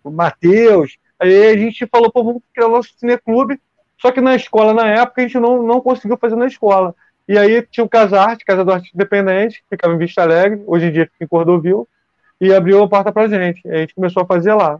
o 0.03 0.11
Matheus, 0.11 0.97
aí 1.20 1.49
a 1.49 1.57
gente 1.57 1.86
falou, 1.86 2.11
pô, 2.11 2.24
vamos 2.24 2.43
criar 2.55 2.68
o 2.68 2.72
nosso 2.72 2.91
cineclube, 2.97 3.61
só 3.99 4.11
que 4.11 4.22
na 4.22 4.34
escola, 4.34 4.72
na 4.72 4.89
época, 4.89 5.20
a 5.20 5.24
gente 5.26 5.39
não, 5.39 5.62
não 5.62 5.82
conseguiu 5.82 6.16
fazer 6.16 6.36
na 6.36 6.47
escola. 6.47 6.95
E 7.28 7.36
aí 7.36 7.61
tinha 7.70 7.84
o 7.84 7.89
Casarte, 7.89 8.45
Casa 8.45 8.64
do 8.64 8.72
Arte 8.72 8.91
Independente, 8.95 9.59
que 9.59 9.76
ficava 9.76 9.93
em 9.93 9.99
Vista 9.99 10.22
Alegre, 10.22 10.62
hoje 10.66 10.86
em 10.86 10.93
dia 10.93 11.05
fica 11.12 11.24
em 11.24 11.28
Cordovil, 11.28 11.86
e 12.41 12.55
abriu 12.55 12.82
a 12.82 12.89
porta 12.89 13.12
para 13.12 13.28
gente. 13.28 13.68
A 13.68 13.76
gente 13.78 13.95
começou 13.95 14.22
a 14.22 14.26
fazer 14.26 14.55
lá. 14.55 14.78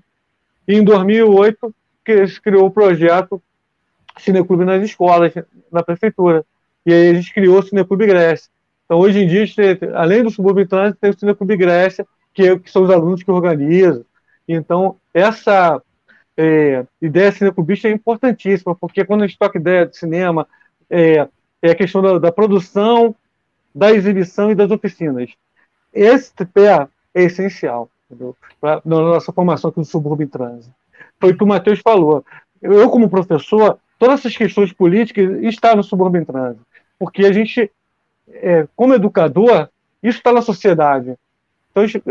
E 0.67 0.75
em 0.75 0.83
2008, 0.83 1.75
que 2.05 2.41
criou 2.41 2.67
o 2.67 2.71
projeto 2.71 3.43
cineclube 4.19 4.65
nas 4.65 4.83
escolas, 4.83 5.33
na 5.71 5.83
prefeitura. 5.83 6.45
E 6.85 6.93
aí 6.93 7.11
a 7.11 7.15
gente 7.15 7.33
criou 7.33 7.59
o 7.59 7.63
Cineclube 7.63 8.07
Grécia. 8.07 8.51
Então, 8.85 8.99
hoje 8.99 9.21
em 9.21 9.27
dia, 9.27 9.45
além 9.95 10.23
do 10.23 10.31
Subúrbio 10.31 10.67
Trânsito, 10.67 10.99
tem 11.01 11.11
o 11.11 11.19
Cineclube 11.19 11.57
Grécia, 11.57 12.07
que, 12.33 12.49
é, 12.49 12.59
que, 12.59 12.71
são 12.71 12.83
os 12.83 12.91
alunos 12.91 13.23
que 13.23 13.31
organizam. 13.31 14.05
Então, 14.49 14.97
essa 15.13 15.83
é, 16.37 16.87
ideia 17.03 17.33
cineclubista 17.33 17.89
é 17.89 17.91
importantíssima, 17.91 18.75
porque 18.75 19.05
quando 19.05 19.25
a 19.25 19.27
gente 19.27 19.39
toca 19.39 19.59
ideia 19.59 19.87
de 19.87 19.97
cinema, 19.97 20.47
é, 20.89 21.29
é 21.61 21.71
a 21.71 21.75
questão 21.75 22.01
da, 22.01 22.19
da, 22.19 22.33
produção, 22.33 23.15
da 23.75 23.93
exibição 23.93 24.51
e 24.51 24.55
das 24.55 24.71
oficinas. 24.71 25.31
Esse 25.93 26.33
pé 26.47 26.89
é 27.15 27.23
essencial 27.25 27.91
pra, 28.61 28.81
na 28.85 28.97
nossa 28.97 29.33
formação 29.33 29.69
aqui 29.69 29.81
no 29.81 29.85
Subúrbio 29.85 30.29
Trânsito. 30.29 30.75
Foi 31.21 31.33
o 31.33 31.37
que 31.37 31.45
o 31.45 31.47
Matheus 31.47 31.81
falou. 31.81 32.25
Eu, 32.63 32.89
como 32.89 33.11
professor, 33.11 33.79
todas 33.99 34.21
essas 34.21 34.37
questões 34.37 34.73
políticas 34.73 35.43
estão 35.43 35.77
no 35.77 35.83
subúrbio 35.83 36.25
trânsito, 36.25 36.65
porque 36.99 37.27
a 37.27 37.33
gente, 37.33 37.71
é, 38.29 38.67
como 38.77 38.95
educador, 38.95 39.69
isso 40.03 40.19
está 40.19 40.33
na 40.33 40.43
sociedade. 40.43 41.17
Então, 41.71 41.87
gente, 41.87 42.03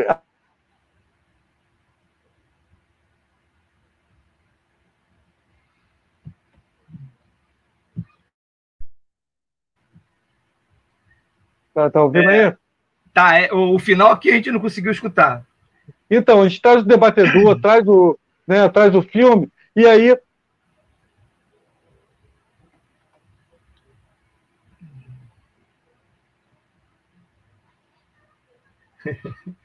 Tá, 11.74 11.92
tá 11.92 12.02
ouvindo 12.02 12.28
é, 12.28 12.48
aí? 12.48 12.54
Tá, 13.14 13.40
é, 13.40 13.54
o, 13.54 13.76
o, 13.76 13.78
final 13.78 14.12
aqui 14.12 14.32
a 14.32 14.34
gente 14.34 14.52
não 14.52 14.60
conseguiu 14.60 14.92
escutar. 14.92 15.46
Então, 16.10 16.42
a 16.42 16.50
gente 16.50 16.60
traz 16.60 16.82
o 16.82 16.86
debatedor, 16.86 17.62
traz 17.62 17.88
o, 17.88 18.18
né, 18.48 18.68
traz 18.68 18.96
o 18.96 19.04
filme, 19.04 19.48
e 19.76 19.86
aí 19.86 20.18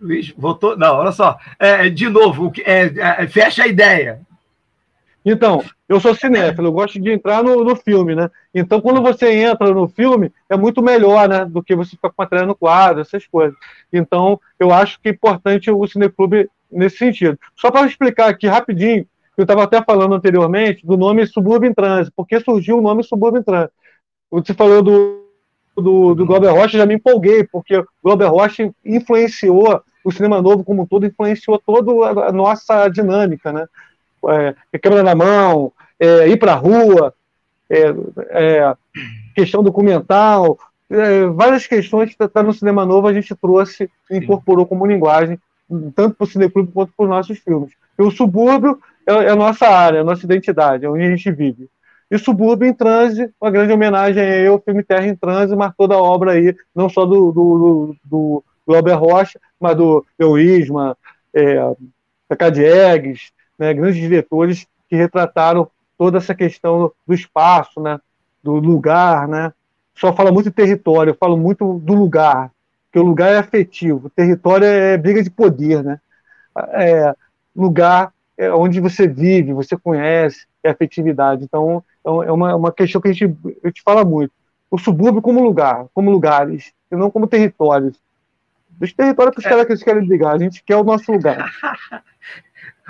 Luiz, 0.00 0.30
voltou? 0.30 0.76
Não, 0.76 0.96
olha 0.96 1.12
só. 1.12 1.38
É, 1.58 1.88
de 1.90 2.08
novo, 2.08 2.50
é, 2.64 2.84
é, 3.22 3.26
fecha 3.26 3.64
a 3.64 3.66
ideia. 3.66 4.20
Então, 5.22 5.62
eu 5.86 6.00
sou 6.00 6.14
cinéfilo, 6.14 6.68
eu 6.68 6.72
gosto 6.72 6.98
de 6.98 7.10
entrar 7.10 7.42
no, 7.42 7.62
no, 7.62 7.76
filme, 7.76 8.14
né? 8.14 8.30
Então, 8.54 8.80
quando 8.80 9.02
você 9.02 9.30
entra 9.30 9.70
no 9.74 9.86
filme, 9.86 10.32
é 10.48 10.56
muito 10.56 10.80
melhor, 10.80 11.28
né? 11.28 11.44
Do 11.44 11.62
que 11.62 11.76
você 11.76 11.90
ficar 11.90 12.10
com 12.10 12.22
a 12.22 12.46
no 12.46 12.54
quadro, 12.54 13.02
essas 13.02 13.26
coisas. 13.26 13.54
Então, 13.92 14.40
eu 14.58 14.72
acho 14.72 14.98
que 15.00 15.10
é 15.10 15.12
importante 15.12 15.70
o 15.70 15.86
Cineclube 15.86 16.48
nesse 16.72 16.96
sentido. 16.96 17.38
Só 17.54 17.70
para 17.70 17.86
explicar 17.86 18.30
aqui 18.30 18.46
rapidinho, 18.46 19.06
eu 19.36 19.42
estava 19.42 19.64
até 19.64 19.82
falando 19.82 20.14
anteriormente 20.14 20.86
do 20.86 20.96
nome 20.96 21.26
Subúrbio 21.26 21.68
em 21.68 21.74
Trânsito, 21.74 22.12
porque 22.16 22.40
surgiu 22.40 22.78
o 22.78 22.82
nome 22.82 23.02
Subúrbio 23.02 23.40
em 23.40 23.44
Trânsito. 23.44 23.74
Você 24.30 24.54
falou 24.54 24.82
do 24.82 25.19
do, 25.80 26.14
do 26.14 26.26
Glauber 26.26 26.50
Rocha, 26.50 26.78
já 26.78 26.86
me 26.86 26.94
empolguei, 26.94 27.44
porque 27.44 27.76
o 27.76 27.86
Glauber 28.02 28.28
Rocha 28.28 28.70
influenciou 28.84 29.82
o 30.04 30.12
cinema 30.12 30.40
novo 30.40 30.64
como 30.64 30.82
um 30.82 30.86
todo, 30.86 31.06
influenciou 31.06 31.58
toda 31.58 32.26
a 32.26 32.32
nossa 32.32 32.88
dinâmica, 32.88 33.52
né? 33.52 33.66
É, 34.72 34.78
câmera 34.78 35.02
na 35.02 35.14
mão, 35.14 35.72
é, 35.98 36.28
ir 36.28 36.38
para 36.38 36.52
a 36.52 36.56
rua, 36.56 37.14
é, 37.68 37.94
é, 38.30 38.74
questão 39.34 39.62
documental, 39.62 40.58
é, 40.90 41.26
várias 41.26 41.66
questões 41.66 42.14
que 42.14 42.22
está 42.22 42.42
no 42.42 42.52
cinema 42.52 42.84
novo 42.84 43.06
a 43.06 43.12
gente 43.12 43.34
trouxe 43.36 43.88
e 44.10 44.16
incorporou 44.16 44.66
como 44.66 44.86
linguagem, 44.86 45.38
tanto 45.94 46.16
para 46.16 46.24
o 46.24 46.26
Cineclube 46.26 46.72
quanto 46.72 46.92
para 46.96 47.04
os 47.04 47.10
nossos 47.10 47.38
filmes. 47.38 47.70
E 47.98 48.02
o 48.02 48.10
subúrbio 48.10 48.78
é, 49.06 49.12
é 49.12 49.30
a 49.30 49.36
nossa 49.36 49.68
área, 49.68 50.00
a 50.00 50.04
nossa 50.04 50.24
identidade, 50.24 50.84
é 50.84 50.90
onde 50.90 51.04
a 51.04 51.10
gente 51.10 51.30
vive. 51.30 51.68
E 52.10 52.18
Subúrbio 52.18 52.66
em 52.66 52.74
Transe, 52.74 53.32
uma 53.40 53.50
grande 53.50 53.72
homenagem 53.72 54.20
aí 54.20 54.46
ao 54.46 54.60
filme 54.60 54.82
Terra 54.82 55.06
em 55.06 55.14
Transe, 55.14 55.54
mas 55.54 55.72
toda 55.76 55.94
a 55.94 56.02
obra 56.02 56.32
aí, 56.32 56.54
não 56.74 56.88
só 56.88 57.06
do, 57.06 57.30
do, 57.30 57.96
do, 58.04 58.44
do 58.66 58.74
Albert 58.74 58.98
Rocha, 58.98 59.40
mas 59.60 59.76
do 59.76 60.04
Euísma, 60.18 60.96
é, 61.32 61.56
da 62.28 62.46
Eggs, 62.46 63.30
né, 63.58 63.72
grandes 63.72 64.00
diretores 64.00 64.66
que 64.88 64.96
retrataram 64.96 65.70
toda 65.96 66.18
essa 66.18 66.34
questão 66.34 66.90
do 67.06 67.14
espaço, 67.14 67.80
né, 67.80 68.00
do 68.42 68.54
lugar, 68.54 69.28
né? 69.28 69.52
Só 69.94 70.12
fala 70.12 70.32
muito 70.32 70.50
território, 70.50 71.10
eu 71.10 71.16
falo 71.16 71.36
muito 71.36 71.78
do 71.78 71.94
lugar, 71.94 72.50
que 72.90 72.98
o 72.98 73.02
lugar 73.02 73.32
é 73.32 73.38
afetivo, 73.38 74.06
o 74.06 74.10
território 74.10 74.66
é 74.66 74.96
briga 74.96 75.22
de 75.22 75.30
poder, 75.30 75.84
né? 75.84 76.00
É, 76.72 77.14
lugar 77.54 78.12
é 78.36 78.50
onde 78.50 78.80
você 78.80 79.06
vive, 79.06 79.52
você 79.52 79.76
conhece, 79.76 80.46
é 80.64 80.70
afetividade. 80.70 81.44
Então, 81.44 81.84
então, 82.00 82.22
é 82.22 82.32
uma, 82.32 82.56
uma 82.56 82.72
questão 82.72 83.00
que 83.00 83.08
a 83.08 83.12
gente, 83.12 83.36
a 83.62 83.68
gente 83.68 83.82
fala 83.82 84.04
muito. 84.04 84.32
O 84.70 84.78
subúrbio 84.78 85.22
como 85.22 85.42
lugar, 85.42 85.86
como 85.92 86.10
lugares, 86.10 86.72
e 86.90 86.96
não 86.96 87.10
como 87.10 87.26
territórios. 87.26 87.96
Dos 88.70 88.92
territórios 88.92 89.34
que 89.34 89.40
os 89.40 89.46
é. 89.46 89.48
caras 89.48 89.66
que 89.66 89.84
querem 89.84 90.06
ligar, 90.06 90.34
a 90.34 90.38
gente 90.38 90.62
quer 90.64 90.76
o 90.76 90.84
nosso 90.84 91.10
lugar. 91.12 91.50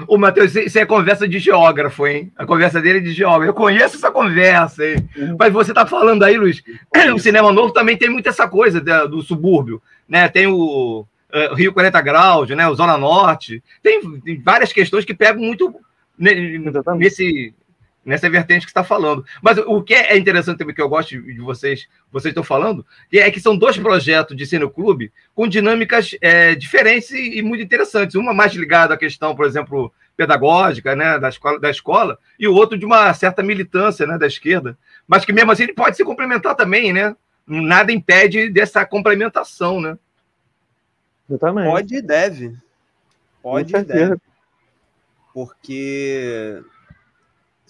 Ô, 0.07 0.17
Matheus, 0.17 0.55
isso 0.57 0.79
é 0.79 0.87
conversa 0.87 1.29
de 1.29 1.39
geógrafo, 1.39 2.07
hein? 2.07 2.33
A 2.37 2.47
conversa 2.47 2.81
dele 2.81 2.99
é 2.99 3.03
de 3.03 3.13
geógrafo. 3.13 3.51
Eu 3.51 3.55
conheço 3.55 3.97
essa 3.97 4.11
conversa, 4.11 4.87
hein? 4.87 5.09
Uhum. 5.17 5.37
Mas 5.39 5.53
você 5.53 5.73
está 5.73 5.85
falando 5.85 6.23
aí, 6.23 6.39
Luiz, 6.39 6.63
o 7.15 7.19
cinema 7.19 7.53
novo 7.53 7.73
também 7.73 7.97
tem 7.97 8.09
muito 8.09 8.29
essa 8.29 8.49
coisa 8.49 8.81
do 8.81 9.21
subúrbio, 9.21 9.83
né? 10.09 10.29
Tem 10.29 10.47
o 10.47 11.01
uh, 11.33 11.55
Rio 11.55 11.73
40 11.73 12.01
Graus, 12.01 12.49
né? 12.51 12.67
O 12.69 12.75
Zona 12.75 12.97
Norte. 12.97 13.63
Tem 13.83 14.01
várias 14.43 14.73
questões 14.73 15.05
que 15.05 15.13
pegam 15.13 15.43
muito 15.43 15.75
nesse, 16.19 17.55
nessa 18.05 18.28
vertente 18.30 18.66
que 18.66 18.70
está 18.70 18.82
falando. 18.82 19.24
Mas 19.42 19.59
o 19.59 19.82
que 19.82 19.94
é 19.94 20.16
interessante 20.16 20.59
também, 20.59 20.74
que 20.74 20.80
eu 20.80 20.88
gosto 20.88 21.20
de 21.20 21.40
vocês, 21.40 21.86
vocês 22.11 22.30
estão 22.30 22.42
falando, 22.42 22.84
é 23.12 23.30
que 23.30 23.40
são 23.40 23.57
dois 23.57 23.78
projetos 23.78 24.36
de 24.36 24.46
cineclube 24.46 25.12
com 25.34 25.46
dinâmicas 25.46 26.16
é, 26.20 26.55
diferentes 26.55 27.11
e, 27.11 27.38
e, 27.38 27.42
muito 27.42 27.62
interessantes. 27.62 28.16
Uma 28.16 28.32
mais 28.32 28.53
ligada 28.55 28.94
à 28.94 28.96
questão, 28.96 29.34
por 29.36 29.46
exemplo, 29.46 29.92
pedagógica, 30.16 30.96
né, 30.96 31.18
da 31.18 31.28
escola, 31.28 31.61
da 31.61 31.70
escola, 31.70 32.18
e 32.38 32.48
o 32.48 32.55
outro 32.55 32.78
de 32.78 32.86
uma 32.86 33.12
certa 33.14 33.42
militância, 33.42 34.07
né, 34.07 34.18
da 34.18 34.26
esquerda. 34.26 34.76
Mas 35.07 35.24
que 35.24 35.32
mesmo 35.32 35.53
assim 35.53 35.64
ele 35.64 35.74
pode 35.74 35.96
se 35.96 36.05
complementar 36.05 36.55
também, 36.55 36.92
né? 36.92 37.14
Nada 37.46 37.90
impede 37.90 38.48
dessa 38.48 38.84
complementação, 38.84 39.80
né? 39.80 39.98
Exatamente. 41.28 41.70
Pode 41.70 41.96
e 41.96 42.03
deve. 42.03 42.57
Pode 43.42 43.74
e 43.74 43.82
deve. 43.82 44.16
Porque 45.32 46.62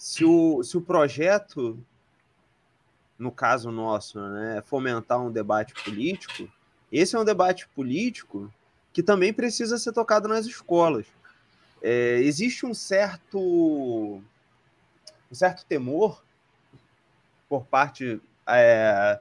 se 0.01 0.25
o, 0.25 0.63
se 0.63 0.75
o 0.75 0.81
projeto, 0.81 1.77
no 3.19 3.31
caso 3.31 3.69
nosso, 3.69 4.19
né, 4.19 4.57
é 4.57 4.61
fomentar 4.63 5.21
um 5.21 5.31
debate 5.31 5.75
político, 5.83 6.51
esse 6.91 7.15
é 7.15 7.19
um 7.19 7.23
debate 7.23 7.67
político 7.67 8.51
que 8.91 9.03
também 9.03 9.31
precisa 9.31 9.77
ser 9.77 9.93
tocado 9.93 10.27
nas 10.27 10.47
escolas. 10.47 11.05
É, 11.83 12.15
existe 12.15 12.65
um 12.65 12.73
certo, 12.73 13.39
um 13.39 15.35
certo 15.35 15.67
temor 15.67 16.23
por 17.47 17.67
parte 17.67 18.19
é, 18.47 19.19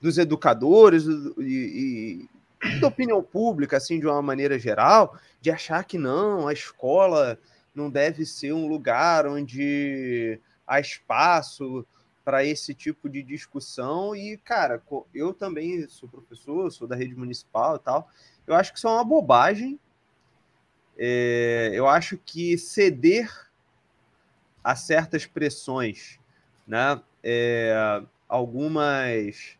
dos 0.00 0.16
educadores 0.16 1.04
e, 1.36 2.26
e, 2.64 2.80
da 2.80 2.88
opinião 2.88 3.22
pública, 3.22 3.76
assim, 3.76 4.00
de 4.00 4.06
uma 4.06 4.22
maneira 4.22 4.58
geral, 4.58 5.14
de 5.42 5.50
achar 5.50 5.84
que 5.84 5.98
não, 5.98 6.48
a 6.48 6.54
escola 6.54 7.38
não 7.74 7.90
deve 7.90 8.24
ser 8.26 8.52
um 8.52 8.66
lugar 8.66 9.26
onde 9.26 10.38
há 10.66 10.80
espaço 10.80 11.86
para 12.24 12.44
esse 12.44 12.74
tipo 12.74 13.08
de 13.08 13.22
discussão. 13.22 14.14
E, 14.14 14.36
cara, 14.38 14.82
eu 15.14 15.32
também 15.32 15.88
sou 15.88 16.08
professor, 16.08 16.70
sou 16.70 16.86
da 16.86 16.96
rede 16.96 17.14
municipal 17.14 17.76
e 17.76 17.80
tal. 17.80 18.08
Eu 18.46 18.54
acho 18.54 18.72
que 18.72 18.78
isso 18.78 18.88
é 18.88 18.90
uma 18.90 19.04
bobagem. 19.04 19.78
É, 20.96 21.70
eu 21.74 21.88
acho 21.88 22.18
que 22.18 22.56
ceder 22.58 23.30
a 24.62 24.76
certas 24.76 25.26
pressões, 25.26 26.18
né? 26.66 27.00
É, 27.24 28.02
algumas 28.28 29.56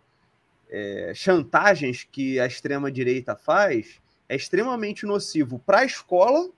é, 0.70 1.12
chantagens 1.14 2.04
que 2.04 2.38
a 2.38 2.46
extrema-direita 2.46 3.34
faz 3.34 4.00
é 4.28 4.36
extremamente 4.36 5.04
nocivo 5.04 5.58
para 5.58 5.80
a 5.80 5.84
escola 5.84 6.50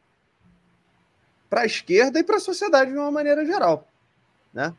para 1.48 1.62
a 1.62 1.66
esquerda 1.66 2.18
e 2.18 2.24
para 2.24 2.36
a 2.36 2.40
sociedade 2.40 2.90
de 2.90 2.98
uma 2.98 3.10
maneira 3.10 3.44
geral. 3.44 3.86
Né? 4.52 4.74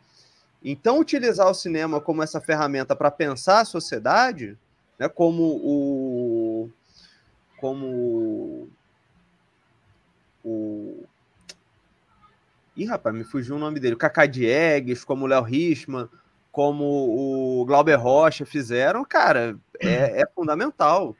Então, 0.63 0.99
utilizar 0.99 1.47
o 1.47 1.53
cinema 1.53 2.01
como 2.01 2.23
essa 2.23 2.41
ferramenta 2.41 2.95
para 2.95 3.11
pensar 3.11 3.59
a 3.59 3.65
sociedade, 3.65 4.57
né, 4.97 5.07
como 5.07 5.43
o. 5.63 6.69
Como 7.57 8.67
o. 10.43 11.03
Ih, 12.75 12.85
rapaz, 12.85 13.15
me 13.15 13.23
fugiu 13.23 13.55
o 13.55 13.59
nome 13.59 13.79
dele. 13.79 13.95
O 13.95 13.97
Cacá 13.97 14.25
Diegues, 14.25 15.03
como 15.03 15.25
o 15.25 15.27
Léo 15.27 15.43
Richman, 15.43 16.09
como 16.51 16.83
o 16.83 17.65
Glauber 17.65 17.95
Rocha 17.95 18.45
fizeram, 18.45 19.05
cara, 19.05 19.57
é, 19.79 20.21
é 20.21 20.25
fundamental. 20.33 21.15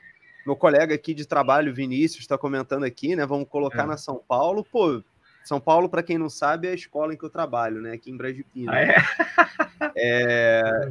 Meu 0.46 0.56
colega 0.56 0.96
aqui 0.96 1.14
de 1.14 1.26
trabalho, 1.26 1.74
Vinícius, 1.74 2.22
está 2.22 2.38
comentando 2.38 2.84
aqui, 2.84 3.16
né? 3.16 3.26
Vamos 3.26 3.48
colocar 3.48 3.84
é. 3.84 3.88
na 3.88 3.98
São 3.98 4.22
Paulo, 4.28 4.64
pô, 4.64 5.04
são 5.46 5.62
Paulo, 5.62 5.88
para 5.88 6.02
quem 6.02 6.18
não 6.18 6.28
sabe, 6.28 6.68
é 6.68 6.72
a 6.72 6.76
escola 6.76 7.14
em 7.14 7.18
que 7.18 7.24
eu 7.24 7.30
trabalho, 7.30 7.80
né? 7.80 7.94
Aqui 7.94 8.10
em 8.10 8.18
Brasília. 8.18 8.46
Ah, 8.68 8.82
é? 8.82 8.96
é? 9.96 10.90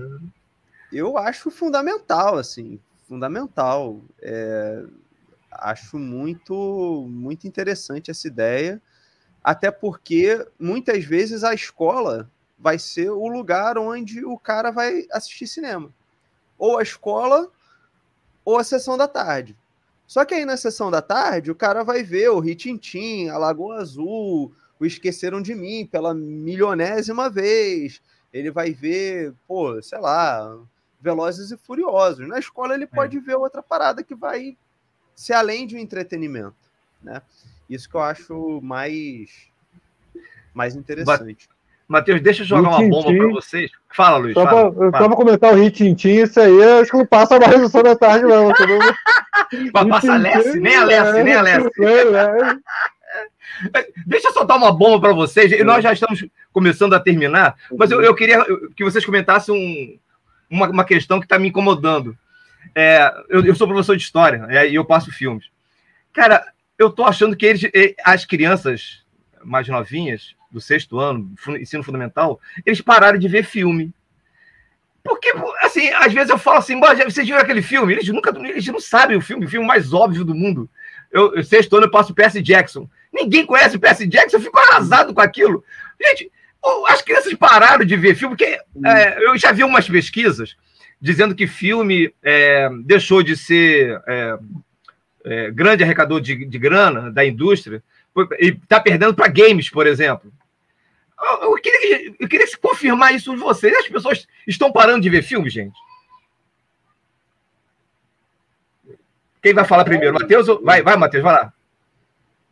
eu 0.92 1.18
acho 1.18 1.50
fundamental, 1.50 2.38
assim, 2.38 2.78
fundamental. 3.08 4.00
É, 4.22 4.84
acho 5.50 5.98
muito, 5.98 7.04
muito 7.10 7.48
interessante 7.48 8.12
essa 8.12 8.28
ideia, 8.28 8.80
até 9.42 9.72
porque 9.72 10.46
muitas 10.56 11.04
vezes 11.04 11.42
a 11.42 11.52
escola 11.52 12.30
vai 12.56 12.78
ser 12.78 13.10
o 13.10 13.26
lugar 13.26 13.76
onde 13.76 14.24
o 14.24 14.38
cara 14.38 14.70
vai 14.70 15.04
assistir 15.10 15.48
cinema. 15.48 15.92
Ou 16.56 16.78
a 16.78 16.82
escola, 16.82 17.50
ou 18.44 18.56
a 18.56 18.62
sessão 18.62 18.96
da 18.96 19.08
tarde. 19.08 19.56
Só 20.06 20.24
que 20.24 20.34
aí 20.34 20.44
na 20.44 20.56
sessão 20.56 20.90
da 20.90 21.00
tarde, 21.00 21.50
o 21.50 21.54
cara 21.54 21.82
vai 21.82 22.02
ver 22.02 22.30
o 22.30 22.40
Ritintim, 22.40 23.28
a 23.28 23.38
Lagoa 23.38 23.76
Azul, 23.76 24.52
o 24.78 24.86
Esqueceram 24.86 25.40
de 25.40 25.54
Mim 25.54 25.86
pela 25.86 26.14
milionésima 26.14 27.30
vez. 27.30 28.02
Ele 28.32 28.50
vai 28.50 28.72
ver, 28.72 29.32
pô, 29.46 29.80
sei 29.80 29.98
lá, 29.98 30.58
Velozes 31.00 31.50
e 31.50 31.56
Furiosos. 31.56 32.26
Na 32.28 32.38
escola 32.38 32.74
ele 32.74 32.84
é. 32.84 32.88
pode 32.88 33.18
ver 33.18 33.36
outra 33.36 33.62
parada 33.62 34.02
que 34.02 34.14
vai 34.14 34.56
ser 35.14 35.34
além 35.34 35.66
de 35.66 35.76
um 35.76 35.78
entretenimento, 35.78 36.56
né? 37.02 37.22
Isso 37.68 37.88
que 37.88 37.94
eu 37.94 38.00
acho 38.00 38.60
mais 38.62 39.48
mais 40.52 40.76
interessante. 40.76 41.48
Matheus, 41.86 42.20
deixa 42.20 42.42
eu 42.42 42.46
jogar 42.46 42.70
uma 42.70 42.88
bomba 42.88 43.14
para 43.14 43.28
vocês. 43.28 43.70
Fala, 43.90 44.16
Luiz. 44.16 44.34
Só 44.34 44.44
fala, 44.44 44.72
pra, 44.72 44.92
fala. 44.92 45.16
comentar 45.16 45.52
o 45.52 45.56
Ritintim, 45.56 46.08
isso 46.08 46.40
aí, 46.40 46.62
acho 46.80 46.90
que 46.90 46.96
não 46.96 47.06
passa 47.06 47.38
mais 47.38 47.60
no 47.60 47.82
da 47.82 47.94
tarde, 47.94 48.24
não. 48.24 48.48
Mas 49.72 49.88
passa 49.88 50.16
Lesse, 50.16 50.58
nem 50.58 50.76
a 50.76 50.84
Lesse, 50.84 51.22
nem 51.22 51.34
a 51.34 51.42
Lesse. 51.42 51.70
Deixa 54.06 54.28
eu 54.28 54.32
soltar 54.32 54.56
uma 54.56 54.72
bomba 54.72 55.00
para 55.00 55.12
vocês. 55.12 55.52
E 55.52 55.62
nós 55.62 55.82
já 55.82 55.92
estamos 55.92 56.24
começando 56.52 56.94
a 56.94 57.00
terminar, 57.00 57.54
mas 57.76 57.90
eu, 57.90 58.02
eu 58.02 58.14
queria 58.14 58.44
que 58.76 58.82
vocês 58.82 59.04
comentassem 59.04 59.54
um, 59.54 59.98
uma, 60.50 60.68
uma, 60.68 60.84
questão 60.84 61.20
que 61.20 61.26
está 61.26 61.38
me 61.38 61.48
incomodando. 61.48 62.16
É, 62.74 63.12
eu, 63.28 63.44
eu, 63.44 63.54
sou 63.54 63.68
professor 63.68 63.96
de 63.96 64.02
história 64.02 64.46
é, 64.48 64.68
e 64.68 64.74
eu 64.74 64.84
passo 64.84 65.12
filmes. 65.12 65.46
Cara, 66.12 66.44
eu 66.78 66.88
estou 66.88 67.04
achando 67.04 67.36
que 67.36 67.46
eles, 67.46 67.62
as 68.04 68.24
crianças 68.24 69.04
mais 69.44 69.68
novinhas, 69.68 70.34
do 70.54 70.60
sexto 70.60 70.98
ano, 70.98 71.34
ensino 71.60 71.82
fundamental, 71.82 72.40
eles 72.64 72.80
pararam 72.80 73.18
de 73.18 73.28
ver 73.28 73.44
filme. 73.44 73.92
Porque, 75.02 75.34
assim, 75.60 75.90
às 75.90 76.12
vezes 76.12 76.30
eu 76.30 76.38
falo 76.38 76.58
assim, 76.58 76.80
vocês 76.80 77.26
viram 77.26 77.40
aquele 77.40 77.60
filme? 77.60 77.92
Eles 77.92 78.08
nunca 78.08 78.32
eles 78.38 78.66
não 78.68 78.80
sabem 78.80 79.16
o 79.16 79.20
filme, 79.20 79.44
o 79.44 79.48
filme 79.48 79.66
mais 79.66 79.92
óbvio 79.92 80.24
do 80.24 80.34
mundo. 80.34 80.70
Eu, 81.12 81.34
eu 81.34 81.44
sexto 81.44 81.76
ano 81.76 81.86
eu 81.86 81.90
passo 81.90 82.14
Percy 82.14 82.40
Jackson. 82.40 82.88
Ninguém 83.12 83.44
conhece 83.44 83.78
Percy 83.78 84.06
Jackson, 84.06 84.38
eu 84.38 84.40
fico 84.40 84.58
arrasado 84.58 85.12
com 85.12 85.20
aquilo. 85.20 85.62
Gente, 86.00 86.30
as 86.88 87.02
crianças 87.02 87.34
pararam 87.34 87.84
de 87.84 87.96
ver 87.96 88.14
filme, 88.14 88.34
porque 88.34 88.58
é, 88.86 89.26
eu 89.26 89.36
já 89.36 89.52
vi 89.52 89.62
umas 89.62 89.88
pesquisas 89.88 90.56
dizendo 91.00 91.34
que 91.34 91.46
filme 91.46 92.14
é, 92.22 92.70
deixou 92.84 93.22
de 93.22 93.36
ser 93.36 94.00
é, 94.06 94.38
é 95.24 95.50
grande 95.50 95.82
arrecador 95.82 96.20
de, 96.20 96.46
de 96.46 96.58
grana 96.58 97.10
da 97.10 97.26
indústria 97.26 97.82
e 98.38 98.48
está 98.48 98.80
perdendo 98.80 99.14
para 99.14 99.28
games, 99.28 99.68
por 99.68 99.86
exemplo. 99.86 100.32
Eu, 101.42 101.54
queria, 101.54 102.14
eu 102.18 102.28
queria 102.28 102.46
confirmar 102.58 103.14
isso 103.14 103.32
de 103.32 103.40
vocês. 103.40 103.74
As 103.76 103.88
pessoas 103.88 104.26
estão 104.46 104.72
parando 104.72 105.00
de 105.00 105.10
ver 105.10 105.22
filme, 105.22 105.48
gente? 105.48 105.78
Quem 109.42 109.52
vai 109.52 109.64
falar 109.64 109.84
primeiro? 109.84 110.14
Matheus? 110.14 110.46
Vai, 110.62 110.82
vai, 110.82 110.96
Matheus, 110.96 111.22
vai 111.22 111.32
lá. 111.34 111.52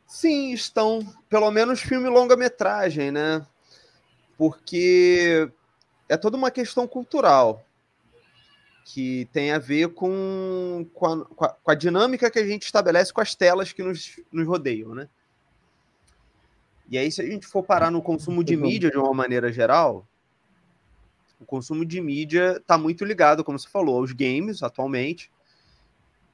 Sim, 0.06 0.52
estão. 0.52 1.00
Pelo 1.28 1.50
menos 1.50 1.80
filme 1.80 2.08
longa-metragem, 2.08 3.10
né? 3.10 3.46
Porque 4.36 5.50
é 6.08 6.16
toda 6.16 6.36
uma 6.36 6.50
questão 6.50 6.86
cultural 6.86 7.64
que 8.84 9.28
tem 9.32 9.52
a 9.52 9.58
ver 9.58 9.88
com, 9.94 10.86
com, 10.92 11.06
a, 11.06 11.48
com 11.48 11.70
a 11.70 11.74
dinâmica 11.74 12.30
que 12.30 12.38
a 12.38 12.46
gente 12.46 12.64
estabelece 12.64 13.12
com 13.12 13.20
as 13.20 13.34
telas 13.34 13.72
que 13.72 13.82
nos, 13.82 14.20
nos 14.30 14.46
rodeiam, 14.46 14.94
né? 14.94 15.08
E 16.90 16.98
aí, 16.98 17.10
se 17.10 17.22
a 17.22 17.26
gente 17.26 17.46
for 17.46 17.62
parar 17.62 17.90
no 17.90 18.02
consumo 18.02 18.44
de 18.44 18.56
mídia 18.56 18.90
de 18.90 18.98
uma 18.98 19.14
maneira 19.14 19.52
geral, 19.52 20.06
o 21.40 21.44
consumo 21.44 21.84
de 21.84 22.00
mídia 22.00 22.56
está 22.58 22.78
muito 22.78 23.04
ligado, 23.04 23.42
como 23.42 23.58
você 23.58 23.68
falou, 23.68 23.98
aos 23.98 24.12
games 24.12 24.62
atualmente 24.62 25.30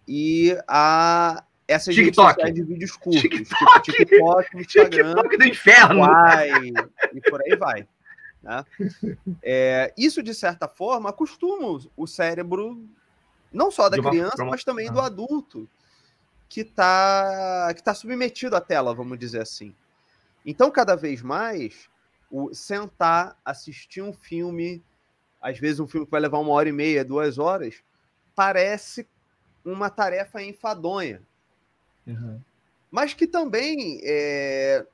e 0.07 0.57
a 0.66 1.44
essas 1.66 1.94
TikTok. 1.94 2.42
redes 2.42 2.55
de 2.55 2.72
vídeos 2.72 2.92
curtos, 2.92 3.20
TikTok, 3.20 3.82
tipo 3.82 4.05
TikTok, 4.05 4.57
Instagram, 4.57 5.14
TikTok 5.14 5.36
do 5.36 5.44
inferno, 5.44 6.05
e 7.14 7.20
por 7.30 7.42
aí 7.42 7.57
vai. 7.57 7.86
Né? 8.42 8.64
É, 9.42 9.92
isso, 9.96 10.22
de 10.22 10.34
certa 10.34 10.66
forma, 10.66 11.11
acostuma 11.11 11.78
o 11.96 12.07
cérebro, 12.07 12.82
não 13.53 13.70
só 13.70 13.88
da 13.88 14.01
criança, 14.03 14.44
mas 14.44 14.64
também 14.64 14.90
do 14.90 15.01
adulto, 15.01 15.68
que 16.49 16.62
está 16.62 17.70
que 17.74 17.82
tá 17.82 17.92
submetido 17.92 18.57
à 18.57 18.61
tela, 18.61 18.94
vamos 18.94 19.18
dizer 19.18 19.42
assim. 19.42 19.74
Então, 20.51 20.70
cada 20.70 20.96
vez 20.96 21.20
mais, 21.20 21.90
o 22.30 22.55
sentar, 22.55 23.38
assistir 23.44 24.01
um 24.01 24.14
filme, 24.14 24.82
às 25.42 25.59
vezes 25.59 25.78
um 25.78 25.86
filme 25.86 26.07
que 26.07 26.11
vai 26.11 26.22
levar 26.22 26.38
uma 26.38 26.53
hora 26.53 26.70
e 26.70 26.72
meia, 26.72 27.05
duas 27.05 27.38
horas, 27.38 27.82
parece 28.34 29.07
uma 29.62 29.90
tarefa 29.90 30.42
enfadonha. 30.42 31.22
Uhum. 32.07 32.40
Mas 32.90 33.12
que 33.12 33.26
também, 33.26 34.01
é, 34.03 34.86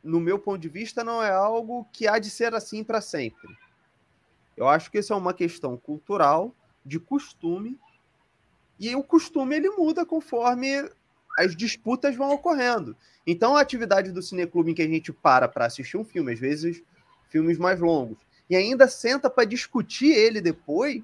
no 0.00 0.20
meu 0.20 0.38
ponto 0.38 0.60
de 0.60 0.68
vista, 0.68 1.02
não 1.02 1.20
é 1.20 1.32
algo 1.32 1.88
que 1.92 2.06
há 2.06 2.20
de 2.20 2.30
ser 2.30 2.54
assim 2.54 2.84
para 2.84 3.00
sempre. 3.00 3.48
Eu 4.56 4.68
acho 4.68 4.92
que 4.92 4.98
isso 5.00 5.12
é 5.12 5.16
uma 5.16 5.34
questão 5.34 5.76
cultural, 5.76 6.54
de 6.86 7.00
costume, 7.00 7.76
e 8.78 8.94
o 8.94 9.02
costume 9.02 9.56
ele 9.56 9.70
muda 9.70 10.06
conforme 10.06 10.88
as 11.38 11.54
disputas 11.56 12.16
vão 12.16 12.30
ocorrendo. 12.32 12.96
Então, 13.26 13.56
a 13.56 13.60
atividade 13.60 14.12
do 14.12 14.22
cineclube 14.22 14.70
em 14.70 14.74
que 14.74 14.82
a 14.82 14.88
gente 14.88 15.12
para 15.12 15.48
para 15.48 15.66
assistir 15.66 15.96
um 15.96 16.04
filme, 16.04 16.32
às 16.32 16.38
vezes 16.38 16.82
filmes 17.28 17.58
mais 17.58 17.78
longos, 17.78 18.18
e 18.48 18.56
ainda 18.56 18.88
senta 18.88 19.30
para 19.30 19.44
discutir 19.44 20.12
ele 20.12 20.40
depois, 20.40 21.02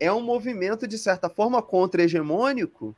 é 0.00 0.10
um 0.12 0.22
movimento, 0.22 0.86
de 0.86 0.96
certa 0.96 1.28
forma, 1.28 1.60
contra-hegemônico, 1.60 2.96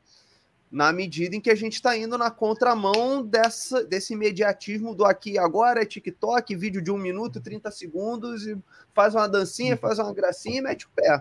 na 0.71 0.93
medida 0.93 1.35
em 1.35 1.41
que 1.41 1.51
a 1.51 1.55
gente 1.55 1.75
está 1.75 1.97
indo 1.97 2.17
na 2.17 2.31
contramão 2.31 3.25
dessa, 3.25 3.83
desse 3.83 4.13
imediatismo 4.13 4.95
do 4.95 5.05
aqui 5.05 5.33
e 5.33 5.39
agora, 5.39 5.85
TikTok, 5.85 6.55
vídeo 6.55 6.81
de 6.81 6.93
um 6.93 6.99
minuto, 6.99 7.41
30 7.41 7.71
segundos, 7.73 8.47
e 8.47 8.57
faz 8.95 9.15
uma 9.17 9.29
dancinha, 9.29 9.77
faz 9.77 9.99
uma 9.99 10.13
gracinha 10.15 10.59
e 10.59 10.63
mete 10.63 10.87
o 10.87 10.91
pé. 10.95 11.21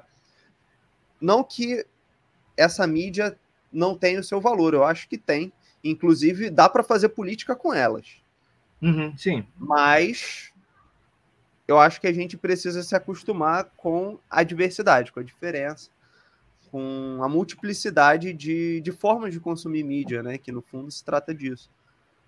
Não 1.19 1.43
que 1.43 1.83
essa 2.55 2.85
mídia 2.85 3.35
não 3.71 3.95
tenha 3.95 4.19
o 4.19 4.23
seu 4.23 4.39
valor, 4.41 4.73
eu 4.73 4.83
acho 4.83 5.07
que 5.07 5.17
tem. 5.17 5.51
Inclusive, 5.83 6.49
dá 6.49 6.67
para 6.67 6.83
fazer 6.83 7.09
política 7.09 7.55
com 7.55 7.73
elas. 7.73 8.17
Uhum, 8.81 9.15
sim. 9.17 9.45
Mas 9.57 10.51
eu 11.67 11.79
acho 11.79 12.01
que 12.01 12.07
a 12.07 12.13
gente 12.13 12.35
precisa 12.35 12.83
se 12.83 12.95
acostumar 12.95 13.65
com 13.77 14.19
a 14.29 14.43
diversidade, 14.43 15.11
com 15.11 15.19
a 15.19 15.23
diferença 15.23 15.89
com 16.71 17.19
a 17.23 17.29
multiplicidade 17.29 18.33
de, 18.33 18.81
de 18.81 18.91
formas 18.91 19.33
de 19.33 19.39
consumir 19.39 19.83
mídia, 19.83 20.21
né? 20.23 20.37
Que 20.37 20.51
no 20.51 20.61
fundo 20.61 20.89
se 20.91 21.03
trata 21.03 21.33
disso. 21.33 21.69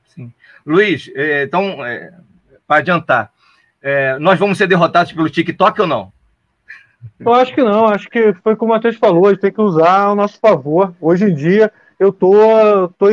Sim. 0.07 0.33
Luiz, 0.65 1.09
é, 1.15 1.43
então, 1.43 1.85
é, 1.85 2.13
para 2.67 2.77
adiantar, 2.77 3.31
é, 3.81 4.17
nós 4.19 4.37
vamos 4.37 4.57
ser 4.57 4.67
derrotados 4.67 5.13
pelo 5.13 5.29
TikTok 5.29 5.81
ou 5.81 5.87
não? 5.87 6.13
Eu 7.19 7.33
acho 7.33 7.53
que 7.53 7.63
não, 7.63 7.85
acho 7.87 8.09
que 8.09 8.33
foi 8.43 8.55
como 8.55 8.71
o 8.71 8.75
Matheus 8.75 8.95
falou, 8.95 9.27
a 9.27 9.29
gente 9.29 9.41
tem 9.41 9.51
que 9.51 9.61
usar 9.61 10.01
ao 10.01 10.15
nosso 10.15 10.39
favor. 10.39 10.93
Hoje 10.99 11.25
em 11.25 11.33
dia, 11.33 11.71
eu 11.99 12.11
tô, 12.11 12.33
tô 12.97 13.07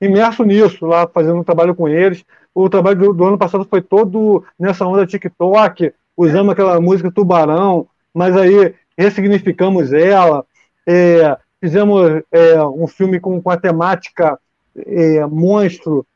imerso 0.00 0.44
nisso, 0.44 0.84
lá 0.86 1.06
fazendo 1.06 1.38
um 1.38 1.44
trabalho 1.44 1.74
com 1.74 1.88
eles. 1.88 2.24
O 2.54 2.68
trabalho 2.68 2.98
do, 2.98 3.12
do 3.12 3.24
ano 3.24 3.38
passado 3.38 3.66
foi 3.68 3.80
todo 3.80 4.44
nessa 4.58 4.86
onda 4.86 5.06
TikTok, 5.06 5.92
usando 6.16 6.50
aquela 6.50 6.80
música 6.80 7.10
Tubarão, 7.10 7.86
mas 8.12 8.36
aí 8.36 8.74
ressignificamos 8.96 9.92
ela, 9.92 10.44
é, 10.86 11.36
fizemos 11.60 12.22
é, 12.32 12.62
um 12.62 12.86
filme 12.86 13.20
com, 13.20 13.40
com 13.42 13.50
a 13.50 13.56
temática 13.56 14.38
é, 14.86 15.24
monstro 15.26 16.06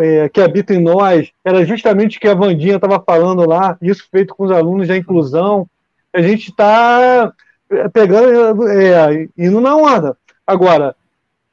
é, 0.00 0.28
que 0.28 0.40
habita 0.40 0.74
em 0.74 0.80
nós, 0.80 1.30
era 1.44 1.64
justamente 1.64 2.16
o 2.18 2.20
que 2.20 2.28
a 2.28 2.34
Vandinha 2.34 2.76
estava 2.76 3.00
falando 3.00 3.46
lá, 3.46 3.76
isso 3.82 4.06
feito 4.10 4.34
com 4.34 4.44
os 4.44 4.50
alunos 4.50 4.88
da 4.88 4.96
inclusão. 4.96 5.68
A 6.16 6.22
gente 6.22 6.48
está 6.48 7.30
pegando, 7.92 8.66
é, 8.68 9.28
indo 9.36 9.60
na 9.60 9.76
onda. 9.76 10.16
Agora, 10.46 10.96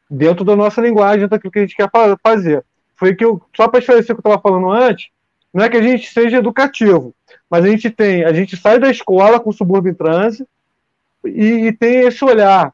dentro 0.10 0.46
da 0.46 0.56
nossa 0.56 0.80
linguagem, 0.80 1.28
daquilo 1.28 1.52
que 1.52 1.60
a 1.60 1.62
gente 1.64 1.76
quer 1.76 1.90
fazer. 2.22 2.64
Foi 2.96 3.14
que 3.14 3.26
eu, 3.26 3.42
só 3.56 3.68
para 3.68 3.80
esclarecer 3.80 4.16
o 4.16 4.22
que 4.22 4.26
eu 4.26 4.32
estava 4.32 4.42
falando 4.42 4.72
antes, 4.72 5.10
não 5.54 5.66
é 5.66 5.70
que 5.70 5.76
a 5.76 5.82
gente 5.82 6.12
seja 6.12 6.38
educativo, 6.38 7.14
mas 7.50 7.66
a 7.66 7.68
gente 7.68 7.90
tem, 7.90 8.24
a 8.24 8.32
gente 8.32 8.56
sai 8.56 8.80
da 8.80 8.90
escola 8.90 9.40
com 9.40 9.50
o 9.50 9.54
subúrbio 9.54 9.92
em 9.92 9.96
transe 9.96 10.48
e, 11.26 11.68
e 11.68 11.74
tem 11.74 12.02
esse 12.02 12.24
olhar, 12.24 12.74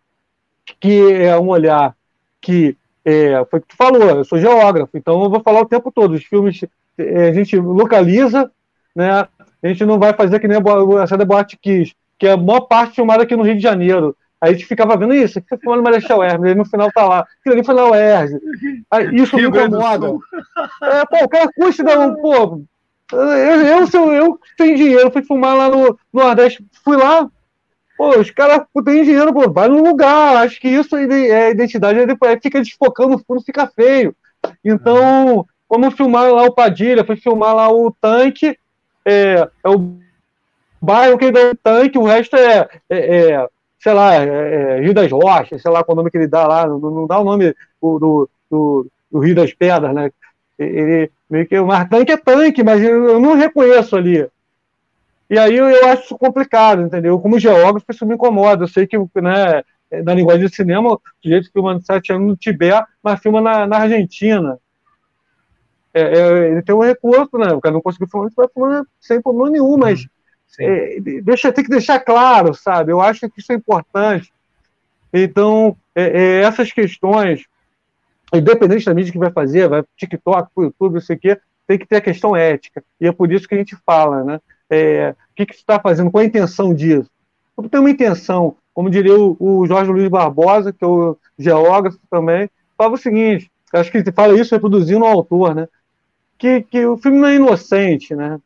que 0.80 1.12
é 1.14 1.38
um 1.38 1.48
olhar 1.48 1.96
que 2.40 2.78
é, 3.04 3.44
foi 3.50 3.60
o 3.60 3.62
que 3.62 3.70
tu 3.70 3.76
falou, 3.76 4.10
eu 4.10 4.24
sou 4.24 4.40
geógrafo, 4.40 4.96
então 4.96 5.24
eu 5.24 5.30
vou 5.30 5.42
falar 5.42 5.62
o 5.62 5.68
tempo 5.68 5.92
todo. 5.92 6.14
Os 6.14 6.24
filmes 6.24 6.64
é, 6.98 7.30
a 7.30 7.34
gente 7.34 7.58
localiza, 7.58 8.52
né? 8.96 9.28
A 9.62 9.68
gente 9.68 9.86
não 9.86 10.00
vai 10.00 10.14
fazer 10.14 10.40
que 10.40 10.48
nem 10.48 10.58
a 10.58 11.08
série 11.08 11.26
Boate 11.26 11.58
Kiss, 11.58 11.94
que 12.18 12.28
é 12.28 12.32
a 12.32 12.38
maior 12.38 12.62
parte 12.62 12.96
filmada 12.96 13.24
aqui 13.24 13.36
no 13.36 13.44
Rio 13.44 13.56
de 13.56 13.62
Janeiro. 13.62 14.16
Aí 14.42 14.52
a 14.52 14.54
gente 14.54 14.66
ficava 14.66 14.96
vendo 14.96 15.14
isso, 15.14 15.38
aqui 15.38 15.50
foi 15.50 15.58
filmando 15.58 15.84
Marechal 15.84 16.24
Hermes, 16.24 16.52
aí 16.52 16.56
no 16.56 16.64
final 16.64 16.90
tá 16.94 17.06
lá, 17.06 17.28
aquilo 17.40 17.56
ali 17.56 17.66
foi 17.66 17.76
na 17.76 17.86
UERJ. 17.88 18.40
Isso 19.14 19.36
me 19.36 19.44
incomoda. 19.44 20.08
É, 20.82 21.06
pô, 21.06 21.26
o 21.26 21.30
cara 21.30 21.50
custa 21.54 21.84
dar 21.84 22.00
um, 22.00 22.16
pô, 22.16 22.62
eu, 23.12 23.20
eu, 23.20 23.88
eu, 23.92 24.14
eu 24.14 24.40
tenho 24.58 24.78
dinheiro, 24.78 25.12
fui 25.12 25.24
filmar 25.24 25.58
lá 25.58 25.68
no, 25.68 25.88
no 26.14 26.24
Nordeste, 26.24 26.66
fui 26.86 26.96
lá, 26.96 27.30
pô, 27.98 28.18
os 28.18 28.32
caras 28.32 28.62
têm 28.86 29.04
dinheiro, 29.04 29.34
pô, 29.34 29.52
vai 29.52 29.68
no 29.68 29.84
lugar, 29.84 30.38
acho 30.38 30.60
que 30.62 30.70
isso 30.70 30.96
é 30.96 31.52
identidade, 31.52 32.06
depois 32.06 32.40
fica 32.42 32.62
desfocando 32.62 33.10
no 33.10 33.20
fundo, 33.20 33.42
fica 33.42 33.68
feio. 33.68 34.16
Então, 34.64 35.46
vamos 35.70 35.96
filmar 35.96 36.32
lá 36.32 36.44
o 36.44 36.54
Padilha, 36.54 37.04
foi 37.04 37.18
filmar 37.18 37.54
lá 37.54 37.70
o 37.70 37.94
tanque, 38.00 38.58
é, 39.10 39.50
é 39.64 39.70
o 39.70 39.98
bairro 40.82 41.18
que 41.18 41.32
dá 41.32 41.50
o 41.52 41.56
tanque, 41.56 41.98
o 41.98 42.04
resto 42.04 42.36
é, 42.36 42.68
é, 42.90 43.32
é 43.32 43.48
sei 43.80 43.94
lá, 43.94 44.16
é, 44.16 44.78
é, 44.78 44.80
Rio 44.82 44.94
das 44.94 45.12
Rochas, 45.12 45.62
sei 45.62 45.72
lá 45.72 45.84
qual 45.84 45.96
nome 45.96 46.12
que 46.12 46.18
ele 46.18 46.28
dá 46.28 46.46
lá, 46.46 46.68
não, 46.68 46.80
não 46.80 47.08
dá 47.08 47.20
o 47.20 47.24
nome 47.24 47.56
do, 47.82 48.30
do, 48.50 48.88
do 49.12 49.20
Rio 49.20 49.36
das 49.36 49.54
Pedras, 49.54 49.94
né? 49.94 50.12
Ele 50.58 51.10
meio 51.30 51.48
que 51.48 51.58
o 51.58 51.68
tanque 51.90 52.12
é 52.12 52.18
tanque, 52.18 52.64
mas 52.64 52.84
eu 52.84 53.20
não 53.20 53.36
reconheço 53.36 53.96
ali. 53.96 54.28
E 55.30 55.38
aí 55.38 55.56
eu 55.56 55.88
acho 55.88 56.04
isso 56.04 56.18
complicado, 56.18 56.82
entendeu? 56.82 57.20
Como 57.20 57.40
geógrafo, 57.40 57.86
isso 57.90 58.06
me 58.06 58.16
incomoda. 58.16 58.64
Eu 58.64 58.68
sei 58.68 58.86
que, 58.86 58.98
né, 58.98 59.64
na 60.04 60.14
linguagem 60.14 60.44
do 60.44 60.54
cinema, 60.54 60.94
o 60.94 61.02
sujeito 61.22 61.52
filma 61.52 61.80
sete 61.82 62.12
anos 62.12 62.28
no 62.28 62.36
Tibete, 62.36 62.86
mas 63.02 63.22
filma 63.22 63.40
na, 63.40 63.68
na 63.68 63.78
Argentina. 63.78 64.58
É, 65.94 66.02
é, 66.02 66.52
ele 66.52 66.62
tem 66.62 66.76
um 66.76 66.84
recurso, 66.84 67.38
né? 67.38 67.52
O 67.54 67.62
cara 67.62 67.74
não 67.74 67.82
conseguiu 67.82 68.08
filmar, 68.08 68.30
vai 68.36 68.48
filmar 68.48 68.84
sem 69.00 69.22
problema 69.22 69.50
nenhum, 69.50 69.78
mas 69.78 70.08
é, 70.60 71.00
deixa, 71.24 71.52
tem 71.52 71.64
que 71.64 71.70
deixar 71.70 72.00
claro, 72.00 72.54
sabe? 72.54 72.92
Eu 72.92 73.02
acho 73.02 73.30
que 73.30 73.40
isso 73.40 73.52
é 73.52 73.56
importante. 73.56 74.32
Então, 75.12 75.76
é, 75.96 76.04
é, 76.04 76.42
essas 76.42 76.72
questões 76.72 77.46
independente 78.34 78.86
da 78.86 78.94
mídia 78.94 79.12
que 79.12 79.18
vai 79.18 79.32
fazer, 79.32 79.68
vai 79.68 79.84
TikTok, 79.98 80.50
YouTube, 80.56 80.94
não 80.94 81.02
sei 81.02 81.16
o 81.16 81.20
quê, 81.20 81.38
tem 81.66 81.78
que 81.78 81.88
ter 81.88 81.98
a 81.98 82.02
questão 82.02 82.36
ética. 82.36 82.84
E 83.00 83.08
é 83.08 83.12
por 83.12 83.32
isso 83.32 83.48
que 83.48 83.56
a 83.56 83.58
gente 83.58 83.76
fala, 83.86 84.24
né? 84.24 84.40
É, 84.70 85.16
o 85.32 85.36
que, 85.36 85.46
que 85.46 85.54
você 85.54 85.62
está 85.62 85.80
fazendo? 85.80 86.12
Qual 86.12 86.22
a 86.22 86.26
intenção 86.26 86.74
disso? 86.74 87.10
Tem 87.70 87.80
uma 87.80 87.90
intenção, 87.90 88.56
como 88.74 88.90
diria 88.90 89.16
o, 89.16 89.36
o, 89.40 89.68
Jorge 89.68 89.92
Luiz 89.92 90.08
Barbosa, 90.08 90.72
que 90.72 90.84
é 90.84 90.88
o 90.88 91.18
geógrafo 91.38 92.00
também, 92.10 92.50
fala 92.78 92.94
o 92.94 92.98
seguinte, 92.98 93.52
acho 93.74 93.92
que 93.92 93.98
ele 93.98 94.12
fala 94.12 94.40
isso 94.40 94.54
reproduzindo 94.56 95.04
o 95.04 95.08
autor, 95.08 95.54
né? 95.54 95.68
Que, 96.40 96.64
que 96.64 96.86
o 96.86 96.98
filme 96.98 97.20
não 97.20 97.28
é 97.28 97.36
inocente, 97.36 98.16
né? 98.16 98.40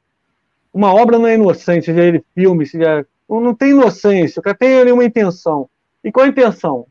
Uma 0.74 0.94
obra 0.94 1.18
não 1.18 1.28
é 1.28 1.36
inocente, 1.36 1.86
seja 1.86 2.02
ele 2.02 2.26
filme, 2.36 2.66
seja... 2.66 3.06
Não 3.30 3.56
tem 3.56 3.70
inocência, 3.70 4.40
o 4.42 4.44
cara 4.44 4.58
tem 4.58 4.80
ali 4.80 4.92
uma 4.92 5.06
intenção. 5.06 5.70
E 6.04 6.12
qual 6.12 6.26
a 6.26 6.30
intenção? 6.30 6.86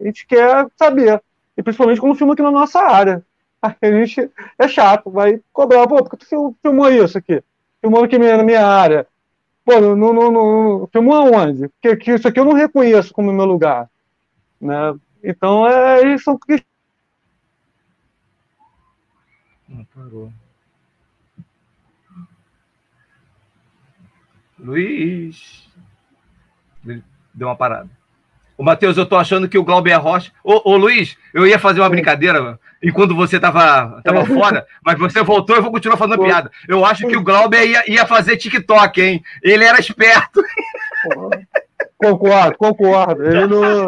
A 0.00 0.04
gente 0.04 0.26
quer 0.26 0.66
saber 0.76 1.22
e 1.56 1.62
principalmente 1.62 2.00
quando 2.00 2.16
filma 2.16 2.32
aqui 2.32 2.42
na 2.42 2.50
nossa 2.50 2.80
área. 2.80 3.22
a 3.62 3.76
gente 3.82 4.30
é 4.58 4.66
chato, 4.66 5.10
vai 5.10 5.40
cobrar, 5.52 5.86
pô, 5.86 6.02
porque 6.02 6.16
tu 6.16 6.56
filmou 6.62 6.90
isso 6.90 7.18
aqui? 7.18 7.42
Filmou 7.80 8.02
aqui 8.02 8.18
na 8.18 8.42
minha 8.42 8.66
área. 8.66 9.06
Pô, 9.64 9.78
não, 9.78 9.94
não, 9.94 10.30
não, 10.32 10.88
filmou 10.90 11.14
aonde? 11.14 11.68
Porque 11.68 12.12
isso 12.12 12.26
aqui 12.26 12.40
eu 12.40 12.46
não 12.46 12.54
reconheço 12.54 13.12
como 13.12 13.32
meu 13.32 13.44
lugar. 13.44 13.90
Né? 14.58 14.94
Então, 15.22 15.68
é 15.68 16.14
isso 16.14 16.38
que. 16.38 16.64
Não 19.70 19.84
parou. 19.84 20.32
Luiz. 24.58 25.68
Deu 27.32 27.48
uma 27.48 27.56
parada. 27.56 27.88
O 28.58 28.62
Matheus, 28.62 28.98
eu 28.98 29.06
tô 29.06 29.16
achando 29.16 29.48
que 29.48 29.56
o 29.56 29.64
Glauber 29.64 29.94
Rocha. 29.94 30.32
Ô, 30.44 30.72
ô 30.72 30.76
Luiz, 30.76 31.16
eu 31.32 31.46
ia 31.46 31.58
fazer 31.58 31.80
uma 31.80 31.88
brincadeira 31.88 32.58
enquanto 32.82 33.14
você 33.14 33.40
tava, 33.40 34.02
tava 34.02 34.26
fora, 34.26 34.66
mas 34.84 34.98
você 34.98 35.22
voltou 35.22 35.56
eu 35.56 35.62
vou 35.62 35.72
continuar 35.72 35.96
fazendo 35.96 36.22
piada. 36.22 36.50
Eu 36.68 36.84
acho 36.84 37.06
que 37.06 37.16
o 37.16 37.22
Glauber 37.22 37.64
ia, 37.64 37.90
ia 37.90 38.06
fazer 38.06 38.36
TikTok, 38.36 39.00
hein? 39.00 39.24
Ele 39.42 39.64
era 39.64 39.80
esperto. 39.80 40.42
Concordo, 41.96 42.58
concordo. 42.58 43.24
Ele 43.24 43.46
não... 43.46 43.86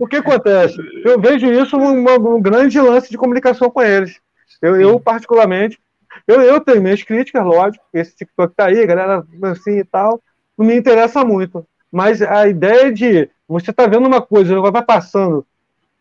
O 0.00 0.06
que 0.06 0.16
acontece? 0.16 0.76
Eu 1.04 1.20
vejo 1.20 1.50
isso 1.50 1.76
um, 1.76 2.36
um 2.36 2.40
grande 2.40 2.80
lance 2.80 3.10
de 3.10 3.18
comunicação 3.18 3.68
com 3.68 3.82
eles. 3.82 4.20
Eu, 4.62 4.80
eu 4.80 5.00
particularmente, 5.00 5.78
eu, 6.26 6.40
eu 6.40 6.60
tenho 6.60 6.80
minhas 6.80 7.02
críticas, 7.02 7.44
lógico, 7.44 7.84
esse 7.92 8.14
TikTok 8.14 8.54
tá 8.54 8.66
aí, 8.66 8.86
galera 8.86 9.26
assim 9.42 9.78
e 9.78 9.84
tal, 9.84 10.22
não 10.56 10.64
me 10.64 10.76
interessa 10.76 11.24
muito. 11.24 11.66
Mas 11.90 12.22
a 12.22 12.48
ideia 12.48 12.90
de 12.92 13.28
você 13.46 13.70
está 13.70 13.86
vendo 13.86 14.06
uma 14.06 14.22
coisa, 14.22 14.58
vai 14.60 14.82
passando 14.82 15.44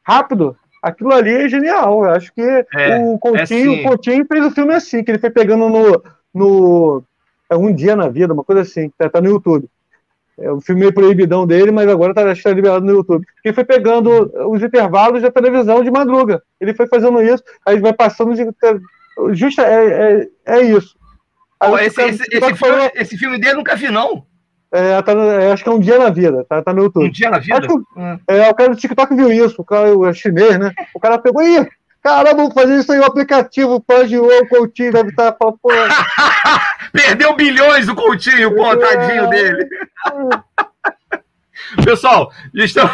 rápido, 0.04 0.56
aquilo 0.82 1.14
ali 1.14 1.32
é 1.32 1.50
genial. 1.50 2.06
Eu 2.06 2.12
acho 2.12 2.32
que 2.34 2.42
é, 2.42 2.98
o, 3.00 3.18
Coutinho, 3.20 3.76
é 3.76 3.80
o 3.80 3.84
Coutinho 3.84 4.26
fez 4.26 4.46
o 4.46 4.52
filme 4.52 4.74
assim, 4.74 5.04
que 5.04 5.12
ele 5.12 5.20
foi 5.20 5.30
pegando 5.30 5.68
no, 5.68 6.04
no 6.34 7.04
é 7.50 7.58
um 7.58 7.74
dia 7.74 7.96
na 7.96 8.08
vida, 8.08 8.34
uma 8.34 8.44
coisa 8.44 8.62
assim, 8.62 8.90
tá, 8.98 9.10
tá 9.10 9.20
no 9.20 9.30
YouTube. 9.30 9.68
É 10.40 10.52
o 10.52 10.62
filme 10.62 10.82
meio 10.82 10.94
proibidão 10.94 11.46
dele, 11.46 11.72
mas 11.72 11.88
agora 11.90 12.14
tá, 12.14 12.24
acho 12.24 12.42
que 12.42 12.50
tá 12.50 12.56
liberado 12.56 12.86
no 12.86 12.94
YouTube. 12.94 13.26
Ele 13.44 13.54
foi 13.54 13.64
pegando 13.64 14.32
os 14.50 14.64
intervalos 14.64 15.22
da 15.22 15.32
televisão 15.32 15.84
de 15.84 15.92
madruga. 15.92 16.42
Ele 16.60 16.74
foi 16.74 16.88
fazendo 16.88 17.22
isso, 17.22 17.44
aí 17.66 17.80
vai 17.80 17.94
passando 17.94 18.34
de. 18.34 18.48
Justa, 19.34 19.64
é, 19.64 20.22
é, 20.22 20.28
é 20.58 20.62
isso. 20.62 20.96
Pô, 21.60 21.78
esse, 21.78 22.02
esse, 22.02 22.24
esse, 22.32 22.56
filme, 22.56 22.92
esse 22.96 23.18
filme 23.18 23.38
dele 23.38 23.54
eu 23.54 23.58
nunca 23.58 23.76
vi, 23.76 23.90
não. 23.90 24.26
É, 24.72 25.02
tá 25.02 25.12
é, 25.12 25.52
acho 25.52 25.64
que 25.64 25.70
é 25.70 25.74
um 25.74 25.80
dia 25.80 26.00
na 26.00 26.10
vida, 26.10 26.46
tá, 26.48 26.62
tá 26.62 26.74
no 26.74 26.84
YouTube. 26.84 27.06
Um 27.06 27.12
dia 27.12 27.30
na 27.30 27.40
vida? 27.40 27.68
Que, 27.68 27.74
hum. 27.74 28.20
é, 28.26 28.50
o 28.50 28.56
cara 28.56 28.70
do 28.70 28.76
TikTok 28.78 29.14
viu 29.14 29.32
isso, 29.32 29.62
o 29.62 29.66
cara 29.66 29.96
o 29.96 30.12
chinês, 30.14 30.58
né? 30.58 30.72
O 30.96 31.00
cara 31.00 31.20
pegou, 31.20 31.44
ih, 31.44 31.68
caramba, 32.02 32.44
vou 32.44 32.52
fazer 32.52 32.80
isso 32.80 32.92
aí, 32.92 33.00
o 33.00 33.06
aplicativo 33.06 33.80
plagiou 33.82 34.28
o 34.28 34.48
Coutinho, 34.48 34.94
deve 34.94 35.10
estar 35.10 35.32
tá 35.32 35.38
falando, 35.38 35.60
pô. 35.62 35.70
Perdeu 36.92 37.36
bilhões 37.36 37.88
o 37.88 37.96
Coutinho, 37.96 38.56
pô, 38.56 38.76
tadinho 38.76 39.30
dele. 39.30 39.68
Pessoal, 41.84 42.32
estamos, 42.54 42.92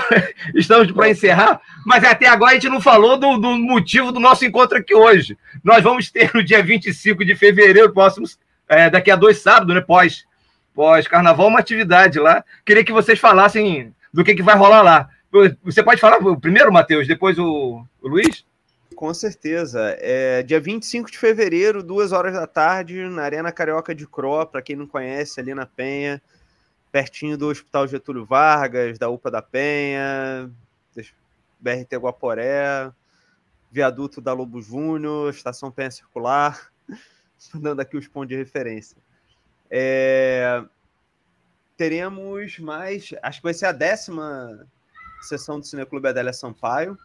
estamos 0.54 0.92
para 0.92 1.10
encerrar, 1.10 1.60
mas 1.86 2.04
até 2.04 2.28
agora 2.28 2.52
a 2.52 2.54
gente 2.56 2.70
não 2.70 2.82
falou 2.82 3.18
do, 3.18 3.38
do, 3.38 3.58
motivo 3.58 4.12
do 4.12 4.20
nosso 4.20 4.46
encontro 4.46 4.78
aqui 4.78 4.94
hoje. 4.94 5.38
Nós 5.64 5.84
vamos 5.84 6.12
ter 6.12 6.32
no 6.34 6.44
dia 6.44 6.62
25 6.62 7.26
de 7.26 7.36
fevereiro, 7.36 7.94
próximos, 7.94 8.38
é, 8.68 8.90
daqui 8.90 9.10
a 9.10 9.16
dois 9.16 9.40
sábados, 9.40 9.74
né? 9.74 9.82
Pós, 9.82 10.26
pós 10.76 11.08
carnaval, 11.08 11.48
uma 11.48 11.60
atividade 11.60 12.20
lá. 12.20 12.44
Queria 12.66 12.84
que 12.84 12.94
vocês 12.94 13.20
falassem 13.20 13.94
do 14.14 14.24
que, 14.24 14.36
que 14.36 14.44
vai 14.44 14.56
rolar 14.56 14.82
lá. 14.82 15.10
Você 15.64 15.84
pode 15.84 16.00
falar 16.00 16.20
primeiro, 16.40 16.72
Matheus, 16.72 17.08
depois 17.08 17.38
o, 17.38 17.84
o 18.02 18.08
Luiz? 18.08 18.46
Com 18.98 19.14
certeza. 19.14 19.96
É 20.00 20.42
dia 20.42 20.60
25 20.60 21.12
de 21.12 21.18
fevereiro, 21.18 21.84
duas 21.84 22.12
horas 22.12 22.34
da 22.34 22.48
tarde, 22.48 23.08
na 23.08 23.22
Arena 23.22 23.52
Carioca 23.52 23.94
de 23.94 24.08
Cro, 24.08 24.46
para 24.48 24.62
quem 24.62 24.76
não 24.76 24.88
conhece, 24.88 25.40
ali 25.40 25.54
na 25.54 25.66
Penha 25.66 26.22
pertinho 26.92 27.38
do 27.38 27.48
Hospital 27.48 27.88
Getúlio 27.88 28.26
Vargas, 28.26 28.98
da 28.98 29.08
UPA 29.08 29.30
da 29.30 29.42
Penha, 29.42 30.52
BRT 31.60 31.96
Guaporé, 31.98 32.92
viaduto 33.72 34.20
da 34.20 34.34
Lobo 34.34 34.60
Júnior, 34.60 35.30
Estação 35.30 35.72
Penha 35.72 35.92
Circular, 35.92 36.72
dando 37.54 37.82
aqui 37.82 37.98
os 37.98 38.08
pontos 38.08 38.30
de 38.30 38.36
referência. 38.36 38.98
É... 39.70 40.64
Teremos 41.78 42.58
mais, 42.58 43.14
acho 43.22 43.42
que 43.42 43.44
vai 43.44 43.54
ser 43.54 43.68
a 43.68 43.72
décima 43.72 44.68
sessão 45.22 45.60
do 45.60 45.68
Cineclube 45.68 46.08
Adélia 46.08 46.34
Sampaio, 46.34 46.98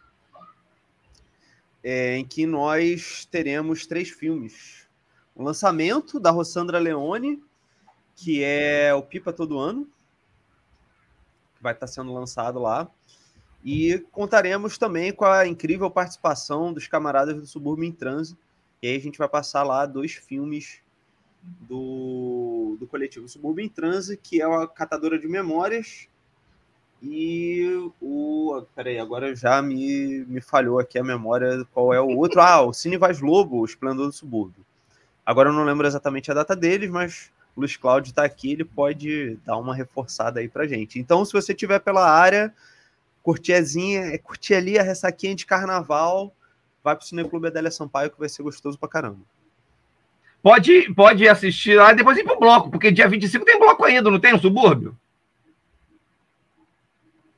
é, 1.83 2.17
em 2.17 2.25
que 2.25 2.45
nós 2.45 3.27
teremos 3.29 3.85
três 3.85 4.09
filmes. 4.09 4.87
O 5.35 5.43
lançamento 5.43 6.19
da 6.19 6.31
Rossandra 6.31 6.79
Leone, 6.79 7.43
que 8.15 8.43
é 8.43 8.93
o 8.93 9.01
Pipa 9.01 9.33
Todo 9.33 9.59
Ano, 9.59 9.85
que 11.55 11.63
vai 11.63 11.73
estar 11.73 11.87
sendo 11.87 12.13
lançado 12.13 12.59
lá. 12.59 12.89
E 13.65 13.99
contaremos 14.11 14.77
também 14.77 15.11
com 15.11 15.25
a 15.25 15.47
incrível 15.47 15.89
participação 15.89 16.73
dos 16.73 16.87
camaradas 16.87 17.35
do 17.35 17.45
Subúrbio 17.45 17.85
em 17.85 17.91
Trânsito. 17.91 18.39
E 18.81 18.87
aí 18.87 18.95
a 18.95 18.99
gente 18.99 19.17
vai 19.17 19.27
passar 19.27 19.63
lá 19.63 19.85
dois 19.85 20.13
filmes 20.13 20.81
do, 21.41 22.77
do 22.79 22.87
coletivo 22.87 23.27
Subúrbio 23.27 23.65
em 23.65 23.69
Trânsito, 23.69 24.21
que 24.21 24.41
é 24.41 24.45
a 24.45 24.67
Catadora 24.67 25.17
de 25.17 25.27
Memórias 25.27 26.07
e 27.03 27.91
o. 28.01 28.65
Peraí, 28.73 28.97
agora 28.97 29.35
já 29.35 29.61
me, 29.61 30.23
me 30.25 30.39
falhou 30.39 30.79
aqui 30.79 30.97
a 30.97 31.03
memória 31.03 31.65
qual 31.73 31.93
é 31.93 31.99
o 31.99 32.17
outro. 32.17 32.39
Ah, 32.39 32.61
o 32.61 32.71
Cine 32.71 32.97
Vaz 32.97 33.19
Lobo, 33.19 33.59
o 33.59 33.65
Esplendor 33.65 34.07
do 34.07 34.13
Subúrbio. 34.13 34.65
Agora 35.25 35.49
eu 35.49 35.53
não 35.53 35.65
lembro 35.65 35.85
exatamente 35.85 36.31
a 36.31 36.33
data 36.33 36.55
deles, 36.55 36.89
mas 36.89 37.29
o 37.55 37.59
Luiz 37.59 37.75
Cláudio 37.75 38.11
está 38.11 38.23
aqui, 38.23 38.53
ele 38.53 38.63
pode 38.63 39.37
dar 39.45 39.57
uma 39.57 39.75
reforçada 39.75 40.39
aí 40.39 40.47
pra 40.47 40.65
gente. 40.65 40.97
Então, 40.97 41.25
se 41.25 41.33
você 41.33 41.53
tiver 41.53 41.79
pela 41.79 42.09
área, 42.09 42.53
curtiazinha, 43.21 44.05
é 44.05 44.17
curtir 44.17 44.55
ali 44.55 44.79
a 44.79 44.83
ressaquinha 44.83 45.35
de 45.35 45.45
carnaval, 45.45 46.33
vai 46.83 46.95
pro 46.95 47.05
Cineclube 47.05 47.47
Adélia 47.47 47.71
Sampaio 47.71 48.11
que 48.11 48.19
vai 48.19 48.29
ser 48.29 48.43
gostoso 48.43 48.79
pra 48.79 48.89
caramba. 48.89 49.19
Pode, 50.41 50.93
pode 50.93 51.27
assistir 51.27 51.77
lá 51.77 51.91
e 51.91 51.95
depois 51.95 52.17
ir 52.17 52.23
pro 52.23 52.39
bloco, 52.39 52.69
porque 52.69 52.91
dia 52.91 53.07
25 53.07 53.45
tem 53.45 53.59
bloco 53.59 53.85
ainda, 53.85 54.09
não 54.09 54.19
tem 54.19 54.33
no 54.33 54.39
subúrbio? 54.39 54.97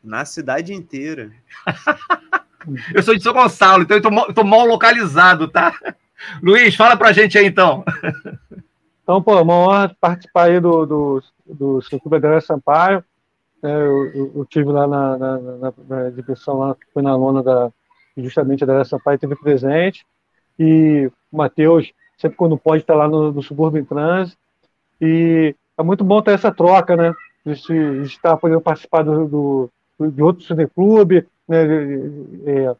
Na 0.05 0.23
cidade 0.23 0.73
inteira. 0.73 1.31
eu 2.93 3.01
sou 3.03 3.15
de 3.15 3.23
São 3.23 3.33
Gonçalo, 3.33 3.83
então 3.83 3.97
eu 3.97 4.01
tô, 4.01 4.11
mal, 4.11 4.33
tô 4.33 4.43
mal 4.43 4.65
localizado, 4.65 5.47
tá? 5.47 5.77
Luiz, 6.41 6.75
fala 6.75 6.95
pra 6.95 7.11
gente 7.11 7.37
aí 7.37 7.45
então. 7.45 7.83
Então, 9.03 9.21
pô, 9.21 9.39
uma 9.41 9.53
honra 9.53 9.95
participar 9.99 10.45
aí 10.45 10.59
do, 10.59 10.85
do, 10.85 11.23
do 11.45 11.81
Circuito 11.81 12.15
Adélia 12.15 12.41
Sampaio. 12.41 13.03
É, 13.61 13.67
eu, 13.67 14.05
eu, 14.13 14.31
eu, 14.35 14.45
tive 14.45 14.71
lá 14.71 14.87
na, 14.87 15.17
na, 15.17 15.37
na, 15.39 15.73
na 15.87 16.09
direção, 16.09 16.59
lá, 16.59 16.75
foi 16.93 17.01
na 17.01 17.15
lona 17.15 17.41
da, 17.41 17.71
justamente 18.17 18.63
a 18.63 18.65
Adélia 18.65 18.85
Sampaio, 18.85 19.19
teve 19.19 19.35
presente. 19.35 20.05
E 20.57 21.11
o 21.31 21.37
Matheus, 21.37 21.91
sempre 22.17 22.37
quando 22.37 22.57
pode, 22.57 22.83
está 22.83 22.95
lá 22.95 23.07
no, 23.07 23.31
no 23.31 23.43
Subúrbio 23.43 23.81
em 23.81 23.85
Trânsito. 23.85 24.37
E 25.01 25.55
é 25.77 25.83
muito 25.83 26.03
bom 26.03 26.21
ter 26.21 26.31
essa 26.31 26.51
troca, 26.51 26.95
né? 26.95 27.13
De, 27.45 27.53
de 27.53 28.07
estar 28.07 28.37
podendo 28.37 28.61
participar 28.61 29.03
do, 29.03 29.27
do, 29.27 29.69
de 29.99 30.21
outro 30.21 30.43
cineclube, 30.43 31.27
né? 31.47 31.63
É, 32.45 32.75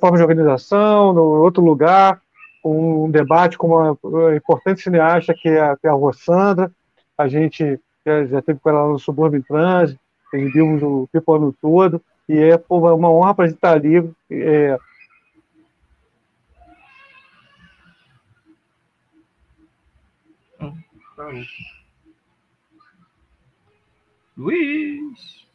forma 0.00 0.16
de 0.16 0.22
organização, 0.22 1.12
no 1.12 1.22
outro 1.22 1.62
lugar 1.62 2.20
um 2.68 3.10
debate 3.10 3.56
com 3.56 3.68
uma 3.68 4.36
importante 4.36 4.82
cineasta 4.82 5.32
que 5.34 5.48
é, 5.48 5.60
a, 5.60 5.76
que 5.76 5.86
é 5.86 5.90
a 5.90 5.94
Rossandra. 5.94 6.70
A 7.16 7.28
gente 7.28 7.80
já, 8.04 8.24
já 8.26 8.42
teve 8.42 8.58
com 8.58 8.68
ela 8.68 8.88
no 8.88 8.98
Subúrbio 8.98 9.38
em 9.38 9.42
Trânsito, 9.42 10.00
vimos 10.32 10.82
o 10.82 11.08
tempo 11.12 11.32
ano 11.32 11.54
todo, 11.60 12.02
e 12.28 12.36
é 12.38 12.58
pô, 12.58 12.78
uma 12.94 13.10
honra 13.10 13.34
para 13.34 13.44
a 13.44 13.48
gente 13.48 13.56
estar 13.56 13.72
ali. 13.72 14.10
É... 14.30 14.78
Luiz! 24.36 25.45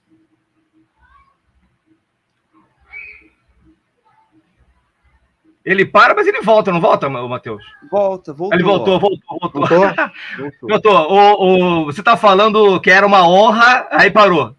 Ele 5.64 5.86
para, 5.86 6.16
mas 6.16 6.26
ele 6.26 6.41
volta, 6.41 6.72
não 6.72 6.82
volta, 6.82 7.07
Matheus? 7.07 7.64
Volta, 7.91 8.34
voltou. 8.34 8.57
Ele 8.57 8.64
voltou, 8.64 8.99
voltou, 8.99 9.39
voltou. 9.39 9.62
Voltou? 9.62 10.70
voltou. 10.70 11.12
O, 11.12 11.82
o, 11.82 11.86
você 11.86 12.01
está 12.01 12.18
falando 12.18 12.80
que 12.82 12.89
era 12.89 13.05
uma 13.05 13.28
honra, 13.28 13.88
aí 13.91 14.09
parou. 14.09 14.55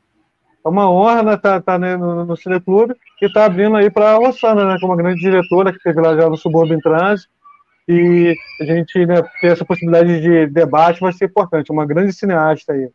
É 0.64 0.68
uma 0.68 0.88
honra, 0.88 1.22
né? 1.22 1.36
Tá, 1.36 1.61
tá 1.61 1.76
né, 1.76 1.96
no, 1.96 2.24
no 2.24 2.36
Cineclube 2.36 2.94
e 3.20 3.32
tá 3.32 3.44
abrindo 3.44 3.76
aí 3.76 3.90
para 3.90 4.12
a 4.12 4.16
Rossana, 4.16 4.64
né? 4.64 4.76
Como 4.80 4.92
uma 4.92 5.03
grande 5.03 5.20
diretora 5.20 5.72
que 5.72 5.82
teve 5.82 6.00
lá 6.00 6.14
já 6.14 6.28
no 6.28 6.36
Subúrbio 6.36 6.76
em 6.76 6.80
Trânsito. 6.80 7.28
E 7.88 8.34
a 8.61 8.64
gente 8.64 9.05
né, 9.05 9.22
ter 9.40 9.48
essa 9.48 9.64
possibilidade 9.64 10.20
de 10.20 10.46
debate 10.46 11.00
vai 11.00 11.12
ser 11.12 11.24
importante. 11.24 11.72
Uma 11.72 11.84
grande 11.84 12.12
cineasta 12.12 12.72
aí. 12.72 12.88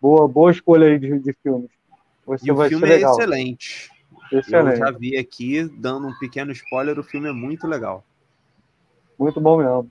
Boa, 0.00 0.28
boa 0.28 0.52
escolha 0.52 0.86
aí 0.86 0.98
de, 0.98 1.18
de 1.18 1.34
filmes. 1.42 1.70
Você 2.26 2.48
e 2.48 2.52
o 2.52 2.68
filme 2.68 2.88
é 2.88 3.00
excelente. 3.00 3.90
Excelente. 4.32 4.80
Eu 4.80 4.86
já 4.86 4.90
vi 4.90 5.16
aqui, 5.16 5.64
dando 5.64 6.08
um 6.08 6.18
pequeno 6.18 6.52
spoiler, 6.52 6.98
o 6.98 7.04
filme 7.04 7.28
é 7.28 7.32
muito 7.32 7.66
legal. 7.66 8.04
Muito 9.18 9.40
bom 9.40 9.58
mesmo. 9.58 9.90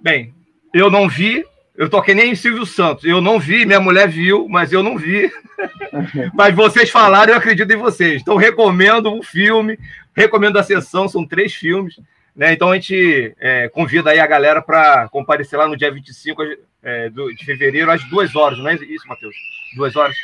Bem, 0.00 0.34
eu 0.72 0.90
não 0.90 1.08
vi, 1.08 1.44
eu 1.76 1.88
tô 1.88 2.00
que 2.02 2.14
nem 2.14 2.34
Silvio 2.34 2.64
Santos. 2.64 3.04
Eu 3.04 3.20
não 3.20 3.38
vi, 3.38 3.66
minha 3.66 3.80
mulher 3.80 4.08
viu, 4.08 4.48
mas 4.48 4.72
eu 4.72 4.82
não 4.82 4.96
vi. 4.96 5.30
mas 6.34 6.54
vocês 6.54 6.90
falaram, 6.90 7.32
eu 7.32 7.38
acredito 7.38 7.70
em 7.70 7.76
vocês. 7.76 8.22
Então, 8.22 8.36
recomendo 8.36 9.12
o 9.14 9.22
filme, 9.22 9.78
recomendo 10.14 10.58
a 10.58 10.62
sessão, 10.62 11.08
são 11.08 11.26
três 11.26 11.54
filmes. 11.54 11.98
Né? 12.34 12.52
Então, 12.52 12.70
a 12.70 12.74
gente 12.74 13.34
é, 13.38 13.68
convida 13.68 14.10
aí 14.10 14.20
a 14.20 14.26
galera 14.26 14.62
para 14.62 15.08
comparecer 15.08 15.58
lá 15.58 15.66
no 15.66 15.76
dia 15.76 15.90
25 15.90 16.42
é, 16.82 17.08
de 17.08 17.44
fevereiro, 17.44 17.90
às 17.90 18.02
duas 18.08 18.34
horas, 18.34 18.58
não 18.58 18.68
é 18.68 18.74
isso, 18.74 19.06
Matheus? 19.06 19.36
Duas 19.76 19.96
horas? 19.96 20.16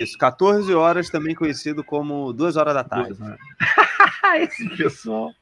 Isso, 0.00 0.18
14 0.18 0.74
horas, 0.74 1.08
também 1.08 1.34
conhecido 1.34 1.82
como 1.82 2.32
2 2.32 2.56
horas 2.56 2.74
da 2.74 2.84
tarde. 2.84 3.16
Esse 4.40 4.68
pessoal. 4.76 5.32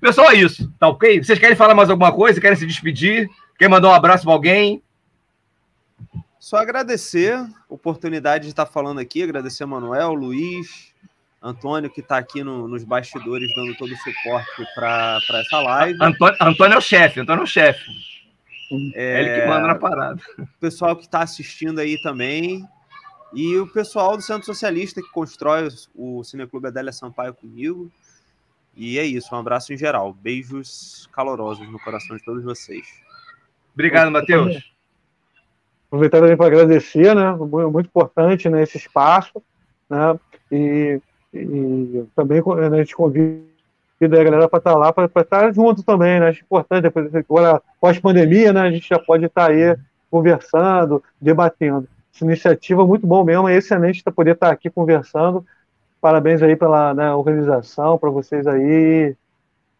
Pessoal, 0.00 0.30
é 0.30 0.36
isso, 0.36 0.72
tá 0.78 0.86
ok? 0.86 1.22
Vocês 1.22 1.38
querem 1.38 1.56
falar 1.56 1.74
mais 1.74 1.90
alguma 1.90 2.12
coisa? 2.12 2.40
Querem 2.40 2.56
se 2.56 2.66
despedir? 2.66 3.28
Quer 3.58 3.68
mandar 3.68 3.88
um 3.88 3.94
abraço 3.94 4.24
para 4.24 4.32
alguém? 4.32 4.82
Só 6.38 6.58
agradecer 6.58 7.34
a 7.34 7.48
oportunidade 7.68 8.44
de 8.44 8.50
estar 8.50 8.66
falando 8.66 9.00
aqui, 9.00 9.22
agradecer 9.22 9.64
a 9.64 9.66
Manuel, 9.66 10.14
Luiz, 10.14 10.94
Antônio, 11.42 11.90
que 11.90 12.00
está 12.00 12.16
aqui 12.16 12.44
no, 12.44 12.68
nos 12.68 12.84
bastidores 12.84 13.52
dando 13.56 13.74
todo 13.76 13.92
o 13.92 13.96
suporte 13.96 14.64
para 14.74 15.20
essa 15.34 15.60
live. 15.60 15.98
Antônio, 16.00 16.36
Antônio 16.40 16.74
é 16.74 16.78
o 16.78 16.80
chefe, 16.80 17.20
Antônio 17.20 17.40
é 17.40 17.44
o 17.44 17.46
chefe. 17.46 17.84
É, 18.94 19.20
ele 19.20 19.40
que 19.40 19.46
manda 19.48 19.66
na 19.66 19.74
parada. 19.74 20.20
O 20.38 20.60
pessoal 20.60 20.94
que 20.94 21.02
está 21.02 21.20
assistindo 21.20 21.80
aí 21.80 22.00
também, 22.00 22.64
e 23.32 23.56
o 23.58 23.66
pessoal 23.66 24.16
do 24.16 24.22
Centro 24.22 24.46
Socialista 24.46 25.02
que 25.02 25.10
constrói 25.10 25.68
o 25.94 26.24
Cineclube 26.24 26.68
Adélia 26.68 26.92
Sampaio 26.92 27.34
comigo. 27.34 27.90
E 28.74 28.98
é 28.98 29.04
isso, 29.04 29.34
um 29.34 29.38
abraço 29.38 29.72
em 29.72 29.76
geral. 29.76 30.12
Beijos 30.12 31.08
calorosos 31.12 31.68
no 31.70 31.78
coração 31.80 32.16
de 32.16 32.24
todos 32.24 32.42
vocês. 32.44 32.86
Obrigado, 33.74 34.10
Matheus. 34.10 34.72
Aproveitar 35.88 36.20
também 36.20 36.36
para 36.36 36.46
agradecer, 36.46 37.14
né? 37.14 37.32
Muito 37.32 37.86
importante 37.86 38.48
né, 38.48 38.62
esse 38.62 38.78
espaço, 38.78 39.42
né? 39.90 40.18
E, 40.50 41.00
e 41.34 42.04
também 42.14 42.40
né, 42.40 42.76
a 42.76 42.78
gente 42.78 42.94
convida 42.94 43.42
a 44.00 44.24
galera 44.24 44.48
para 44.48 44.58
estar 44.58 44.76
lá, 44.76 44.92
para 44.92 45.06
estar 45.06 45.52
junto 45.52 45.82
também, 45.82 46.20
né? 46.20 46.28
Acho 46.28 46.42
importante, 46.42 46.82
depois, 46.82 47.12
agora, 47.14 47.60
pós-pandemia, 47.80 48.52
né? 48.52 48.60
A 48.60 48.70
gente 48.70 48.88
já 48.88 48.98
pode 48.98 49.24
estar 49.24 49.50
aí 49.50 49.76
conversando, 50.10 51.02
debatendo 51.20 51.88
essa 52.18 52.24
iniciativa 52.24 52.84
muito 52.84 53.06
bom 53.06 53.24
mesmo, 53.24 53.48
é 53.48 53.56
excelente 53.56 54.02
poder 54.02 54.32
estar 54.32 54.50
aqui 54.50 54.68
conversando. 54.68 55.46
Parabéns 56.00 56.42
aí 56.42 56.56
pela 56.56 56.92
né, 56.92 57.12
organização, 57.12 57.96
para 57.96 58.10
vocês 58.10 58.46
aí. 58.46 59.14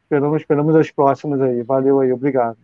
Esperamos, 0.05 0.41
esperamos 0.41 0.77
as 0.77 0.91
próximas 0.91 1.41
aí. 1.41 1.63
Valeu 1.63 2.01
aí, 2.01 2.13
obrigado. 2.13 2.57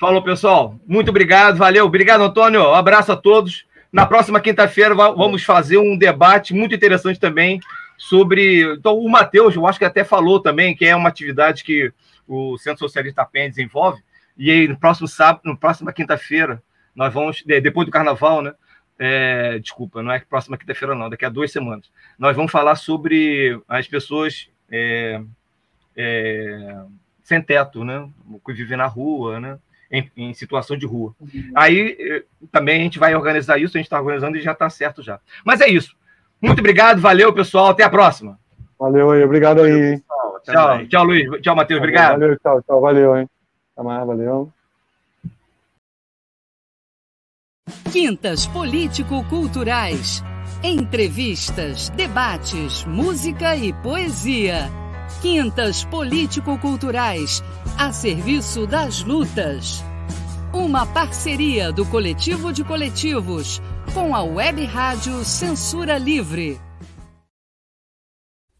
Falou, 0.00 0.22
pessoal. 0.22 0.74
Muito 0.86 1.10
obrigado, 1.10 1.56
valeu. 1.56 1.84
Obrigado, 1.86 2.22
Antônio. 2.22 2.62
Um 2.62 2.74
abraço 2.74 3.12
a 3.12 3.16
todos. 3.16 3.66
Na 3.92 4.06
próxima 4.06 4.40
quinta-feira 4.40 4.94
vamos 4.94 5.44
fazer 5.44 5.78
um 5.78 5.96
debate 5.96 6.52
muito 6.52 6.74
interessante 6.74 7.20
também 7.20 7.60
sobre. 7.96 8.74
Então, 8.74 8.98
o 8.98 9.08
Matheus, 9.08 9.54
eu 9.54 9.66
acho 9.66 9.78
que 9.78 9.84
até 9.84 10.02
falou 10.02 10.40
também 10.40 10.74
que 10.74 10.84
é 10.84 10.96
uma 10.96 11.08
atividade 11.08 11.62
que 11.62 11.92
o 12.26 12.58
Centro 12.58 12.80
Socialista 12.80 13.24
PEN 13.24 13.50
desenvolve. 13.50 14.02
E 14.36 14.50
aí, 14.50 14.66
no 14.66 14.76
próximo 14.76 15.06
sábado, 15.06 15.42
na 15.44 15.56
próxima 15.56 15.92
quinta-feira, 15.92 16.60
nós 16.94 17.14
vamos, 17.14 17.42
depois 17.46 17.86
do 17.86 17.92
carnaval, 17.92 18.42
né? 18.42 18.52
É, 18.98 19.58
desculpa, 19.58 20.02
não 20.02 20.12
é 20.12 20.20
próxima 20.20 20.56
quinta-feira, 20.56 20.94
não, 20.94 21.10
daqui 21.10 21.24
a 21.24 21.28
duas 21.28 21.50
semanas. 21.50 21.90
Nós 22.18 22.36
vamos 22.36 22.52
falar 22.52 22.76
sobre 22.76 23.60
as 23.68 23.88
pessoas 23.88 24.48
é, 24.70 25.20
é, 25.96 26.76
sem 27.22 27.40
teto, 27.40 27.84
né? 27.84 28.08
Que 28.44 28.52
vivem 28.52 28.76
na 28.76 28.86
rua, 28.86 29.40
né? 29.40 29.58
Em, 29.90 30.10
em 30.16 30.34
situação 30.34 30.76
de 30.76 30.86
rua. 30.86 31.14
Uhum. 31.20 31.52
Aí 31.54 31.96
eh, 31.98 32.24
também 32.50 32.80
a 32.80 32.82
gente 32.82 32.98
vai 32.98 33.14
organizar 33.14 33.58
isso, 33.58 33.76
a 33.76 33.78
gente 33.78 33.86
está 33.86 34.00
organizando 34.00 34.36
e 34.36 34.40
já 34.40 34.52
está 34.52 34.68
certo 34.68 35.02
já. 35.02 35.20
Mas 35.44 35.60
é 35.60 35.68
isso. 35.68 35.94
Muito 36.40 36.58
obrigado, 36.58 37.00
valeu, 37.00 37.32
pessoal. 37.32 37.68
Até 37.68 37.84
a 37.84 37.90
próxima. 37.90 38.38
Valeu 38.78 39.10
aí, 39.10 39.22
obrigado 39.22 39.62
aí. 39.62 40.02
Tchau, 40.44 40.86
tchau, 40.86 41.04
Luiz. 41.04 41.40
Tchau, 41.40 41.56
Matheus. 41.56 41.78
Obrigado. 41.78 42.20
Valeu, 42.20 42.38
tchau, 42.38 42.62
tchau. 42.62 42.80
Valeu, 42.80 43.16
hein? 43.16 43.28
Até 43.74 43.86
mais, 43.86 44.06
valeu. 44.06 44.52
Quintas 47.90 48.46
Político-Culturais. 48.46 50.22
Entrevistas, 50.62 51.88
debates, 51.90 52.84
música 52.84 53.56
e 53.56 53.72
poesia. 53.72 54.70
Quintas 55.22 55.84
Político-Culturais, 55.84 57.42
a 57.78 57.90
serviço 57.92 58.66
das 58.66 59.02
lutas. 59.02 59.82
Uma 60.52 60.84
parceria 60.84 61.72
do 61.72 61.86
Coletivo 61.86 62.52
de 62.52 62.62
Coletivos 62.64 63.62
com 63.94 64.14
a 64.14 64.22
Web 64.22 64.62
Rádio 64.64 65.24
Censura 65.24 65.96
Livre. 65.96 66.60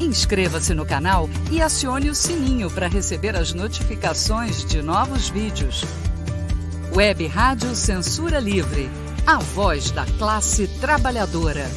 Inscreva-se 0.00 0.74
no 0.74 0.86
canal 0.86 1.28
e 1.50 1.60
acione 1.60 2.08
o 2.08 2.14
sininho 2.14 2.70
para 2.70 2.86
receber 2.86 3.34
as 3.34 3.52
notificações 3.52 4.64
de 4.64 4.80
novos 4.80 5.28
vídeos. 5.28 5.84
Web 6.94 7.26
Rádio 7.26 7.74
Censura 7.74 8.38
Livre. 8.38 8.88
A 9.26 9.38
voz 9.38 9.90
da 9.90 10.06
classe 10.06 10.68
trabalhadora. 10.80 11.68